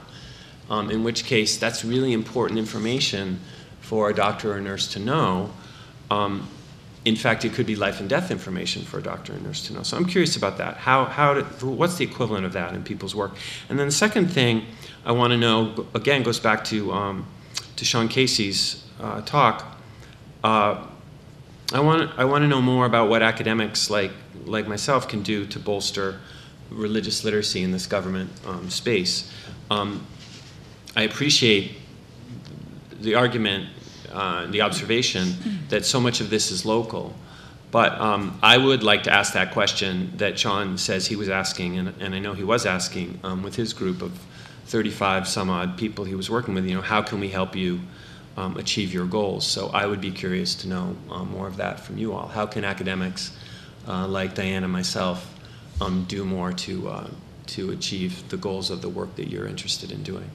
Um, 0.68 0.90
in 0.90 1.02
which 1.02 1.24
case, 1.24 1.56
that's 1.56 1.82
really 1.82 2.12
important 2.12 2.58
information 2.58 3.40
for 3.80 4.10
a 4.10 4.14
doctor 4.14 4.52
or 4.52 4.60
nurse 4.60 4.86
to 4.92 4.98
know. 4.98 5.50
Um, 6.10 6.46
in 7.06 7.16
fact, 7.16 7.46
it 7.46 7.54
could 7.54 7.66
be 7.66 7.74
life 7.74 7.98
and 7.98 8.08
death 8.08 8.30
information 8.30 8.82
for 8.82 8.98
a 8.98 9.02
doctor 9.02 9.32
and 9.32 9.42
nurse 9.42 9.66
to 9.68 9.72
know. 9.72 9.82
So 9.84 9.96
I'm 9.96 10.04
curious 10.04 10.36
about 10.36 10.58
that. 10.58 10.76
How, 10.76 11.06
how 11.06 11.32
to, 11.32 11.66
what's 11.66 11.96
the 11.96 12.04
equivalent 12.04 12.44
of 12.44 12.52
that 12.52 12.74
in 12.74 12.84
people's 12.84 13.14
work? 13.14 13.32
And 13.70 13.78
then 13.78 13.86
the 13.86 13.92
second 13.92 14.28
thing 14.30 14.66
I 15.06 15.12
want 15.12 15.30
to 15.30 15.38
know, 15.38 15.86
again, 15.94 16.22
goes 16.22 16.38
back 16.38 16.64
to, 16.64 16.92
um, 16.92 17.26
to 17.76 17.84
Shaun 17.86 18.08
Casey's 18.08 18.86
uh, 19.00 19.22
talk. 19.22 19.71
Uh, 20.42 20.86
I 21.72 21.80
want, 21.80 22.10
I 22.18 22.24
want 22.24 22.42
to 22.42 22.48
know 22.48 22.60
more 22.60 22.84
about 22.84 23.08
what 23.08 23.22
academics 23.22 23.88
like, 23.88 24.12
like 24.44 24.66
myself 24.66 25.08
can 25.08 25.22
do 25.22 25.46
to 25.46 25.58
bolster 25.58 26.20
religious 26.70 27.24
literacy 27.24 27.62
in 27.62 27.70
this 27.72 27.86
government 27.86 28.30
um, 28.46 28.68
space. 28.68 29.32
Um, 29.70 30.06
I 30.96 31.02
appreciate 31.02 31.72
the 33.00 33.14
argument, 33.14 33.68
uh, 34.12 34.46
the 34.46 34.60
observation 34.60 35.34
that 35.68 35.84
so 35.86 36.00
much 36.00 36.20
of 36.20 36.28
this 36.28 36.50
is 36.50 36.66
local. 36.66 37.14
But 37.70 37.98
um, 37.98 38.38
I 38.42 38.58
would 38.58 38.82
like 38.82 39.04
to 39.04 39.12
ask 39.12 39.32
that 39.32 39.52
question 39.52 40.12
that 40.18 40.38
Shaun 40.38 40.76
says 40.76 41.06
he 41.06 41.16
was 41.16 41.30
asking, 41.30 41.78
and, 41.78 41.94
and 42.00 42.14
I 42.14 42.18
know 42.18 42.34
he 42.34 42.44
was 42.44 42.66
asking 42.66 43.18
um, 43.24 43.42
with 43.42 43.56
his 43.56 43.72
group 43.72 44.02
of 44.02 44.12
35 44.66 45.26
some 45.26 45.48
odd 45.48 45.78
people 45.78 46.04
he 46.04 46.14
was 46.14 46.28
working 46.28 46.52
with. 46.52 46.66
You 46.66 46.74
know, 46.74 46.82
how 46.82 47.00
can 47.00 47.18
we 47.18 47.28
help 47.28 47.56
you 47.56 47.80
um, 48.36 48.56
achieve 48.56 48.92
your 48.92 49.06
goals? 49.06 49.46
So 49.46 49.68
I 49.68 49.86
would 49.86 50.00
be 50.00 50.10
curious 50.10 50.54
to 50.56 50.68
know 50.68 50.96
um, 51.10 51.30
more 51.30 51.46
of 51.46 51.56
that 51.56 51.80
from 51.80 51.98
you 51.98 52.12
all. 52.12 52.28
How 52.28 52.46
can 52.46 52.64
academics 52.64 53.36
uh, 53.86 54.06
like 54.06 54.34
Diane 54.34 54.64
and 54.64 54.72
myself 54.72 55.38
um, 55.80 56.04
do 56.08 56.24
more 56.24 56.52
to 56.52 56.88
uh, 56.88 57.10
to 57.46 57.70
achieve 57.72 58.28
the 58.28 58.36
goals 58.36 58.70
of 58.70 58.82
the 58.82 58.88
work 58.88 59.16
that 59.16 59.28
you're 59.28 59.46
interested 59.46 59.90
in 59.90 60.02
doing? 60.02 60.30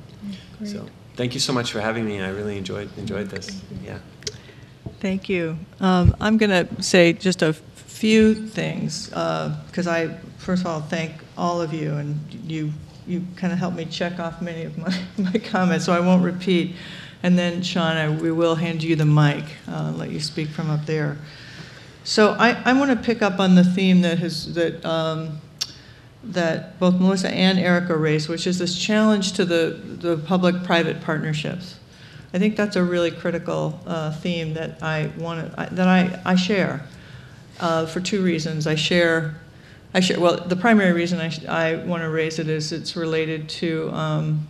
So 0.63 0.85
thank 1.15 1.33
you 1.33 1.39
so 1.39 1.53
much 1.53 1.71
for 1.71 1.79
having 1.79 2.05
me. 2.05 2.21
I 2.21 2.29
really 2.29 2.57
enjoyed 2.57 2.89
enjoyed 2.97 3.29
this. 3.29 3.61
Yeah. 3.83 3.99
Thank 4.99 5.29
you. 5.29 5.57
Um, 5.79 6.15
I'm 6.19 6.37
going 6.37 6.49
to 6.49 6.81
say 6.81 7.13
just 7.13 7.43
a 7.43 7.53
few 7.53 8.33
things 8.33 9.09
because 9.09 9.87
I, 9.87 10.07
first 10.37 10.61
of 10.61 10.67
all, 10.67 10.81
thank 10.81 11.11
all 11.37 11.61
of 11.61 11.73
you, 11.73 11.93
and 11.93 12.19
you 12.45 12.73
you 13.07 13.25
kind 13.35 13.53
of 13.53 13.59
helped 13.59 13.77
me 13.77 13.85
check 13.85 14.19
off 14.19 14.41
many 14.41 14.63
of 14.63 14.77
my, 14.77 14.99
my 15.17 15.39
comments, 15.39 15.85
so 15.85 15.93
I 15.93 15.99
won't 15.99 16.23
repeat. 16.23 16.75
And 17.27 17.37
then, 17.37 17.61
Shaun, 17.61 18.19
we 18.19 18.31
will 18.31 18.55
hand 18.55 18.81
you 18.81 18.95
the 18.95 19.03
mic, 19.03 19.43
uh, 19.67 19.91
let 19.97 20.11
you 20.11 20.21
speak 20.21 20.47
from 20.47 20.69
up 20.69 20.85
there. 20.85 21.17
So 22.05 22.37
I, 22.39 22.51
I 22.63 22.71
want 22.71 22.89
to 22.89 22.95
pick 22.95 23.21
up 23.21 23.41
on 23.41 23.55
the 23.55 23.65
theme 23.65 23.99
that 24.03 24.19
has 24.19 24.53
that 24.53 24.85
um, 24.85 25.41
that 26.23 26.79
both 26.79 26.93
Melissa 27.01 27.29
and 27.29 27.59
Erica 27.59 27.97
raised, 27.97 28.29
which 28.29 28.47
is 28.47 28.59
this 28.59 28.79
challenge 28.79 29.33
to 29.33 29.43
the, 29.43 29.77
the 29.99 30.15
public-private 30.15 31.01
partnerships. 31.01 31.75
I 32.33 32.39
think 32.39 32.55
that's 32.55 32.77
a 32.77 32.83
really 32.83 33.11
critical 33.11 33.77
uh, 33.85 34.13
theme 34.13 34.53
that 34.53 34.81
I 34.81 35.11
want 35.17 35.53
that 35.53 35.85
I, 35.85 36.21
I 36.23 36.35
share 36.35 36.85
uh, 37.59 37.87
for 37.87 37.99
two 37.99 38.23
reasons. 38.23 38.67
I 38.67 38.75
share, 38.75 39.35
I 39.93 39.99
share. 39.99 40.17
Well, 40.17 40.37
the 40.37 40.55
primary 40.55 40.93
reason 40.93 41.19
I, 41.19 41.31
I 41.49 41.75
want 41.83 42.03
to 42.03 42.09
raise 42.09 42.39
it 42.39 42.47
is 42.47 42.71
it's 42.71 42.95
related 42.95 43.49
to 43.49 43.91
um, 43.91 44.47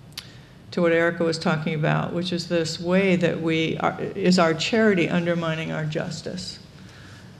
to 0.78 0.82
what 0.84 0.92
Erica 0.92 1.24
was 1.24 1.40
talking 1.40 1.74
about, 1.74 2.14
which 2.14 2.32
is 2.32 2.50
this 2.50 2.80
way 2.80 3.16
that 3.16 3.42
we 3.42 3.76
are, 3.80 4.00
is 4.00 4.38
our 4.38 4.54
charity 4.54 5.10
undermining 5.10 5.72
our 5.72 5.86
justice. 5.86 6.60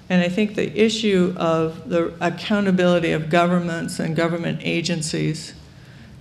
And 0.10 0.24
I 0.24 0.28
think 0.28 0.56
the 0.56 0.76
issue 0.76 1.36
of 1.38 1.88
the 1.88 2.16
accountability 2.20 3.12
of 3.12 3.30
governments 3.30 4.00
and 4.00 4.16
government 4.16 4.62
agencies 4.64 5.54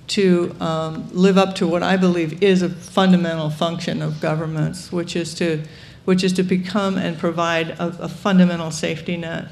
to 0.08 0.54
um, 0.60 1.08
live 1.10 1.38
up 1.38 1.54
to 1.54 1.66
what 1.66 1.82
I 1.82 1.96
believe 1.96 2.42
is 2.42 2.60
a 2.60 2.68
fundamental 2.68 3.48
function 3.48 4.02
of 4.02 4.20
governments, 4.20 4.92
which 4.92 5.16
is 5.16 5.32
to, 5.36 5.62
which 6.04 6.22
is 6.22 6.34
to 6.34 6.42
become 6.42 6.98
and 6.98 7.16
provide 7.16 7.70
a, 7.70 7.86
a 7.98 8.10
fundamental 8.10 8.70
safety 8.70 9.16
net 9.16 9.48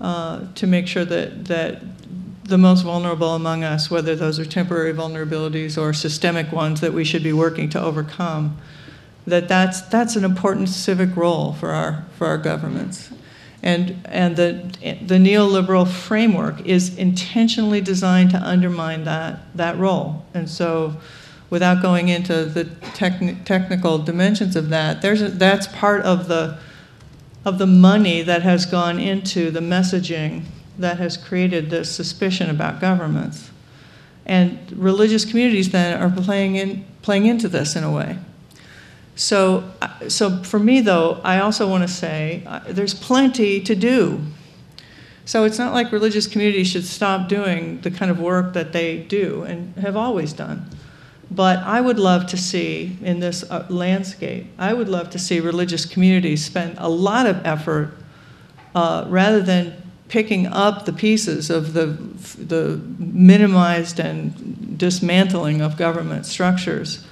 uh, 0.00 0.40
to 0.56 0.66
make 0.66 0.88
sure 0.88 1.04
that, 1.04 1.44
that 1.44 1.82
the 2.44 2.58
most 2.58 2.82
vulnerable 2.82 3.34
among 3.34 3.64
us, 3.64 3.90
whether 3.90 4.16
those 4.16 4.38
are 4.38 4.44
temporary 4.44 4.92
vulnerabilities 4.92 5.80
or 5.80 5.92
systemic 5.92 6.52
ones 6.52 6.80
that 6.80 6.92
we 6.92 7.04
should 7.04 7.22
be 7.22 7.32
working 7.32 7.68
to 7.70 7.80
overcome, 7.80 8.56
that 9.26 9.48
that's, 9.48 9.82
that's 9.82 10.16
an 10.16 10.24
important 10.24 10.68
civic 10.68 11.14
role 11.16 11.52
for 11.52 11.70
our, 11.70 12.04
for 12.16 12.26
our 12.26 12.38
governments. 12.38 13.10
And, 13.62 14.00
and 14.06 14.36
the, 14.36 14.52
the 15.06 15.16
neoliberal 15.16 15.86
framework 15.86 16.66
is 16.66 16.96
intentionally 16.96 17.82
designed 17.82 18.30
to 18.30 18.38
undermine 18.38 19.04
that, 19.04 19.54
that 19.54 19.76
role. 19.78 20.24
And 20.32 20.48
so, 20.48 20.96
without 21.50 21.82
going 21.82 22.08
into 22.08 22.44
the 22.46 22.64
techni- 22.64 23.44
technical 23.44 23.98
dimensions 23.98 24.56
of 24.56 24.70
that, 24.70 25.02
there's 25.02 25.20
a, 25.20 25.28
that's 25.28 25.66
part 25.66 26.00
of 26.02 26.28
the, 26.28 26.58
of 27.44 27.58
the 27.58 27.66
money 27.66 28.22
that 28.22 28.42
has 28.42 28.64
gone 28.64 28.98
into 28.98 29.50
the 29.50 29.60
messaging 29.60 30.44
that 30.80 30.98
has 30.98 31.16
created 31.16 31.70
this 31.70 31.90
suspicion 31.90 32.50
about 32.50 32.80
governments. 32.80 33.50
And 34.26 34.58
religious 34.72 35.24
communities 35.24 35.70
then 35.70 36.00
are 36.00 36.10
playing, 36.10 36.56
in, 36.56 36.84
playing 37.02 37.26
into 37.26 37.48
this 37.48 37.76
in 37.76 37.84
a 37.84 37.92
way. 37.92 38.18
So, 39.16 39.70
so 40.08 40.42
for 40.42 40.58
me, 40.58 40.80
though, 40.80 41.20
I 41.22 41.40
also 41.40 41.68
want 41.68 41.82
to 41.82 41.88
say 41.88 42.42
uh, 42.46 42.60
there's 42.68 42.94
plenty 42.94 43.60
to 43.60 43.74
do. 43.74 44.20
So 45.24 45.44
it's 45.44 45.58
not 45.58 45.74
like 45.74 45.92
religious 45.92 46.26
communities 46.26 46.68
should 46.68 46.86
stop 46.86 47.28
doing 47.28 47.80
the 47.82 47.90
kind 47.90 48.10
of 48.10 48.18
work 48.18 48.54
that 48.54 48.72
they 48.72 48.98
do 48.98 49.42
and 49.42 49.76
have 49.76 49.96
always 49.96 50.32
done. 50.32 50.66
But 51.30 51.58
I 51.58 51.80
would 51.80 51.98
love 51.98 52.26
to 52.28 52.36
see 52.36 52.96
in 53.02 53.20
this 53.20 53.44
uh, 53.44 53.66
landscape, 53.68 54.46
I 54.58 54.72
would 54.72 54.88
love 54.88 55.10
to 55.10 55.18
see 55.18 55.38
religious 55.38 55.84
communities 55.84 56.44
spend 56.44 56.76
a 56.78 56.88
lot 56.88 57.26
of 57.26 57.44
effort 57.46 57.92
uh, 58.74 59.04
rather 59.08 59.40
than 59.40 59.79
picking 60.10 60.46
up 60.48 60.86
the 60.86 60.92
pieces 60.92 61.50
of 61.50 61.72
the, 61.72 61.86
the 61.86 62.76
minimized 62.98 64.00
and 64.00 64.76
dismantling 64.76 65.62
of 65.62 65.76
government 65.76 66.26
structures 66.26 67.06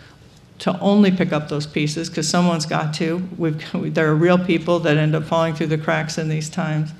to 0.58 0.76
only 0.80 1.12
pick 1.12 1.32
up 1.32 1.48
those 1.48 1.64
pieces 1.64 2.08
because 2.08 2.28
someone's 2.28 2.66
got 2.66 2.92
to. 2.94 3.26
We've, 3.38 3.64
there 3.94 4.08
are 4.08 4.14
real 4.16 4.36
people 4.36 4.80
that 4.80 4.96
end 4.96 5.14
up 5.14 5.24
falling 5.24 5.54
through 5.54 5.68
the 5.68 5.78
cracks 5.78 6.18
in 6.18 6.28
these 6.28 6.50
times. 6.50 6.90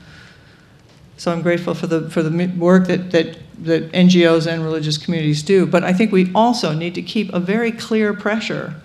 So 1.16 1.32
I'm 1.32 1.42
grateful 1.42 1.74
for 1.74 1.88
the, 1.88 2.08
for 2.08 2.22
the 2.22 2.46
work 2.56 2.86
that, 2.86 3.10
that, 3.10 3.36
that 3.64 3.90
NGOs 3.90 4.46
and 4.46 4.62
religious 4.62 4.96
communities 4.96 5.42
do. 5.42 5.66
But 5.66 5.82
I 5.82 5.92
think 5.92 6.12
we 6.12 6.32
also 6.32 6.72
need 6.72 6.94
to 6.94 7.02
keep 7.02 7.32
a 7.32 7.40
very 7.40 7.72
clear 7.72 8.14
pressure 8.14 8.76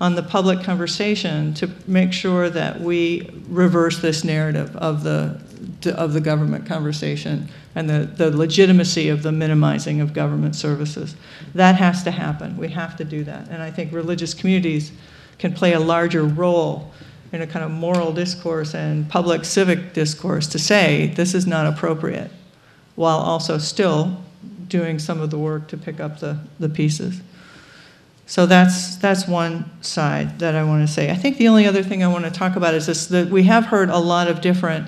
on 0.00 0.14
the 0.14 0.22
public 0.22 0.62
conversation 0.62 1.52
to 1.54 1.70
make 1.86 2.12
sure 2.12 2.48
that 2.48 2.80
we 2.80 3.28
reverse 3.48 4.00
this 4.00 4.24
narrative 4.24 4.74
of 4.76 5.02
the, 5.02 5.38
of 5.94 6.14
the 6.14 6.20
government 6.20 6.64
conversation 6.64 7.48
and 7.74 7.88
the, 7.88 8.10
the 8.16 8.34
legitimacy 8.36 9.10
of 9.10 9.22
the 9.22 9.30
minimizing 9.30 10.00
of 10.00 10.14
government 10.14 10.56
services. 10.56 11.14
That 11.54 11.76
has 11.76 12.02
to 12.04 12.10
happen. 12.10 12.56
We 12.56 12.68
have 12.68 12.96
to 12.96 13.04
do 13.04 13.24
that. 13.24 13.48
And 13.48 13.62
I 13.62 13.70
think 13.70 13.92
religious 13.92 14.32
communities 14.32 14.90
can 15.38 15.52
play 15.52 15.74
a 15.74 15.80
larger 15.80 16.24
role 16.24 16.92
in 17.32 17.42
a 17.42 17.46
kind 17.46 17.64
of 17.64 17.70
moral 17.70 18.12
discourse 18.12 18.74
and 18.74 19.08
public 19.08 19.44
civic 19.44 19.92
discourse 19.92 20.46
to 20.48 20.58
say 20.58 21.08
this 21.08 21.34
is 21.34 21.46
not 21.46 21.66
appropriate, 21.66 22.30
while 22.96 23.18
also 23.18 23.58
still 23.58 24.22
doing 24.68 24.98
some 24.98 25.20
of 25.20 25.30
the 25.30 25.38
work 25.38 25.68
to 25.68 25.76
pick 25.76 26.00
up 26.00 26.20
the, 26.20 26.38
the 26.58 26.68
pieces. 26.68 27.20
So 28.30 28.46
that's, 28.46 28.94
that's 28.94 29.26
one 29.26 29.68
side 29.82 30.38
that 30.38 30.54
I 30.54 30.62
want 30.62 30.86
to 30.86 30.94
say. 30.94 31.10
I 31.10 31.16
think 31.16 31.36
the 31.36 31.48
only 31.48 31.66
other 31.66 31.82
thing 31.82 32.04
I 32.04 32.06
want 32.06 32.26
to 32.26 32.30
talk 32.30 32.54
about 32.54 32.74
is 32.74 32.86
this 32.86 33.08
that 33.08 33.28
we 33.28 33.42
have 33.42 33.66
heard 33.66 33.90
a 33.90 33.98
lot 33.98 34.28
of 34.28 34.40
different 34.40 34.86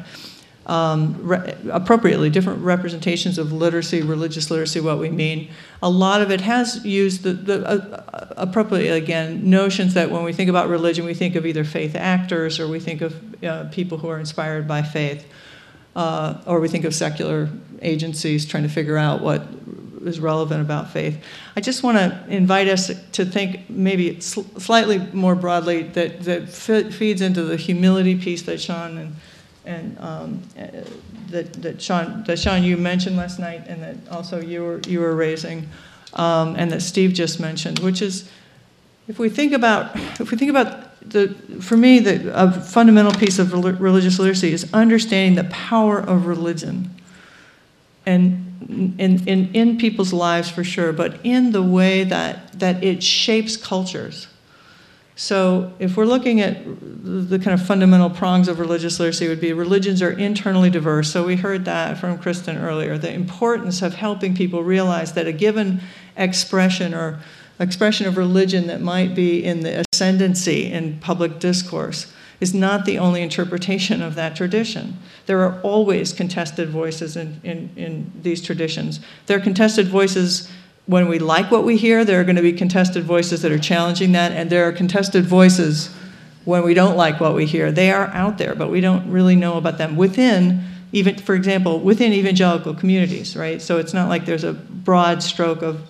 um, 0.66 1.28
appropriately 1.68 2.30
different 2.30 2.62
representations 2.62 3.38
of 3.38 3.52
literacy, 3.52 4.00
religious 4.00 4.48
literacy, 4.48 4.78
what 4.78 5.00
we 5.00 5.10
mean. 5.10 5.50
A 5.82 5.90
lot 5.90 6.22
of 6.22 6.30
it 6.30 6.42
has 6.42 6.86
used 6.86 7.24
the, 7.24 7.32
the 7.32 7.66
uh, 7.66 8.34
appropriately 8.36 8.90
again 8.90 9.50
notions 9.50 9.94
that 9.94 10.12
when 10.12 10.22
we 10.22 10.32
think 10.32 10.48
about 10.48 10.68
religion, 10.68 11.04
we 11.04 11.12
think 11.12 11.34
of 11.34 11.44
either 11.44 11.64
faith 11.64 11.96
actors 11.96 12.60
or 12.60 12.68
we 12.68 12.78
think 12.78 13.00
of 13.00 13.42
uh, 13.44 13.64
people 13.72 13.98
who 13.98 14.08
are 14.08 14.20
inspired 14.20 14.68
by 14.68 14.82
faith, 14.82 15.26
uh, 15.96 16.40
or 16.46 16.60
we 16.60 16.68
think 16.68 16.84
of 16.84 16.94
secular 16.94 17.48
agencies 17.80 18.46
trying 18.46 18.62
to 18.62 18.68
figure 18.68 18.96
out 18.96 19.20
what 19.20 19.44
is 20.06 20.20
relevant 20.20 20.60
about 20.60 20.90
faith. 20.90 21.22
I 21.56 21.60
just 21.60 21.82
want 21.82 21.98
to 21.98 22.24
invite 22.28 22.68
us 22.68 22.90
to 23.12 23.24
think 23.24 23.68
maybe 23.70 24.20
sl- 24.20 24.42
slightly 24.58 24.98
more 25.12 25.34
broadly 25.34 25.82
that 25.82 26.22
that 26.24 26.48
feeds 26.92 27.20
into 27.20 27.42
the 27.42 27.56
humility 27.56 28.16
piece 28.16 28.42
that 28.42 28.60
Shaun 28.60 28.98
and 28.98 29.16
and 29.64 29.98
um, 30.00 30.42
uh, 30.58 30.66
that, 31.30 31.52
that 31.62 31.80
Shaun 31.80 32.24
that 32.24 32.38
Shaun 32.38 32.62
you 32.62 32.76
mentioned 32.76 33.16
last 33.16 33.38
night, 33.38 33.64
and 33.68 33.82
that 33.82 33.96
also 34.10 34.40
you 34.40 34.62
were 34.62 34.80
you 34.86 35.00
were 35.00 35.14
raising, 35.14 35.68
um, 36.14 36.56
and 36.56 36.70
that 36.72 36.82
Steve 36.82 37.12
just 37.12 37.38
mentioned, 37.40 37.78
which 37.78 38.02
is, 38.02 38.28
if 39.08 39.18
we 39.18 39.28
think 39.28 39.52
about 39.52 39.94
if 40.20 40.30
we 40.30 40.36
think 40.36 40.50
about 40.50 40.98
the 41.08 41.34
for 41.60 41.76
me 41.76 42.00
the 42.00 42.32
a 42.34 42.50
fundamental 42.50 43.12
piece 43.12 43.38
of 43.38 43.52
religious 43.52 44.18
literacy 44.18 44.52
is 44.52 44.72
understanding 44.72 45.36
the 45.36 45.48
power 45.50 45.98
of 45.98 46.26
religion, 46.26 46.90
and 48.04 48.41
in, 48.68 49.26
in, 49.26 49.54
in 49.54 49.78
people's 49.78 50.12
lives 50.12 50.50
for 50.50 50.64
sure, 50.64 50.92
but 50.92 51.18
in 51.24 51.52
the 51.52 51.62
way 51.62 52.04
that, 52.04 52.58
that 52.58 52.82
it 52.82 53.02
shapes 53.02 53.56
cultures. 53.56 54.28
So 55.14 55.72
if 55.78 55.96
we're 55.96 56.06
looking 56.06 56.40
at 56.40 56.64
the 56.64 57.38
kind 57.38 57.52
of 57.52 57.64
fundamental 57.64 58.10
prongs 58.10 58.48
of 58.48 58.58
religious 58.58 58.98
literacy 58.98 59.28
would 59.28 59.40
be 59.40 59.52
religions 59.52 60.00
are 60.02 60.10
internally 60.10 60.70
diverse. 60.70 61.12
So 61.12 61.24
we 61.24 61.36
heard 61.36 61.64
that 61.66 61.98
from 61.98 62.18
Kristen 62.18 62.56
earlier, 62.56 62.96
the 62.96 63.12
importance 63.12 63.82
of 63.82 63.94
helping 63.94 64.34
people 64.34 64.62
realize 64.62 65.12
that 65.12 65.26
a 65.26 65.32
given 65.32 65.80
expression 66.16 66.94
or 66.94 67.20
expression 67.60 68.06
of 68.06 68.16
religion 68.16 68.66
that 68.66 68.80
might 68.80 69.14
be 69.14 69.44
in 69.44 69.60
the 69.60 69.84
ascendancy 69.92 70.72
in 70.72 70.98
public 70.98 71.38
discourse 71.38 72.11
is 72.42 72.52
not 72.52 72.84
the 72.84 72.98
only 72.98 73.22
interpretation 73.22 74.02
of 74.02 74.16
that 74.16 74.34
tradition. 74.34 74.98
There 75.26 75.40
are 75.42 75.60
always 75.62 76.12
contested 76.12 76.70
voices 76.70 77.16
in, 77.16 77.40
in, 77.44 77.70
in 77.76 78.12
these 78.20 78.42
traditions. 78.42 78.98
There 79.26 79.38
are 79.38 79.40
contested 79.40 79.86
voices 79.86 80.50
when 80.86 81.06
we 81.06 81.20
like 81.20 81.52
what 81.52 81.62
we 81.62 81.76
hear, 81.76 82.04
there 82.04 82.20
are 82.20 82.24
going 82.24 82.34
to 82.34 82.42
be 82.42 82.52
contested 82.52 83.04
voices 83.04 83.42
that 83.42 83.52
are 83.52 83.60
challenging 83.60 84.10
that, 84.12 84.32
and 84.32 84.50
there 84.50 84.66
are 84.66 84.72
contested 84.72 85.24
voices 85.24 85.94
when 86.44 86.64
we 86.64 86.74
don't 86.74 86.96
like 86.96 87.20
what 87.20 87.36
we 87.36 87.46
hear. 87.46 87.70
They 87.70 87.92
are 87.92 88.08
out 88.08 88.38
there, 88.38 88.56
but 88.56 88.72
we 88.72 88.80
don't 88.80 89.08
really 89.08 89.36
know 89.36 89.56
about 89.56 89.78
them 89.78 89.94
within, 89.94 90.64
even 90.90 91.18
for 91.18 91.36
example, 91.36 91.78
within 91.78 92.12
evangelical 92.12 92.74
communities, 92.74 93.36
right? 93.36 93.62
So 93.62 93.78
it's 93.78 93.94
not 93.94 94.08
like 94.08 94.26
there's 94.26 94.42
a 94.42 94.52
broad 94.52 95.22
stroke 95.22 95.62
of 95.62 95.88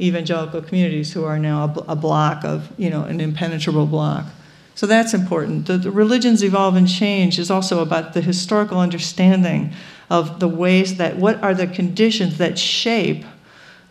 evangelical 0.00 0.62
communities 0.62 1.12
who 1.12 1.22
are 1.22 1.38
now 1.38 1.72
a, 1.86 1.92
a 1.92 1.96
block 1.96 2.44
of, 2.44 2.68
you 2.76 2.90
know, 2.90 3.04
an 3.04 3.20
impenetrable 3.20 3.86
block. 3.86 4.26
So 4.74 4.86
that's 4.86 5.14
important. 5.14 5.66
The, 5.66 5.78
the 5.78 5.90
religions 5.90 6.42
evolve 6.42 6.76
and 6.76 6.88
change 6.88 7.38
is 7.38 7.50
also 7.50 7.82
about 7.82 8.14
the 8.14 8.20
historical 8.20 8.80
understanding 8.80 9.72
of 10.10 10.40
the 10.40 10.48
ways 10.48 10.96
that 10.96 11.16
what 11.16 11.42
are 11.42 11.54
the 11.54 11.66
conditions 11.66 12.38
that 12.38 12.58
shape 12.58 13.24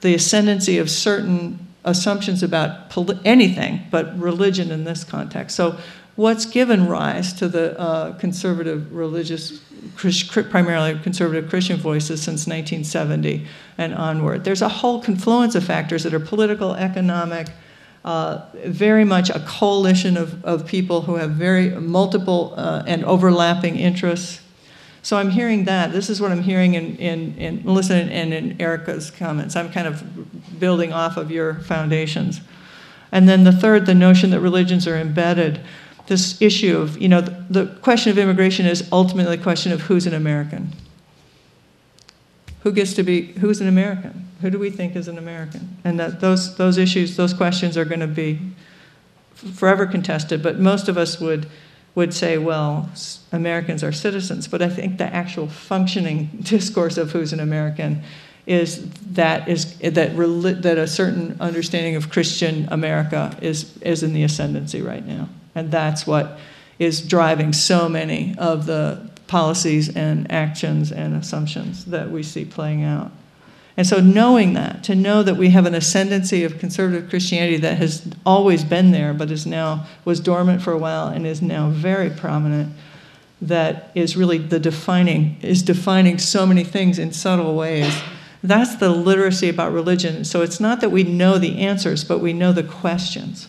the 0.02 0.16
ascendancy 0.16 0.78
of 0.78 0.90
certain 0.90 1.60
assumptions 1.84 2.44
about 2.44 2.96
anything 3.26 3.82
but 3.90 4.18
religion 4.20 4.72
in 4.72 4.84
this 4.84 5.04
context. 5.04 5.56
So, 5.56 5.78
what's 6.16 6.46
given 6.46 6.88
rise 6.88 7.34
to 7.34 7.48
the 7.48 7.80
uh, 7.80 8.14
conservative 8.18 8.94
religious, 8.94 9.62
primarily 9.96 11.00
conservative 11.00 11.50
Christian 11.50 11.78
voices 11.78 12.22
since 12.22 12.46
1970 12.46 13.48
and 13.78 13.96
onward? 13.96 14.44
There's 14.44 14.62
a 14.62 14.70
whole 14.70 15.02
confluence 15.02 15.56
of 15.56 15.64
factors 15.64 16.04
that 16.04 16.14
are 16.14 16.20
political, 16.20 16.76
economic, 16.76 17.48
uh, 18.04 18.46
very 18.66 19.04
much 19.04 19.30
a 19.30 19.40
coalition 19.48 20.18
of, 20.18 20.44
of 20.44 20.66
people 20.66 21.02
who 21.02 21.16
have 21.16 21.32
very 21.32 21.70
multiple 21.70 22.54
uh, 22.58 22.84
and 22.88 23.06
overlapping 23.06 23.78
interests 23.78 24.42
so 25.04 25.18
I'm 25.18 25.32
hearing 25.32 25.66
that. 25.66 25.92
This 25.92 26.10
is 26.10 26.22
what 26.22 26.32
I'm 26.32 26.44
hearing 26.44 26.76
in, 26.76 26.96
in, 26.98 27.38
in 27.38 27.64
Melissa 27.64 27.96
and 27.96 28.34
in 28.34 28.62
Erica's 28.62 29.10
comments. 29.10 29.56
I'm 29.56 29.72
kind 29.72 29.88
of 29.88 30.60
building 30.60 30.94
off 30.94 31.18
of 31.18 31.32
your 31.32 31.56
foundations. 31.56 32.42
And 33.12 33.28
then 33.28 33.44
the 33.44 33.52
third, 33.52 33.88
the 33.88 33.96
notion 33.96 34.30
that 34.30 34.40
religions 34.42 34.88
are 34.88 34.96
embedded. 34.96 35.62
This 36.06 36.40
issue 36.42 36.78
of, 36.78 37.02
you 37.02 37.10
know, 37.10 37.22
the, 37.22 37.46
the 37.50 37.66
question 37.82 38.12
of 38.12 38.18
immigration 38.18 38.66
is 38.68 38.88
ultimately 38.92 39.38
a 39.38 39.42
question 39.42 39.72
of 39.72 39.82
who's 39.82 40.06
an 40.06 40.14
American. 40.14 40.72
Who 42.62 42.72
gets 42.72 42.94
to 42.94 43.04
be, 43.04 43.34
who's 43.34 43.60
an 43.60 43.68
American? 43.68 44.28
Who 44.42 44.50
do 44.50 44.60
we 44.60 44.70
think 44.70 44.96
is 44.96 45.08
an 45.08 45.18
American? 45.18 45.78
And 45.84 46.00
that 46.00 46.20
those, 46.20 46.56
those 46.56 46.78
issues, 46.78 47.16
those 47.16 47.34
questions 47.34 47.78
are 47.78 47.86
going 47.86 48.00
to 48.00 48.08
be 48.08 48.40
forever 49.34 49.86
contested, 49.86 50.44
but 50.44 50.60
most 50.60 50.88
of 50.88 50.98
us 50.98 51.20
would 51.20 51.48
would 51.94 52.14
say, 52.14 52.38
well, 52.38 52.90
Americans 53.34 53.84
are 53.84 53.92
citizens, 53.92 54.48
but 54.48 54.62
I 54.62 54.70
think 54.70 54.98
the 54.98 55.14
actual 55.14 55.48
functioning 55.48 56.30
discourse 56.42 56.98
of 56.98 57.12
who's 57.12 57.34
an 57.34 57.40
American 57.40 58.04
is 58.48 58.90
that 59.14 59.48
is 59.48 59.78
that 59.80 59.94
that 59.94 60.78
a 60.78 60.88
certain 60.88 61.38
understanding 61.40 61.96
of 61.96 62.10
Christian 62.10 62.68
America 62.72 63.38
is 63.42 63.78
is 63.80 64.04
in 64.04 64.14
the 64.14 64.24
ascendancy 64.24 64.82
right 64.82 65.06
now, 65.06 65.30
and 65.54 65.72
that's 65.72 66.08
what 66.08 66.40
is 66.80 67.02
driving 67.02 67.54
so 67.54 67.88
many 67.88 68.34
of 68.38 68.66
the 68.66 69.10
policies 69.28 69.96
and 69.96 70.30
actions 70.32 70.92
and 70.92 71.16
assumptions 71.16 71.86
that 71.86 72.10
we 72.10 72.24
see 72.24 72.44
playing 72.44 72.84
out. 72.84 73.12
And 73.82 73.88
so, 73.88 74.00
knowing 74.00 74.54
that, 74.54 74.84
to 74.84 74.94
know 74.94 75.24
that 75.24 75.38
we 75.38 75.50
have 75.50 75.66
an 75.66 75.74
ascendancy 75.74 76.44
of 76.44 76.60
conservative 76.60 77.10
Christianity 77.10 77.58
that 77.58 77.80
has 77.80 78.08
always 78.28 78.64
been 78.64 78.92
there, 78.92 79.12
but 79.12 79.32
is 79.32 79.48
now 79.48 79.88
was 80.06 80.20
dormant 80.20 80.62
for 80.62 80.72
a 80.72 80.78
while 80.78 81.08
and 81.08 81.26
is 81.26 81.42
now 81.42 81.72
very 81.72 82.12
prominent, 82.12 82.76
that 83.42 83.90
is 83.96 84.16
really 84.16 84.38
the 84.38 84.60
defining 84.60 85.36
is 85.42 85.64
defining 85.64 86.20
so 86.20 86.46
many 86.46 86.64
things 86.64 87.00
in 87.00 87.12
subtle 87.12 87.56
ways. 87.56 87.92
That's 88.44 88.76
the 88.76 88.90
literacy 88.90 89.50
about 89.50 89.74
religion. 89.74 90.26
So 90.26 90.44
it's 90.44 90.60
not 90.60 90.80
that 90.82 90.92
we 90.92 91.02
know 91.02 91.40
the 91.40 91.58
answers, 91.58 92.04
but 92.04 92.20
we 92.20 92.34
know 92.34 92.54
the 92.54 92.62
questions 92.62 93.48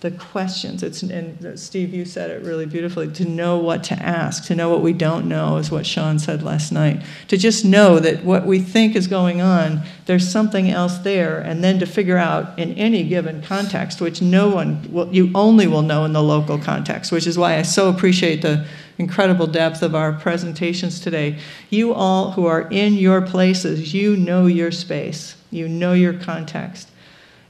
the 0.00 0.10
questions. 0.12 0.84
It's 0.84 1.02
and 1.02 1.58
Steve, 1.58 1.92
you 1.92 2.04
said 2.04 2.30
it 2.30 2.44
really 2.44 2.66
beautifully. 2.66 3.08
To 3.08 3.24
know 3.24 3.58
what 3.58 3.82
to 3.84 3.94
ask, 3.94 4.44
to 4.44 4.54
know 4.54 4.70
what 4.70 4.80
we 4.80 4.92
don't 4.92 5.28
know, 5.28 5.56
is 5.56 5.72
what 5.72 5.86
Shaun 5.86 6.20
said 6.20 6.42
last 6.42 6.70
night. 6.70 7.02
To 7.28 7.36
just 7.36 7.64
know 7.64 7.98
that 7.98 8.24
what 8.24 8.46
we 8.46 8.60
think 8.60 8.94
is 8.94 9.08
going 9.08 9.40
on, 9.40 9.82
there's 10.06 10.30
something 10.30 10.70
else 10.70 10.98
there, 10.98 11.40
and 11.40 11.64
then 11.64 11.80
to 11.80 11.86
figure 11.86 12.16
out 12.16 12.56
in 12.58 12.74
any 12.74 13.02
given 13.02 13.42
context, 13.42 14.00
which 14.00 14.22
no 14.22 14.48
one, 14.48 14.86
will, 14.92 15.12
you 15.12 15.32
only 15.34 15.66
will 15.66 15.82
know 15.82 16.04
in 16.04 16.12
the 16.12 16.22
local 16.22 16.58
context. 16.58 17.10
Which 17.10 17.26
is 17.26 17.36
why 17.36 17.56
I 17.56 17.62
so 17.62 17.88
appreciate 17.90 18.40
the 18.40 18.66
incredible 18.98 19.48
depth 19.48 19.82
of 19.82 19.96
our 19.96 20.12
presentations 20.12 21.00
today. 21.00 21.40
You 21.70 21.92
all 21.92 22.32
who 22.32 22.46
are 22.46 22.68
in 22.70 22.94
your 22.94 23.20
places, 23.20 23.92
you 23.92 24.16
know 24.16 24.46
your 24.46 24.70
space, 24.70 25.34
you 25.50 25.68
know 25.68 25.92
your 25.92 26.14
context 26.14 26.88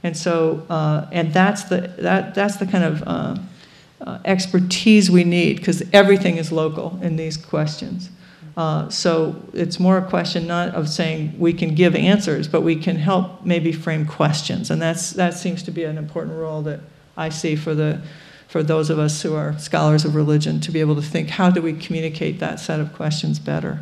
and 0.03 0.15
so, 0.15 0.65
uh, 0.69 1.07
and 1.11 1.33
that's 1.33 1.63
the, 1.63 1.81
that, 1.99 2.33
that's 2.33 2.57
the 2.57 2.65
kind 2.65 2.83
of 2.83 3.03
uh, 3.05 3.35
uh, 4.01 4.19
expertise 4.25 5.11
we 5.11 5.23
need 5.23 5.57
because 5.57 5.83
everything 5.91 6.37
is 6.37 6.51
local 6.51 6.99
in 7.01 7.15
these 7.15 7.35
questions. 7.35 8.09
Uh, 8.55 8.89
so 8.89 9.41
it's 9.53 9.79
more 9.79 9.97
a 9.97 10.01
question 10.01 10.47
not 10.47 10.69
of 10.69 10.89
saying 10.89 11.33
we 11.37 11.53
can 11.53 11.75
give 11.75 11.95
answers, 11.95 12.47
but 12.47 12.61
we 12.61 12.75
can 12.75 12.95
help 12.95 13.45
maybe 13.45 13.71
frame 13.71 14.05
questions. 14.05 14.69
And 14.69 14.81
that's, 14.81 15.11
that 15.11 15.33
seems 15.33 15.63
to 15.63 15.71
be 15.71 15.83
an 15.83 15.97
important 15.97 16.37
role 16.37 16.61
that 16.63 16.79
I 17.15 17.29
see 17.29 17.55
for, 17.55 17.73
the, 17.73 18.01
for 18.47 18.63
those 18.63 18.89
of 18.89 18.99
us 18.99 19.21
who 19.21 19.35
are 19.35 19.57
scholars 19.59 20.05
of 20.05 20.15
religion 20.15 20.59
to 20.61 20.71
be 20.71 20.79
able 20.79 20.95
to 20.95 21.01
think 21.01 21.29
how 21.29 21.49
do 21.49 21.61
we 21.61 21.73
communicate 21.73 22.39
that 22.39 22.59
set 22.59 22.79
of 22.79 22.93
questions 22.93 23.39
better. 23.39 23.79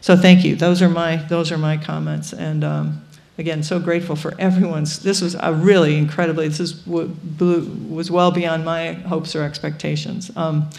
So 0.00 0.16
thank 0.16 0.44
you. 0.44 0.54
Those 0.54 0.82
are 0.82 0.88
my, 0.88 1.16
those 1.16 1.50
are 1.50 1.58
my 1.58 1.76
comments. 1.76 2.32
And 2.32 2.62
um, 2.62 3.03
again, 3.38 3.62
so 3.62 3.80
grateful 3.80 4.16
for 4.16 4.34
everyone's. 4.38 5.00
This 5.00 5.20
was 5.20 5.36
a 5.38 5.52
really 5.52 5.96
incredibly. 5.96 6.48
This 6.48 6.60
is 6.60 6.86
was 6.86 8.10
well 8.10 8.30
beyond 8.30 8.64
my 8.64 8.92
hopes 8.92 9.34
or 9.34 9.42
expectations. 9.42 10.30
Um, 10.36 10.70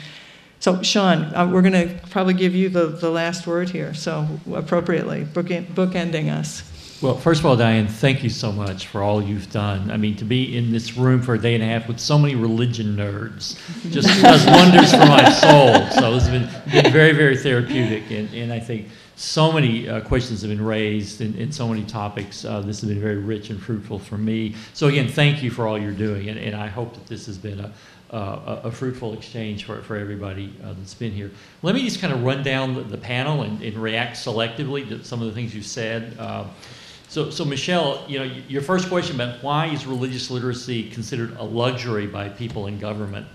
so, 0.59 0.81
Shaun, 0.81 1.35
uh, 1.35 1.47
we're 1.51 1.61
going 1.61 1.73
to 1.73 2.07
probably 2.09 2.33
give 2.33 2.55
you 2.55 2.69
the, 2.69 2.87
the 2.87 3.11
last 3.11 3.45
word 3.45 3.69
here. 3.69 3.93
So, 3.93 4.27
appropriately, 4.51 5.23
book, 5.23 5.47
bookending 5.47 6.31
us. 6.31 6.63
Well, 7.01 7.17
first 7.17 7.41
of 7.41 7.45
all, 7.45 7.57
Diane, 7.57 7.87
thank 7.87 8.23
you 8.23 8.29
so 8.29 8.51
much 8.51 8.87
for 8.87 9.03
all 9.03 9.21
you've 9.21 9.51
done. 9.51 9.91
I 9.91 9.97
mean, 9.97 10.15
to 10.15 10.25
be 10.25 10.57
in 10.57 10.71
this 10.71 10.97
room 10.97 11.21
for 11.21 11.35
a 11.35 11.39
day 11.39 11.53
and 11.53 11.63
a 11.63 11.67
half 11.67 11.87
with 11.87 11.99
so 11.99 12.17
many 12.17 12.35
religion 12.35 12.95
nerds 12.95 13.59
just 13.91 14.07
does 14.23 14.45
wonders 14.47 14.91
for 14.91 15.05
my 15.05 15.29
soul. 15.29 16.01
So, 16.01 16.13
this 16.13 16.27
has 16.27 16.29
been, 16.29 16.49
been 16.71 16.91
very, 16.91 17.11
very 17.11 17.37
therapeutic. 17.37 18.09
And, 18.09 18.33
and 18.33 18.51
I 18.51 18.59
think 18.59 18.87
so 19.15 19.51
many 19.51 19.87
uh, 19.87 20.01
questions 20.01 20.41
have 20.41 20.49
been 20.49 20.63
raised 20.63 21.21
in 21.21 21.51
so 21.51 21.67
many 21.67 21.83
topics. 21.85 22.43
Uh, 22.43 22.59
this 22.59 22.81
has 22.81 22.89
been 22.89 22.99
very 22.99 23.17
rich 23.17 23.49
and 23.49 23.61
fruitful 23.61 23.97
for 23.97 24.17
me. 24.17 24.55
So 24.73 24.87
again, 24.87 25.07
thank 25.07 25.41
you 25.41 25.51
for 25.51 25.67
all 25.67 25.77
you're 25.77 25.93
doing, 25.93 26.27
and, 26.27 26.37
and 26.37 26.55
I 26.55 26.67
hope 26.67 26.93
that 26.93 27.07
this 27.07 27.25
has 27.27 27.37
been 27.37 27.61
a, 27.61 27.73
uh, 28.11 28.61
a, 28.65 28.71
fruitful 28.71 29.13
exchange 29.13 29.63
for, 29.63 29.81
for 29.81 29.95
everybody 29.95 30.53
uh, 30.63 30.73
that's 30.77 30.93
been 30.93 31.11
here. 31.11 31.31
Let 31.63 31.75
me 31.75 31.83
just 31.83 31.99
kind 31.99 32.13
of 32.13 32.23
run 32.23 32.43
down 32.43 32.75
the, 32.75 32.81
the 32.81 32.97
panel 32.97 33.41
and, 33.41 33.61
and, 33.61 33.75
react 33.77 34.15
selectively 34.17 34.87
to 34.89 35.03
some 35.03 35.21
of 35.21 35.27
the 35.27 35.33
things 35.33 35.55
you've 35.55 35.65
said. 35.65 36.15
Uh, 36.19 36.45
so, 37.07 37.29
so 37.29 37.43
Michelle, 37.45 38.03
you 38.07 38.19
know, 38.19 38.25
your 38.47 38.61
first 38.61 38.89
question 38.89 39.15
about 39.15 39.41
why 39.43 39.67
is 39.67 39.85
religious 39.85 40.29
literacy 40.29 40.89
considered 40.89 41.35
a 41.37 41.43
luxury 41.43 42.05
by 42.05 42.29
people 42.29 42.67
in 42.67 42.79
government? 42.79 43.27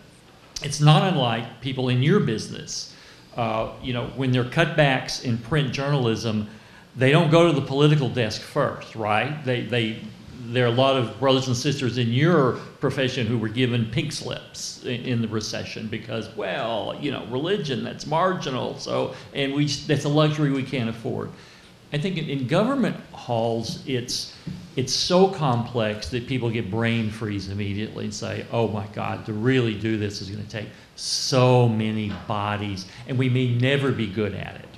It's 0.63 0.81
not 0.81 1.11
unlike 1.11 1.61
people 1.61 1.89
in 1.89 2.03
your 2.03 2.21
business 2.21 2.95
uh, 3.37 3.73
you 3.83 3.93
know, 3.93 4.07
when 4.17 4.33
there 4.33 4.43
are 4.43 4.51
cutbacks 4.51 5.25
in 5.25 5.39
print 5.39 5.73
journalism, 5.73 6.49
they 6.97 7.11
don't 7.11 7.31
go 7.31 7.47
to 7.47 7.53
the 7.53 7.65
political 7.65 8.09
desk 8.09 8.41
first, 8.41 8.95
right? 8.97 9.45
They, 9.45 9.63
they, 9.63 10.03
there 10.47 10.65
are 10.65 10.69
a 10.69 10.73
lot 10.73 10.97
of 10.97 11.19
brothers 11.21 11.47
and 11.47 11.57
sisters 11.57 11.99
in 11.99 12.09
your 12.09 12.55
profession 12.81 13.27
who 13.27 13.39
were 13.39 13.49
given 13.49 13.87
pink 13.87 14.13
slips 14.13 14.85
in, 14.85 15.03
in, 15.03 15.23
the 15.23 15.29
recession 15.29 15.87
because, 15.87 16.35
well, 16.35 16.99
you 17.01 17.11
know, 17.13 17.25
religion 17.27 17.85
that's 17.85 18.07
marginal. 18.07 18.79
So, 18.79 19.15
and 19.33 19.55
we 19.55 19.67
that's 19.67 20.05
a 20.05 20.09
luxury 20.09 20.51
we 20.51 20.65
can't 20.65 20.89
afford. 20.89 21.31
I 21.93 21.99
think 21.99 22.19
in, 22.19 22.47
government 22.47 22.97
halls, 23.13 23.83
it's 23.87 24.37
it's 24.77 24.95
so 24.95 25.27
complex 25.29 26.09
that 26.11 26.29
people 26.29 26.49
get 26.49 26.71
brain 26.71 27.11
freeze 27.11 27.49
immediately 27.49 28.05
and 28.05 28.15
say, 28.15 28.47
"Oh 28.53 28.69
my 28.69 28.87
God, 28.89 29.27
to 29.27 29.33
really 29.33 29.75
do 29.75 29.99
this 29.99 30.23
is 30.23 30.31
going 30.31 30.45
to 30.45 30.51
take 30.51 30.69
so 30.95 31.69
many 31.69 32.13
bodies, 32.29 32.87
and 33.09 33.19
we 33.19 33.29
may 33.29 33.55
never 33.55 33.91
be 33.91 34.07
good 34.07 34.35
at 34.35 34.57
it. 34.57 34.69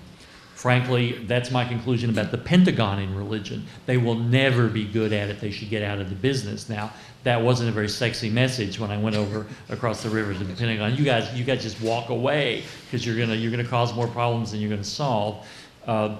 Frankly, 0.54 1.24
that's 1.26 1.50
my 1.50 1.64
conclusion 1.64 2.08
about 2.08 2.30
the 2.30 2.38
Pentagon 2.38 3.00
in 3.00 3.14
religion. 3.16 3.66
They 3.86 3.96
will 3.96 4.14
never 4.14 4.68
be 4.68 4.84
good 4.84 5.12
at 5.12 5.28
it. 5.28 5.40
They 5.40 5.50
should 5.50 5.68
get 5.68 5.82
out 5.82 5.98
of 5.98 6.08
the 6.08 6.14
business. 6.14 6.68
Now, 6.68 6.92
that 7.24 7.42
wasn't 7.42 7.68
a 7.68 7.72
very 7.72 7.88
sexy 7.88 8.30
message 8.30 8.78
when 8.78 8.92
I 8.92 8.96
went 8.96 9.16
over 9.16 9.46
across 9.70 10.04
the 10.04 10.08
river 10.08 10.32
to 10.32 10.44
the 10.44 10.54
Pentagon. 10.54 10.94
You 10.94 11.04
guys, 11.04 11.32
you 11.34 11.44
guys 11.44 11.62
just 11.62 11.80
walk 11.80 12.10
away 12.10 12.62
because 12.84 13.04
you're 13.04 13.18
gonna 13.18 13.34
you're 13.34 13.50
gonna 13.50 13.64
cause 13.64 13.92
more 13.92 14.06
problems 14.06 14.52
than 14.52 14.60
you're 14.60 14.70
gonna 14.70 14.84
solve. 14.84 15.44
Uh, 15.84 16.16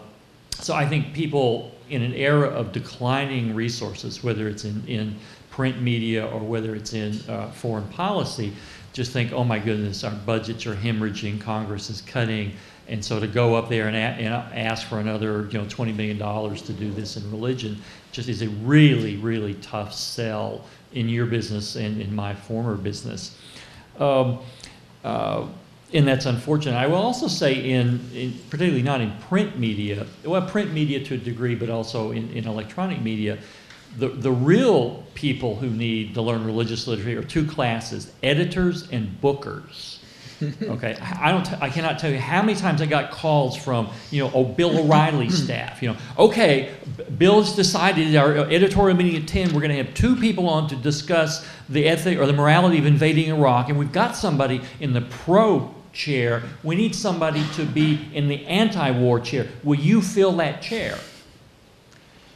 so 0.63 0.75
I 0.75 0.87
think 0.87 1.13
people 1.13 1.73
in 1.91 2.03
an 2.03 2.15
era 2.15 2.49
of 2.49 2.73
declining 2.73 3.55
resources, 3.55 4.23
whether 4.23 4.49
it's 4.49 4.65
in, 4.65 4.87
in 4.87 5.17
print 5.51 5.83
media 5.83 6.27
or 6.27 6.41
whether 6.41 6.75
it's 6.75 6.95
in 6.95 7.19
uh, 7.29 7.51
foreign 7.51 7.87
policy, 7.89 8.53
just 8.93 9.13
think, 9.13 9.33
oh 9.33 9.45
my 9.45 9.59
goodness, 9.59 10.05
our 10.05 10.11
budgets 10.11 10.67
are 10.67 10.75
hemorrhaging, 10.75 11.41
Congress 11.41 11.91
is 11.91 12.01
cutting, 12.03 12.53
and 12.89 13.05
so 13.05 13.19
to 13.19 13.27
go 13.27 13.55
up 13.55 13.69
there 13.69 13.89
and, 13.89 13.97
and 13.97 14.35
ask 14.55 14.87
for 14.87 15.01
another, 15.01 15.49
you 15.51 15.59
know, 15.59 15.65
$20 15.65 15.95
million 15.97 16.19
to 16.19 16.73
do 16.73 16.91
this 16.93 17.17
in 17.17 17.31
religion 17.31 17.81
just 18.13 18.29
is 18.29 18.43
a 18.43 18.49
really, 18.49 19.17
really 19.17 19.55
tough 19.55 19.93
sell 19.93 20.65
in 20.93 21.09
your 21.09 21.27
business 21.27 21.77
and 21.77 22.01
in 22.01 22.15
my 22.15 22.35
former 22.35 22.77
business. 22.77 23.39
Um, 23.99 24.41
uh, 25.05 25.47
and 25.95 26.09
that's 26.09 26.27
unfortunate. 26.27 26.75
I 26.75 26.87
will 26.87 26.97
also 26.97 27.29
say, 27.29 27.55
in, 27.55 28.01
in 28.15 28.33
particularly 28.51 28.83
not 28.83 29.01
in 29.01 29.13
print 29.29 29.59
media, 29.59 30.07
well, 30.25 30.43
print 30.43 30.73
media 30.73 31.05
to 31.05 31.15
a 31.15 31.19
degree, 31.19 31.55
but 31.55 31.69
also 31.69 32.13
in, 32.13 32.31
in 32.31 32.47
electronic 32.47 33.03
media, 33.03 33.39
the, 33.99 34.09
the 34.09 34.33
real 34.33 35.05
people 35.15 35.57
who 35.57 35.69
need 35.69 36.15
to 36.15 36.23
learn 36.23 36.45
religious 36.45 36.87
literature 36.87 37.21
are 37.21 37.25
two 37.25 37.47
classes 37.47 38.13
editors 38.23 38.89
and 38.91 39.21
bookers. 39.21 39.99
Okay, 40.63 40.97
I 41.01 41.31
don't. 41.31 41.45
T- 41.45 41.55
I 41.61 41.71
cannot 41.71 42.01
tell 42.01 42.11
you 42.11 42.19
how 42.19 42.43
many 42.43 42.59
times 42.59 42.83
I 42.83 42.87
got 42.87 43.13
calls 43.13 43.57
from 43.57 43.89
you 44.11 44.25
know, 44.25 44.31
oh, 44.35 44.43
Bill 44.43 44.77
O'Reilly 44.77 45.31
staff. 45.45 45.81
You 45.81 45.91
know, 45.91 45.97
okay, 46.19 46.75
B- 46.97 47.05
Bill's 47.17 47.55
decided 47.55 48.17
our 48.17 48.39
uh, 48.39 48.45
editorial 48.47 48.97
meeting 48.97 49.23
at 49.23 49.29
ten. 49.29 49.55
We're 49.55 49.61
going 49.61 49.71
to 49.71 49.77
have 49.77 49.95
two 49.95 50.17
people 50.17 50.49
on 50.49 50.69
to 50.71 50.75
discuss 50.75 51.47
the 51.69 51.87
ethic 51.87 52.19
or 52.19 52.27
the 52.27 52.33
morality 52.33 52.79
of 52.79 52.87
invading 52.87 53.29
Iraq, 53.29 53.69
and 53.69 53.79
we've 53.79 53.93
got 53.93 54.17
somebody 54.17 54.61
in 54.81 54.93
the 54.93 55.03
pro 55.03 55.73
chair. 55.93 56.43
We 56.63 56.75
need 56.75 56.95
somebody 56.95 57.45
to 57.55 57.65
be 57.65 58.09
in 58.13 58.29
the 58.29 58.45
anti-war 58.47 59.21
chair. 59.21 59.49
Will 59.63 59.79
you 59.79 60.03
fill 60.03 60.33
that 60.37 60.63
chair? 60.63 60.99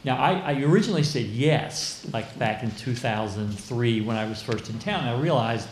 Now, 0.03 0.17
I, 0.17 0.53
I 0.53 0.61
originally 0.61 1.03
said 1.03 1.25
yes, 1.25 2.07
like 2.13 2.37
back 2.39 2.63
in 2.63 2.71
2003 2.71 4.01
when 4.01 4.15
I 4.15 4.27
was 4.27 4.41
first 4.41 4.69
in 4.69 4.79
town. 4.79 5.03
I 5.03 5.19
realized 5.19 5.67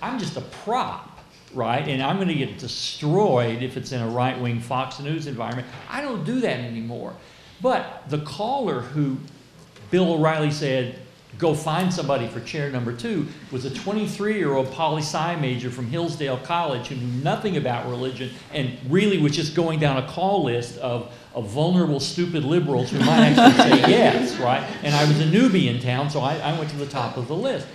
I'm 0.00 0.18
just 0.18 0.36
a 0.36 0.40
prop, 0.40 1.20
right? 1.54 1.86
And 1.86 2.02
I'm 2.02 2.16
going 2.16 2.28
to 2.28 2.34
get 2.34 2.58
destroyed 2.58 3.62
if 3.62 3.76
it's 3.76 3.92
in 3.92 4.00
a 4.00 4.08
right 4.08 4.38
wing 4.40 4.60
Fox 4.60 4.98
News 4.98 5.26
environment. 5.26 5.68
I 5.88 6.00
don't 6.00 6.24
do 6.24 6.40
that 6.40 6.58
anymore. 6.58 7.14
But 7.60 8.02
the 8.08 8.18
caller 8.18 8.80
who 8.80 9.18
Bill 9.92 10.14
O'Reilly 10.14 10.50
said, 10.50 10.98
go 11.38 11.54
find 11.54 11.92
somebody 11.92 12.28
for 12.28 12.40
chair 12.40 12.70
number 12.70 12.92
two 12.92 13.26
was 13.50 13.64
a 13.64 13.70
23 13.70 14.36
year 14.36 14.52
old 14.52 14.70
poli 14.72 15.00
sci 15.00 15.36
major 15.36 15.70
from 15.70 15.86
Hillsdale 15.86 16.38
College 16.38 16.88
who 16.88 16.96
knew 16.96 17.22
nothing 17.22 17.56
about 17.56 17.88
religion 17.88 18.30
and 18.52 18.78
really 18.88 19.18
was 19.18 19.34
just 19.34 19.54
going 19.54 19.78
down 19.78 19.96
a 19.96 20.06
call 20.08 20.44
list 20.44 20.78
of, 20.78 21.14
of 21.34 21.48
vulnerable, 21.48 22.00
stupid 22.00 22.44
liberals 22.44 22.90
who 22.90 22.98
might 23.00 23.30
actually 23.36 23.82
say 23.82 23.90
yes, 23.90 24.38
right? 24.38 24.62
And 24.82 24.94
I 24.94 25.04
was 25.04 25.20
a 25.20 25.24
newbie 25.24 25.66
in 25.66 25.80
town, 25.80 26.10
so 26.10 26.20
I, 26.20 26.36
I 26.36 26.58
went 26.58 26.70
to 26.70 26.76
the 26.76 26.86
top 26.86 27.16
of 27.16 27.28
the 27.28 27.36
list. 27.36 27.66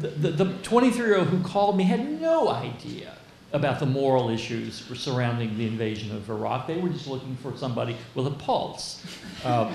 The, 0.00 0.30
the 0.30 0.52
23 0.62 1.06
year 1.06 1.18
old 1.18 1.28
who 1.28 1.42
called 1.42 1.76
me 1.76 1.84
had 1.84 2.20
no 2.20 2.48
idea 2.48 3.14
about 3.52 3.78
the 3.78 3.86
moral 3.86 4.30
issues 4.30 4.82
surrounding 4.94 5.56
the 5.58 5.66
invasion 5.66 6.14
of 6.14 6.28
Iraq. 6.30 6.66
They 6.66 6.78
were 6.78 6.88
just 6.88 7.06
looking 7.06 7.36
for 7.36 7.54
somebody 7.56 7.96
with 8.14 8.26
a 8.26 8.30
pulse. 8.30 9.04
Uh, 9.44 9.72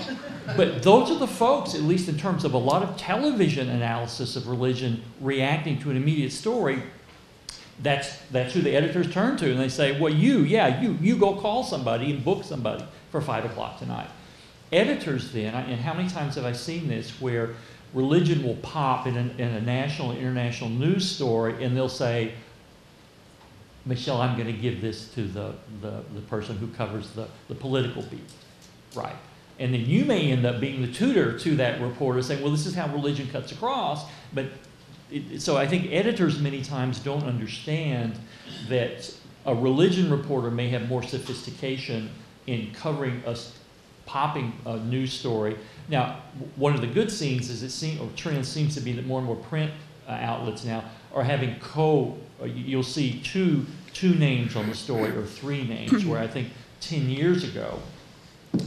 but 0.55 0.82
those 0.82 1.11
are 1.11 1.19
the 1.19 1.28
folks, 1.28 1.75
at 1.75 1.82
least 1.82 2.09
in 2.09 2.17
terms 2.17 2.43
of 2.43 2.53
a 2.53 2.57
lot 2.57 2.82
of 2.82 2.97
television 2.97 3.69
analysis 3.69 4.36
of 4.36 4.47
religion 4.47 5.03
reacting 5.21 5.80
to 5.80 5.91
an 5.91 5.97
immediate 5.97 6.32
story, 6.32 6.82
that's, 7.84 8.17
that's 8.32 8.53
who 8.55 8.61
the 8.61 8.75
editors 8.75 9.11
turn 9.13 9.38
to. 9.38 9.51
And 9.51 9.59
they 9.59 9.69
say, 9.69 9.99
well, 9.99 10.11
you, 10.11 10.39
yeah, 10.39 10.82
you, 10.82 10.97
you 10.99 11.15
go 11.15 11.36
call 11.36 11.63
somebody 11.63 12.11
and 12.11 12.25
book 12.25 12.43
somebody 12.43 12.84
for 13.11 13.21
5 13.21 13.45
o'clock 13.45 13.78
tonight. 13.78 14.09
Editors 14.71 15.32
then, 15.32 15.53
and 15.53 15.80
how 15.80 15.93
many 15.93 16.09
times 16.09 16.36
have 16.36 16.45
I 16.45 16.51
seen 16.51 16.88
this, 16.88 17.21
where 17.21 17.51
religion 17.93 18.43
will 18.43 18.55
pop 18.57 19.07
in, 19.07 19.15
an, 19.15 19.30
in 19.38 19.49
a 19.49 19.61
national 19.61 20.11
international 20.13 20.69
news 20.69 21.09
story 21.09 21.63
and 21.63 21.78
they'll 21.78 21.88
say, 21.88 22.34
Michelle, 23.88 24.21
I'm 24.21 24.35
going 24.35 24.53
to 24.53 24.61
give 24.61 24.81
this 24.81 25.09
to 25.13 25.23
the, 25.23 25.55
the, 25.81 26.03
the 26.13 26.21
person 26.21 26.57
who 26.57 26.67
covers 26.67 27.09
the, 27.11 27.27
the 27.47 27.55
political 27.55 28.03
beat. 28.03 28.19
Right. 28.95 29.15
And 29.59 29.73
then 29.73 29.85
you 29.85 30.05
may 30.05 30.31
end 30.31 30.45
up 30.45 30.59
being 30.59 30.81
the 30.81 30.91
tutor 30.91 31.38
to 31.39 31.55
that 31.55 31.81
reporter 31.81 32.21
saying, 32.21 32.41
well, 32.41 32.51
this 32.51 32.65
is 32.65 32.75
how 32.75 32.91
religion 32.93 33.27
cuts 33.29 33.51
across. 33.51 34.05
But 34.33 34.47
it, 35.09 35.41
so 35.41 35.57
I 35.57 35.67
think 35.67 35.91
editors 35.91 36.39
many 36.39 36.61
times 36.61 36.99
don't 36.99 37.23
understand 37.23 38.19
that 38.67 39.13
a 39.45 39.55
religion 39.55 40.11
reporter 40.11 40.51
may 40.51 40.67
have 40.69 40.88
more 40.89 41.01
sophistication 41.01 42.09
in 42.45 42.71
covering 42.73 43.23
a 43.25 43.35
popping 44.05 44.53
a 44.65 44.77
news 44.77 45.13
story. 45.13 45.57
Now, 45.89 46.21
one 46.55 46.73
of 46.73 46.81
the 46.81 46.88
good 46.88 47.11
scenes 47.11 47.49
is 47.49 47.63
it 47.63 47.71
seems, 47.71 47.99
or 47.99 48.09
trend 48.15 48.45
seems 48.45 48.73
to 48.75 48.81
be 48.81 48.93
that 48.93 49.05
more 49.05 49.19
and 49.19 49.27
more 49.27 49.35
print 49.35 49.71
uh, 50.07 50.11
outlets 50.11 50.63
now 50.63 50.83
are 51.13 51.23
having 51.23 51.59
co, 51.59 52.17
uh, 52.41 52.45
you'll 52.45 52.83
see 52.83 53.21
two, 53.21 53.65
two 53.97 54.13
names 54.13 54.55
on 54.55 54.67
the 54.69 54.75
story 54.75 55.09
or 55.09 55.23
three 55.23 55.63
names, 55.63 56.05
where 56.05 56.21
I 56.21 56.27
think 56.27 56.49
10 56.81 57.09
years 57.09 57.43
ago, 57.43 57.79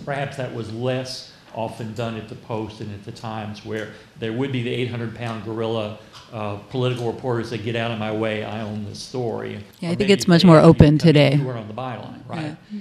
perhaps 0.05 0.37
that 0.39 0.53
was 0.53 0.73
less 0.73 1.33
often 1.55 1.95
done 1.95 2.17
at 2.17 2.29
the 2.29 2.35
Post 2.35 2.81
and 2.81 2.93
at 2.93 3.05
the 3.05 3.13
Times, 3.13 3.65
where 3.65 3.93
there 4.19 4.33
would 4.33 4.51
be 4.51 4.65
the 4.65 4.71
800 4.71 5.15
pound 5.15 5.45
gorilla 5.45 6.01
uh, 6.33 6.57
political 6.71 7.13
reporters 7.13 7.51
that 7.51 7.63
get 7.63 7.77
out 7.77 7.93
of 7.93 7.99
my 8.01 8.11
way, 8.11 8.43
I 8.43 8.63
own 8.63 8.85
this 8.85 8.99
story. 8.99 9.63
Yeah, 9.79 9.91
I 9.91 9.95
think 9.95 10.11
it's 10.11 10.27
much 10.27 10.45
more 10.45 10.59
open 10.59 10.99
today. 10.99 11.37
Who 11.37 11.49
are 11.49 11.57
on 11.57 11.69
the 11.69 11.75
byline, 11.75 12.29
right? 12.29 12.57
Yeah. 12.73 12.81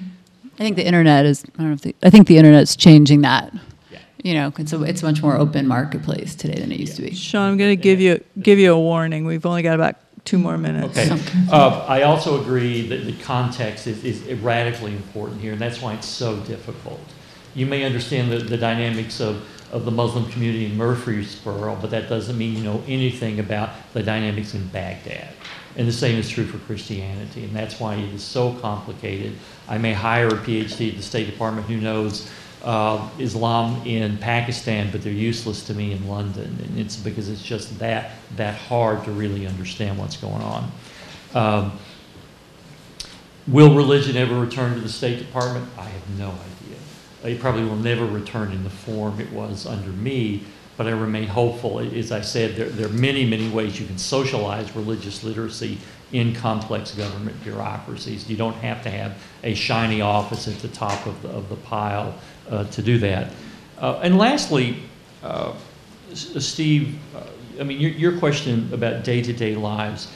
I 0.56 0.64
think 0.64 0.76
the 0.76 0.86
internet 0.86 1.26
is, 1.26 1.44
I 1.44 1.58
don't 1.58 1.68
know 1.68 1.74
if 1.74 1.82
the, 1.82 1.96
I 2.02 2.10
think 2.10 2.28
the 2.28 2.38
internet's 2.38 2.76
changing 2.76 3.22
that. 3.22 3.54
Yeah. 3.92 4.00
You 4.24 4.34
know, 4.34 4.54
it's 4.58 4.74
a, 4.74 4.84
it's 4.84 5.04
a 5.04 5.06
much 5.06 5.22
more 5.22 5.38
open 5.38 5.68
marketplace 5.68 6.36
today 6.36 6.60
than 6.60 6.72
it 6.72 6.80
used 6.80 6.96
to 6.96 7.04
be. 7.04 7.14
Shaun, 7.14 7.52
I'm 7.52 7.58
going 7.58 7.78
to 7.78 7.82
give 7.82 8.02
you, 8.02 8.24
give 8.42 8.58
you 8.58 8.74
a 8.74 8.80
warning. 8.80 9.26
We've 9.26 9.46
only 9.46 9.62
got 9.62 9.76
about 9.76 9.96
two 10.26 10.38
more 10.38 10.58
minutes. 10.58 10.98
Okay. 10.98 11.22
Uh, 11.52 11.86
I 11.88 12.04
also 12.04 12.42
agree 12.42 12.88
that 12.90 13.06
the 13.06 13.14
context 13.24 13.88
is, 13.88 14.04
is 14.04 14.22
radically 14.42 14.92
important 14.92 15.42
here, 15.42 15.54
and 15.54 15.62
that's 15.62 15.82
why 15.82 15.94
it's 15.94 16.08
so 16.08 16.40
difficult. 16.42 17.02
You 17.56 17.66
may 17.66 17.84
understand 17.84 18.32
the, 18.32 18.38
the 18.38 18.58
dynamics 18.58 19.20
of, 19.20 19.46
of 19.72 19.86
the 19.86 19.92
Muslim 19.92 20.30
community 20.32 20.66
in 20.66 20.78
Murfreesboro, 20.78 21.78
but 21.82 21.92
that 21.92 22.10
doesn't 22.10 22.38
mean 22.38 22.56
you 22.56 22.64
know 22.64 22.84
anything 22.88 23.40
about 23.40 23.70
the 23.94 24.04
dynamics 24.04 24.54
in 24.54 24.68
Baghdad. 24.68 25.30
And 25.76 25.88
the 25.88 25.94
same 25.94 26.18
is 26.18 26.30
true 26.30 26.46
for 26.46 26.58
Christianity, 26.60 27.44
and 27.44 27.56
that's 27.56 27.80
why 27.80 27.96
it 27.96 28.14
is 28.14 28.24
so 28.24 28.54
complicated. 28.56 29.34
I 29.68 29.78
may 29.78 29.94
hire 29.94 30.28
a 30.28 30.32
PhD 30.32 30.90
at 30.90 30.98
the 30.98 31.04
State 31.04 31.26
Department 31.26 31.68
who 31.68 31.78
knows 31.78 32.30
uh, 32.64 33.10
Islam 33.20 33.86
in 33.86 34.18
Pakistan, 34.18 34.92
but 34.92 35.02
they're 35.02 35.14
useless 35.14 35.66
to 35.68 35.74
me 35.74 35.94
in 35.94 36.08
London, 36.08 36.58
and 36.64 36.78
it's 36.78 36.96
because 36.98 37.30
it's 37.30 37.42
just 37.42 37.80
that 37.80 38.12
that 38.36 38.56
hard 38.56 39.04
to 39.06 39.12
really 39.12 39.48
understand 39.48 39.98
what's 39.98 40.18
going 40.18 40.42
on. 40.42 40.72
Um, 41.34 41.80
will 43.48 43.76
religion 43.76 44.18
ever 44.18 44.38
return 44.38 44.76
to 44.76 44.82
the 44.82 44.90
State 44.90 45.20
Department? 45.20 45.68
I 45.78 45.86
have 45.86 46.20
no 46.20 46.30
idea. 46.30 47.34
It 47.34 47.40
probably 47.40 47.64
will 47.64 47.76
never 47.76 48.06
return 48.06 48.52
in 48.52 48.64
the 48.64 48.70
form 48.70 49.20
it 49.20 49.32
was 49.32 49.66
under 49.66 49.92
me, 49.92 50.44
but 50.78 50.88
I 50.88 50.92
remain 50.92 51.28
hopeful. 51.28 51.80
As 51.80 52.12
I 52.12 52.22
said, 52.22 52.56
there, 52.56 52.70
there 52.70 52.88
are 52.88 52.94
many, 52.94 53.26
many 53.26 53.50
ways 53.50 53.80
you 53.80 53.86
can 53.86 53.98
socialize 53.98 54.76
religious 54.76 55.24
literacy 55.24 55.78
in 56.12 56.34
complex 56.34 56.92
government 56.92 57.42
bureaucracies. 57.44 58.30
You 58.30 58.38
don't 58.38 58.56
have 58.56 58.82
to 58.84 58.90
have 58.90 59.18
a 59.44 59.54
shiny 59.54 60.02
office 60.02 60.48
at 60.48 60.60
the 60.60 60.68
top 60.70 61.06
of 61.06 61.22
the, 61.22 61.30
of 61.30 61.50
the 61.50 61.56
pile 61.56 62.16
to 62.66 62.82
do 62.82 62.98
that. 63.00 63.32
Uh, 63.78 64.00
and 64.04 64.18
lastly, 64.18 64.78
uh, 65.24 65.54
Steve, 66.14 67.00
uh, 67.16 67.24
I 67.60 67.64
mean, 67.64 67.80
your, 67.80 67.92
your 67.92 68.20
question 68.20 68.70
about 68.74 69.04
day 69.04 69.22
to 69.22 69.34
day 69.34 69.56
lives. 69.56 70.12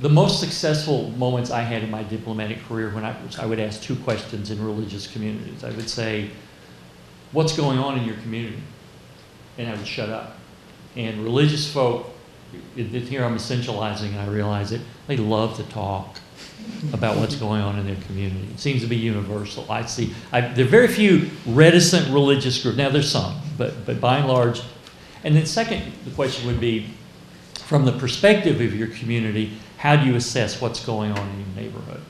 The 0.00 0.08
most 0.08 0.40
successful 0.40 1.10
moments 1.10 1.50
I 1.50 1.60
had 1.60 1.82
in 1.82 1.90
my 1.90 2.02
diplomatic 2.02 2.62
career 2.64 2.90
when 2.90 3.04
I, 3.04 3.14
I 3.38 3.46
would 3.46 3.60
ask 3.60 3.80
two 3.80 3.96
questions 3.96 4.50
in 4.50 4.64
religious 4.64 5.06
communities. 5.06 5.62
I 5.62 5.70
would 5.70 5.88
say, 5.88 6.30
What's 7.32 7.56
going 7.56 7.78
on 7.78 7.98
in 7.98 8.04
your 8.04 8.16
community? 8.18 8.62
And 9.58 9.68
I 9.68 9.74
would 9.74 9.86
shut 9.86 10.08
up. 10.08 10.36
And 10.94 11.24
religious 11.24 11.72
folk, 11.72 12.08
here 12.76 13.24
I'm 13.24 13.36
essentializing 13.36 14.10
and 14.10 14.20
I 14.20 14.26
realize 14.26 14.70
it, 14.70 14.80
they 15.08 15.16
love 15.16 15.56
to 15.56 15.64
talk 15.64 16.18
about 16.92 17.16
what's 17.16 17.36
going 17.36 17.62
on 17.62 17.78
in 17.78 17.86
their 17.86 18.02
community. 18.06 18.48
It 18.52 18.60
seems 18.60 18.82
to 18.82 18.86
be 18.86 18.96
universal. 18.96 19.70
I 19.70 19.84
see. 19.86 20.14
I, 20.32 20.42
there 20.42 20.64
are 20.64 20.68
very 20.68 20.88
few 20.88 21.30
reticent 21.46 22.12
religious 22.12 22.62
groups. 22.62 22.76
Now 22.76 22.90
there's 22.90 23.10
some, 23.10 23.40
but 23.56 23.86
but 23.86 24.00
by 24.00 24.18
and 24.18 24.28
large. 24.28 24.62
And 25.24 25.34
then 25.34 25.46
second, 25.46 25.92
the 26.04 26.10
question 26.10 26.46
would 26.46 26.60
be, 26.60 26.90
from 27.66 27.86
the 27.86 27.92
perspective 27.92 28.60
of 28.60 28.74
your 28.74 28.88
community, 28.88 29.56
how 29.78 29.96
do 29.96 30.06
you 30.06 30.16
assess 30.16 30.60
what's 30.60 30.84
going 30.84 31.12
on 31.12 31.28
in 31.30 31.38
your 31.40 31.48
neighborhood? 31.56 32.00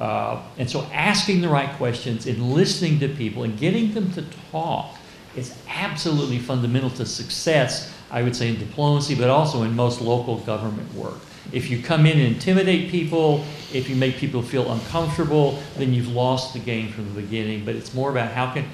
Uh, 0.00 0.42
and 0.58 0.68
so 0.68 0.82
asking 0.92 1.42
the 1.42 1.48
right 1.48 1.76
questions 1.76 2.26
and 2.26 2.52
listening 2.52 2.98
to 2.98 3.08
people 3.08 3.42
and 3.42 3.58
getting 3.58 3.92
them 3.92 4.10
to 4.12 4.24
talk 4.50 4.96
is 5.36 5.54
absolutely 5.68 6.38
fundamental 6.38 6.90
to 6.90 7.06
success, 7.06 7.92
I 8.10 8.22
would 8.22 8.34
say, 8.34 8.48
in 8.48 8.58
diplomacy, 8.58 9.14
but 9.14 9.28
also 9.28 9.62
in 9.62 9.76
most 9.76 10.00
local 10.00 10.38
government 10.38 10.92
work. 10.94 11.18
If 11.52 11.70
you 11.70 11.82
come 11.82 12.06
in 12.06 12.18
and 12.18 12.34
intimidate 12.34 12.90
people, 12.90 13.44
if 13.72 13.88
you 13.88 13.96
make 13.96 14.16
people 14.16 14.42
feel 14.42 14.70
uncomfortable, 14.70 15.62
then 15.76 15.92
you've 15.92 16.08
lost 16.08 16.52
the 16.52 16.58
game 16.58 16.92
from 16.92 17.12
the 17.14 17.20
beginning. 17.20 17.64
But 17.64 17.76
it's 17.76 17.94
more 17.94 18.10
about 18.10 18.30
how 18.32 18.52
can 18.52 18.64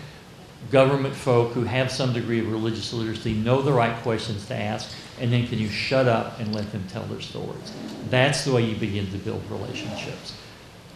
government 0.71 1.15
folk 1.15 1.53
who 1.53 1.65
have 1.65 1.91
some 1.91 2.13
degree 2.13 2.41
of 2.41 2.51
religious 2.51 2.93
literacy 2.93 3.35
know 3.35 3.63
the 3.63 3.73
right 3.73 3.97
questions 4.03 4.47
to 4.47 4.55
ask, 4.55 4.95
and 5.21 5.33
then 5.33 5.47
can 5.47 5.59
you 5.59 5.69
shut 5.69 6.07
up 6.07 6.41
and 6.41 6.55
let 6.55 6.71
them 6.73 6.85
tell 6.89 7.05
their 7.05 7.21
stories? 7.21 7.73
That's 8.11 8.45
the 8.45 8.53
way 8.53 8.65
you 8.65 8.77
begin 8.77 9.11
to 9.13 9.19
build 9.19 9.43
relationships. 9.51 10.35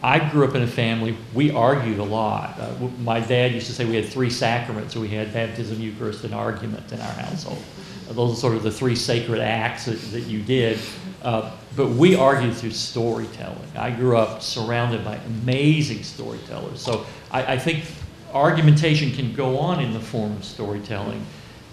I 0.02 0.30
grew 0.30 0.46
up 0.46 0.54
in 0.54 0.62
a 0.62 0.66
family, 0.66 1.16
we 1.34 1.50
argued 1.50 1.98
a 1.98 2.04
lot. 2.04 2.58
Uh, 2.58 2.88
my 3.02 3.20
dad 3.20 3.52
used 3.52 3.66
to 3.66 3.72
say 3.72 3.84
we 3.84 3.96
had 3.96 4.06
three 4.06 4.30
sacraments. 4.30 4.96
We 4.96 5.08
had 5.08 5.32
baptism, 5.32 5.78
Eucharist, 5.78 6.24
and 6.24 6.34
argument 6.34 6.90
in 6.90 7.00
our 7.00 7.12
household. 7.12 7.62
Those 8.08 8.32
are 8.32 8.40
sort 8.40 8.56
of 8.56 8.62
the 8.62 8.70
three 8.70 8.96
sacred 8.96 9.40
acts 9.40 9.84
that, 9.84 10.00
that 10.12 10.22
you 10.22 10.40
did. 10.40 10.78
Uh, 11.22 11.52
but 11.76 11.88
we 11.90 12.16
argue 12.16 12.52
through 12.52 12.70
storytelling. 12.70 13.68
I 13.76 13.90
grew 13.90 14.16
up 14.16 14.42
surrounded 14.42 15.04
by 15.04 15.16
amazing 15.16 16.02
storytellers. 16.02 16.80
So 16.80 17.04
I, 17.30 17.54
I 17.54 17.58
think 17.58 17.84
argumentation 18.32 19.12
can 19.12 19.34
go 19.34 19.58
on 19.58 19.80
in 19.80 19.92
the 19.92 20.00
form 20.00 20.32
of 20.32 20.44
storytelling. 20.44 21.24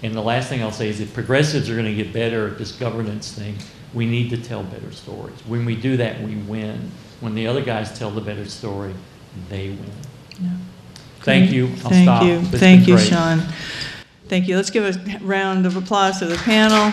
And 0.04 0.14
the 0.14 0.22
last 0.22 0.50
thing 0.50 0.62
I'll 0.62 0.72
say 0.72 0.90
is 0.90 1.00
if 1.00 1.14
progressives 1.14 1.70
are 1.70 1.74
going 1.74 1.86
to 1.86 1.96
get 1.96 2.14
better 2.14 2.48
at 2.48 2.58
this 2.58 2.72
governance 2.72 3.32
thing, 3.32 3.58
we 3.94 4.06
need 4.06 4.30
to 4.30 4.38
tell 4.38 4.64
better 4.64 4.92
stories. 4.92 5.40
When 5.46 5.66
we 5.66 5.76
do 5.76 5.98
that, 5.98 6.22
we 6.22 6.36
win. 6.36 6.92
When 7.20 7.34
the 7.34 7.48
other 7.48 7.64
guys 7.64 7.98
tell 7.98 8.12
the 8.12 8.22
better 8.22 8.46
story, 8.46 8.94
they 9.50 9.70
win. 9.70 9.92
Yeah. 10.40 10.50
Thank 11.22 11.52
you. 11.52 11.68
I'll 11.68 11.90
Thank 11.90 12.06
stop. 12.06 12.24
you. 12.24 12.40
It's 12.40 12.60
Thank 12.60 12.88
you, 12.88 12.96
great. 12.96 13.08
Shaun. 13.08 13.42
Thank 14.28 14.48
you. 14.48 14.56
Let's 14.56 14.70
give 14.70 14.84
a 14.84 15.20
round 15.20 15.66
of 15.66 15.78
applause 15.78 16.20
to 16.20 16.26
the 16.26 16.38
panel. 16.38 16.92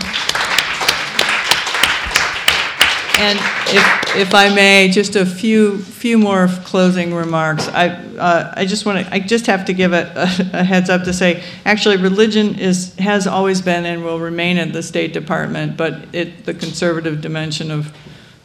And 3.16 3.38
if, 3.68 4.16
if 4.16 4.34
I 4.34 4.52
may, 4.52 4.88
just 4.88 5.14
a 5.14 5.24
few, 5.24 5.78
few 5.78 6.18
more 6.18 6.48
closing 6.64 7.14
remarks. 7.14 7.68
I, 7.68 7.88
uh, 7.88 8.52
I 8.56 8.66
just 8.66 8.86
want 8.86 9.06
to, 9.06 9.14
I 9.14 9.20
just 9.20 9.46
have 9.46 9.64
to 9.66 9.72
give 9.72 9.92
a, 9.92 10.12
a, 10.52 10.64
heads 10.64 10.90
up 10.90 11.04
to 11.04 11.12
say, 11.12 11.44
actually, 11.64 11.96
religion 11.98 12.58
is, 12.58 12.94
has 12.96 13.26
always 13.26 13.62
been 13.62 13.84
and 13.84 14.04
will 14.04 14.18
remain 14.18 14.56
at 14.56 14.72
the 14.72 14.82
State 14.82 15.12
Department, 15.12 15.76
but 15.76 16.12
it, 16.12 16.44
the 16.44 16.54
conservative 16.54 17.20
dimension 17.20 17.70
of 17.70 17.94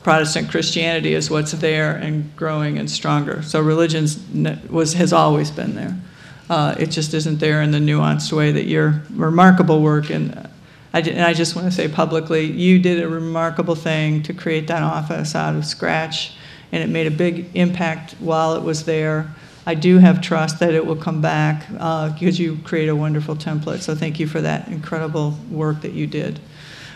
Protestant 0.04 0.50
Christianity 0.50 1.14
is 1.14 1.30
what's 1.30 1.52
there 1.54 1.96
and 1.96 2.36
growing 2.36 2.78
and 2.78 2.90
stronger. 2.90 3.42
So 3.42 3.62
religion 3.62 4.08
was, 4.70 4.94
has 4.94 5.14
always 5.14 5.52
been 5.52 5.76
there. 5.76 6.00
Uh, 6.50 6.76
it 6.80 6.88
just 6.88 7.14
isn't 7.14 7.40
there 7.40 7.62
in 7.62 7.72
the 7.72 7.80
nuanced 7.80 8.32
way 8.32 8.52
that 8.52 8.66
your 8.66 9.04
remarkable 9.12 9.82
work 9.82 10.10
and 10.10 10.49
I, 10.94 11.02
and 11.02 11.22
I 11.22 11.34
just 11.34 11.56
want 11.56 11.68
to 11.68 11.72
say 11.72 11.88
publicly, 11.88 12.46
you 12.46 12.80
did 12.80 13.04
a 13.04 13.08
remarkable 13.08 13.76
thing 13.76 14.24
to 14.24 14.34
create 14.34 14.68
that 14.68 14.82
office 14.82 15.36
out 15.36 15.56
of 15.56 15.66
scratch, 15.66 16.34
and 16.72 16.84
it 16.84 16.90
made 16.90 17.08
a 17.08 17.12
big 17.12 17.50
impact 17.56 18.14
while 18.20 18.56
it 18.56 18.64
was 18.64 18.86
there. 18.86 19.34
I 19.66 19.76
do 19.76 20.00
have 20.00 20.20
trust 20.20 20.60
that 20.60 20.74
it 20.74 20.84
will 20.84 20.96
come 20.96 21.22
back 21.22 21.68
uh, 21.80 22.12
because 22.14 22.40
you 22.40 22.58
create 22.64 22.90
a 22.90 22.96
wonderful 22.96 23.36
template. 23.36 23.82
So 23.82 23.94
thank 23.94 24.20
you 24.20 24.26
for 24.26 24.42
that 24.42 24.68
incredible 24.68 25.38
work 25.52 25.82
that 25.82 25.94
you 25.94 26.08
did. 26.08 26.40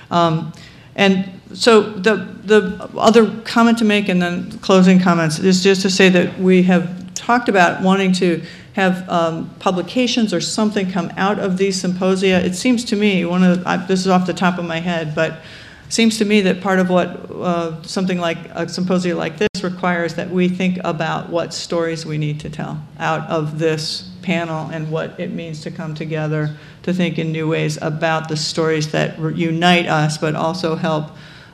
Um, 0.10 0.54
and 0.96 1.40
so 1.54 1.82
the 1.82 2.16
the 2.44 2.90
other 2.96 3.42
comment 3.42 3.78
to 3.80 3.86
make, 3.86 4.10
and 4.10 4.22
then 4.22 4.52
closing 4.60 5.00
comments, 5.00 5.40
is 5.40 5.64
just 5.64 5.82
to 5.84 5.90
say 5.90 6.10
that 6.10 6.40
we 6.40 6.64
have 6.64 7.14
talked 7.14 7.50
about 7.50 7.82
wanting 7.84 8.12
to 8.14 8.44
have 8.74 9.08
um, 9.10 9.50
publications 9.60 10.34
or 10.34 10.42
something 10.42 10.92
come 10.92 11.12
out 11.16 11.40
of 11.40 11.58
these 11.58 11.80
symposia. 11.80 12.44
It 12.44 12.56
seems 12.56 12.84
to 12.86 12.96
me, 12.96 13.24
one 13.26 13.44
of 13.44 13.66
I, 13.66 13.78
this 13.78 14.02
is 14.02 14.08
off 14.08 14.26
the 14.26 14.34
top 14.34 14.58
of 14.58 14.66
my 14.66 14.80
head, 14.80 15.14
but 15.16 15.42
seems 15.90 16.18
to 16.18 16.26
me 16.26 16.42
that 16.42 16.60
part 16.60 16.80
of 16.80 16.90
what 16.90 17.08
uh, 17.32 17.82
something 17.84 18.18
like 18.18 18.38
a 18.52 18.68
symposia 18.68 19.16
like 19.16 19.38
this 19.38 19.64
requires 19.64 20.16
that 20.16 20.30
we 20.30 20.50
think 20.50 20.80
about 20.84 21.30
what 21.30 21.54
stories 21.54 22.04
we 22.04 22.18
need 22.18 22.40
to 22.40 22.50
tell 22.50 22.84
out 22.98 23.30
of 23.30 23.60
this 23.60 24.10
panel 24.24 24.72
and 24.72 24.90
what 24.90 25.20
it 25.20 25.32
means 25.32 25.62
to 25.62 25.70
come 25.70 25.94
together 25.94 26.58
to 26.82 26.94
think 26.94 27.20
in 27.20 27.32
new 27.32 27.48
ways 27.48 27.78
about 27.82 28.28
the 28.28 28.36
stories 28.36 28.92
that 28.92 29.20
unite 29.38 29.86
us 29.86 30.18
but 30.18 30.34
also 30.34 30.76
help 30.76 31.12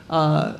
uh, 0.08 0.56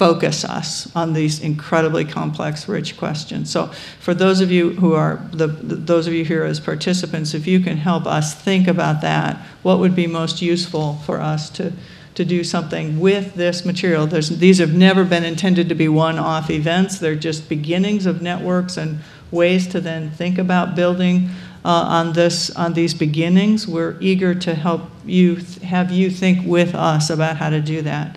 focus 0.00 0.46
us 0.46 0.90
on 0.96 1.12
these 1.12 1.40
incredibly 1.40 2.06
complex, 2.06 2.66
rich 2.66 2.96
questions. 2.96 3.50
So 3.50 3.66
for 4.00 4.14
those 4.14 4.40
of 4.40 4.50
you 4.50 4.70
who 4.70 4.94
are, 4.94 5.20
the, 5.30 5.46
the, 5.46 5.74
those 5.74 6.06
of 6.06 6.14
you 6.14 6.24
here 6.24 6.42
as 6.42 6.58
participants, 6.58 7.34
if 7.34 7.46
you 7.46 7.60
can 7.60 7.76
help 7.76 8.06
us 8.06 8.34
think 8.34 8.66
about 8.66 9.02
that, 9.02 9.36
what 9.62 9.78
would 9.78 9.94
be 9.94 10.06
most 10.06 10.40
useful 10.40 10.94
for 11.04 11.20
us 11.20 11.50
to, 11.50 11.74
to 12.14 12.24
do 12.24 12.42
something 12.42 12.98
with 12.98 13.34
this 13.34 13.66
material. 13.66 14.06
There's, 14.06 14.30
these 14.30 14.56
have 14.56 14.72
never 14.72 15.04
been 15.04 15.22
intended 15.22 15.68
to 15.68 15.74
be 15.74 15.86
one-off 15.86 16.48
events. 16.48 16.98
They're 16.98 17.14
just 17.14 17.50
beginnings 17.50 18.06
of 18.06 18.22
networks 18.22 18.78
and 18.78 19.00
ways 19.30 19.68
to 19.68 19.82
then 19.82 20.12
think 20.12 20.38
about 20.38 20.74
building 20.74 21.28
uh, 21.62 21.68
on 21.68 22.14
this 22.14 22.48
on 22.56 22.72
these 22.72 22.94
beginnings. 22.94 23.68
We're 23.68 23.98
eager 24.00 24.34
to 24.34 24.54
help 24.54 24.80
you 25.04 25.36
have 25.62 25.92
you 25.92 26.08
think 26.08 26.46
with 26.46 26.74
us 26.74 27.10
about 27.10 27.36
how 27.36 27.50
to 27.50 27.60
do 27.60 27.82
that. 27.82 28.16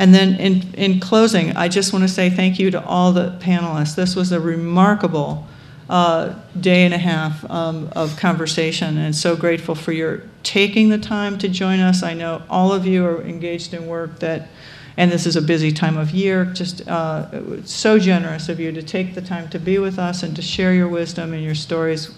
And 0.00 0.14
then 0.14 0.36
in, 0.36 0.72
in 0.76 0.98
closing, 0.98 1.54
I 1.58 1.68
just 1.68 1.92
want 1.92 2.04
to 2.04 2.08
say 2.08 2.30
thank 2.30 2.58
you 2.58 2.70
to 2.70 2.82
all 2.86 3.12
the 3.12 3.36
panelists. 3.38 3.94
This 3.94 4.16
was 4.16 4.32
a 4.32 4.40
remarkable 4.40 5.46
uh, 5.90 6.36
day 6.58 6.86
and 6.86 6.94
a 6.94 6.98
half 6.98 7.48
um, 7.50 7.90
of 7.92 8.16
conversation, 8.16 8.96
and 8.96 9.14
so 9.14 9.36
grateful 9.36 9.74
for 9.74 9.92
your 9.92 10.22
taking 10.42 10.88
the 10.88 10.96
time 10.96 11.36
to 11.36 11.50
join 11.50 11.80
us. 11.80 12.02
I 12.02 12.14
know 12.14 12.40
all 12.48 12.72
of 12.72 12.86
you 12.86 13.04
are 13.04 13.20
engaged 13.20 13.74
in 13.74 13.88
work 13.88 14.20
that, 14.20 14.48
and 14.96 15.12
this 15.12 15.26
is 15.26 15.36
a 15.36 15.42
busy 15.42 15.70
time 15.70 15.98
of 15.98 16.12
year, 16.12 16.46
just 16.46 16.88
uh, 16.88 17.62
so 17.66 17.98
generous 17.98 18.48
of 18.48 18.58
you 18.58 18.72
to 18.72 18.82
take 18.82 19.14
the 19.14 19.20
time 19.20 19.50
to 19.50 19.58
be 19.58 19.78
with 19.78 19.98
us 19.98 20.22
and 20.22 20.34
to 20.34 20.40
share 20.40 20.72
your 20.72 20.88
wisdom 20.88 21.34
and 21.34 21.44
your 21.44 21.54
stories 21.54 22.10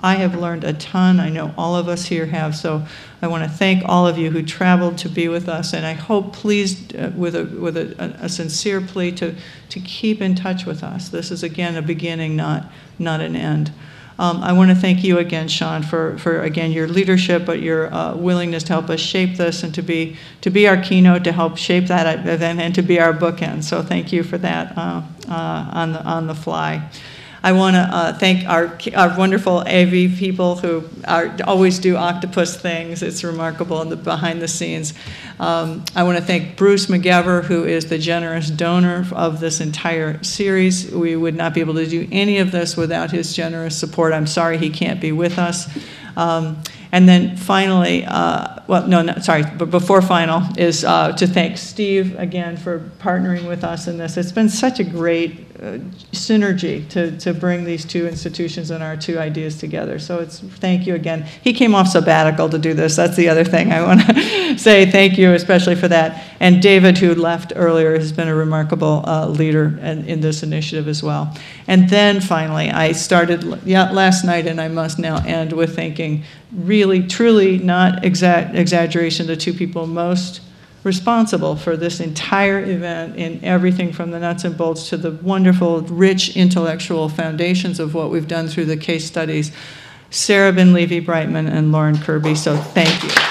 I 0.00 0.16
have 0.16 0.34
learned 0.34 0.64
a 0.64 0.72
ton. 0.72 1.18
I 1.20 1.30
know 1.30 1.54
all 1.56 1.74
of 1.74 1.88
us 1.88 2.06
here 2.06 2.26
have. 2.26 2.54
So 2.54 2.84
I 3.22 3.28
want 3.28 3.44
to 3.44 3.50
thank 3.50 3.82
all 3.86 4.06
of 4.06 4.18
you 4.18 4.30
who 4.30 4.42
traveled 4.42 4.98
to 4.98 5.08
be 5.08 5.28
with 5.28 5.48
us. 5.48 5.72
And 5.72 5.86
I 5.86 5.94
hope, 5.94 6.34
please, 6.34 6.94
uh, 6.94 7.12
with, 7.16 7.34
a, 7.34 7.44
with 7.44 7.76
a, 7.76 8.16
a, 8.20 8.28
sincere 8.28 8.80
plea 8.80 9.12
to, 9.12 9.34
to 9.70 9.80
keep 9.80 10.20
in 10.20 10.34
touch 10.34 10.66
with 10.66 10.82
us. 10.82 11.08
This 11.08 11.30
is, 11.30 11.42
again, 11.42 11.76
a 11.76 11.82
beginning, 11.82 12.36
not, 12.36 12.70
not 12.98 13.20
an 13.20 13.34
end. 13.36 13.72
Um, 14.18 14.42
I 14.42 14.54
want 14.54 14.70
to 14.70 14.74
thank 14.74 15.04
you 15.04 15.18
again, 15.18 15.46
Shaun, 15.46 15.82
for, 15.82 16.16
for 16.16 16.40
again 16.40 16.72
your 16.72 16.88
leadership, 16.88 17.44
but 17.44 17.60
your 17.60 17.92
uh, 17.92 18.16
willingness 18.16 18.62
to 18.64 18.72
help 18.72 18.88
us 18.88 19.00
shape 19.00 19.36
this 19.36 19.62
and 19.62 19.74
to 19.74 19.82
be 19.82 20.16
to 20.40 20.48
be 20.48 20.66
our 20.66 20.80
keynote, 20.80 21.24
to 21.24 21.32
help 21.32 21.58
shape 21.58 21.88
that 21.88 22.26
event, 22.26 22.58
and 22.58 22.74
to 22.76 22.82
be 22.82 22.98
our 22.98 23.12
bookend. 23.12 23.64
So 23.64 23.82
thank 23.82 24.14
you 24.14 24.22
for 24.22 24.38
that 24.38 24.76
uh, 24.78 25.02
uh, 25.28 25.70
on 25.70 25.92
the 25.92 26.02
on 26.02 26.28
the 26.28 26.34
fly. 26.34 26.88
I 27.46 27.52
want 27.52 27.76
to 27.76 27.80
uh, 27.80 28.12
thank 28.18 28.44
our, 28.48 28.76
our 28.96 29.16
wonderful 29.16 29.60
AV 29.60 30.18
people 30.18 30.56
who 30.56 30.82
are, 31.06 31.32
always 31.44 31.78
do 31.78 31.94
octopus 31.94 32.60
things. 32.60 33.04
It's 33.04 33.22
remarkable 33.22 33.84
the 33.84 33.94
behind 33.94 34.42
the 34.42 34.48
scenes. 34.48 34.94
Um, 35.38 35.84
I 35.94 36.02
want 36.02 36.18
to 36.18 36.24
thank 36.24 36.56
Bruce 36.56 36.86
McGever, 36.86 37.44
who 37.44 37.64
is 37.64 37.88
the 37.88 37.98
generous 37.98 38.50
donor 38.50 39.06
of 39.12 39.38
this 39.38 39.60
entire 39.60 40.20
series. 40.24 40.90
We 40.90 41.14
would 41.14 41.36
not 41.36 41.54
be 41.54 41.60
able 41.60 41.74
to 41.74 41.86
do 41.86 42.08
any 42.10 42.38
of 42.38 42.50
this 42.50 42.76
without 42.76 43.12
his 43.12 43.32
generous 43.32 43.78
support. 43.78 44.12
I'm 44.12 44.26
sorry 44.26 44.58
he 44.58 44.68
can't 44.68 45.00
be 45.00 45.12
with 45.12 45.38
us. 45.38 45.68
Um, 46.16 46.60
and 46.90 47.08
then 47.08 47.36
finally, 47.36 48.04
uh, 48.06 48.60
well, 48.66 48.88
no, 48.88 49.02
no, 49.02 49.18
sorry, 49.18 49.44
but 49.56 49.70
before 49.70 50.02
final 50.02 50.42
is 50.58 50.84
uh, 50.84 51.12
to 51.12 51.28
thank 51.28 51.58
Steve 51.58 52.18
again 52.18 52.56
for 52.56 52.80
partnering 52.98 53.46
with 53.46 53.62
us 53.62 53.86
in 53.86 53.98
this. 53.98 54.16
It's 54.16 54.32
been 54.32 54.48
such 54.48 54.80
a 54.80 54.84
great 54.84 55.45
uh, 55.62 55.78
synergy 56.12 56.86
to, 56.90 57.18
to 57.18 57.32
bring 57.32 57.64
these 57.64 57.84
two 57.84 58.06
institutions 58.06 58.70
and 58.70 58.82
our 58.82 58.96
two 58.96 59.18
ideas 59.18 59.58
together. 59.58 59.98
So 59.98 60.18
it's 60.18 60.40
thank 60.40 60.86
you 60.86 60.94
again. 60.94 61.22
He 61.42 61.52
came 61.52 61.74
off 61.74 61.88
sabbatical 61.88 62.48
to 62.50 62.58
do 62.58 62.74
this. 62.74 62.96
That's 62.96 63.16
the 63.16 63.28
other 63.28 63.44
thing 63.44 63.72
I 63.72 63.82
want 63.82 64.00
to 64.02 64.58
say. 64.58 64.90
Thank 64.90 65.16
you, 65.16 65.32
especially 65.32 65.74
for 65.74 65.88
that. 65.88 66.22
And 66.40 66.60
David, 66.60 66.98
who 66.98 67.14
left 67.14 67.52
earlier, 67.56 67.98
has 67.98 68.12
been 68.12 68.28
a 68.28 68.34
remarkable 68.34 69.02
uh, 69.06 69.28
leader 69.28 69.78
in, 69.80 70.04
in 70.04 70.20
this 70.20 70.42
initiative 70.42 70.88
as 70.88 71.02
well. 71.02 71.34
And 71.66 71.88
then 71.88 72.20
finally, 72.20 72.70
I 72.70 72.92
started 72.92 73.44
last 73.66 74.24
night, 74.24 74.46
and 74.46 74.60
I 74.60 74.68
must 74.68 74.98
now 74.98 75.24
end 75.24 75.52
with 75.52 75.74
thanking 75.74 76.24
really, 76.52 77.06
truly, 77.06 77.58
not 77.58 78.02
exa 78.02 78.54
exaggeration, 78.54 79.26
the 79.26 79.36
two 79.36 79.54
people 79.54 79.86
most 79.86 80.40
responsible 80.86 81.56
for 81.56 81.76
this 81.76 81.98
entire 81.98 82.60
event 82.60 83.16
in 83.16 83.44
everything 83.44 83.92
from 83.92 84.12
the 84.12 84.20
nuts 84.20 84.44
and 84.44 84.56
bolts 84.56 84.88
to 84.88 84.96
the 84.96 85.10
wonderful, 85.10 85.82
rich 85.82 86.36
intellectual 86.36 87.08
foundations 87.08 87.80
of 87.80 87.92
what 87.92 88.10
we've 88.10 88.28
done 88.28 88.46
through 88.46 88.66
the 88.66 88.76
case 88.76 89.04
studies. 89.04 89.50
Sarah 90.10 90.52
Bin 90.52 90.72
Levy 90.72 91.00
Brightman 91.00 91.48
and 91.48 91.72
Lauren 91.72 91.96
Kerby. 91.96 92.36
So 92.36 92.56
thank 92.56 93.02
you. 93.02 93.25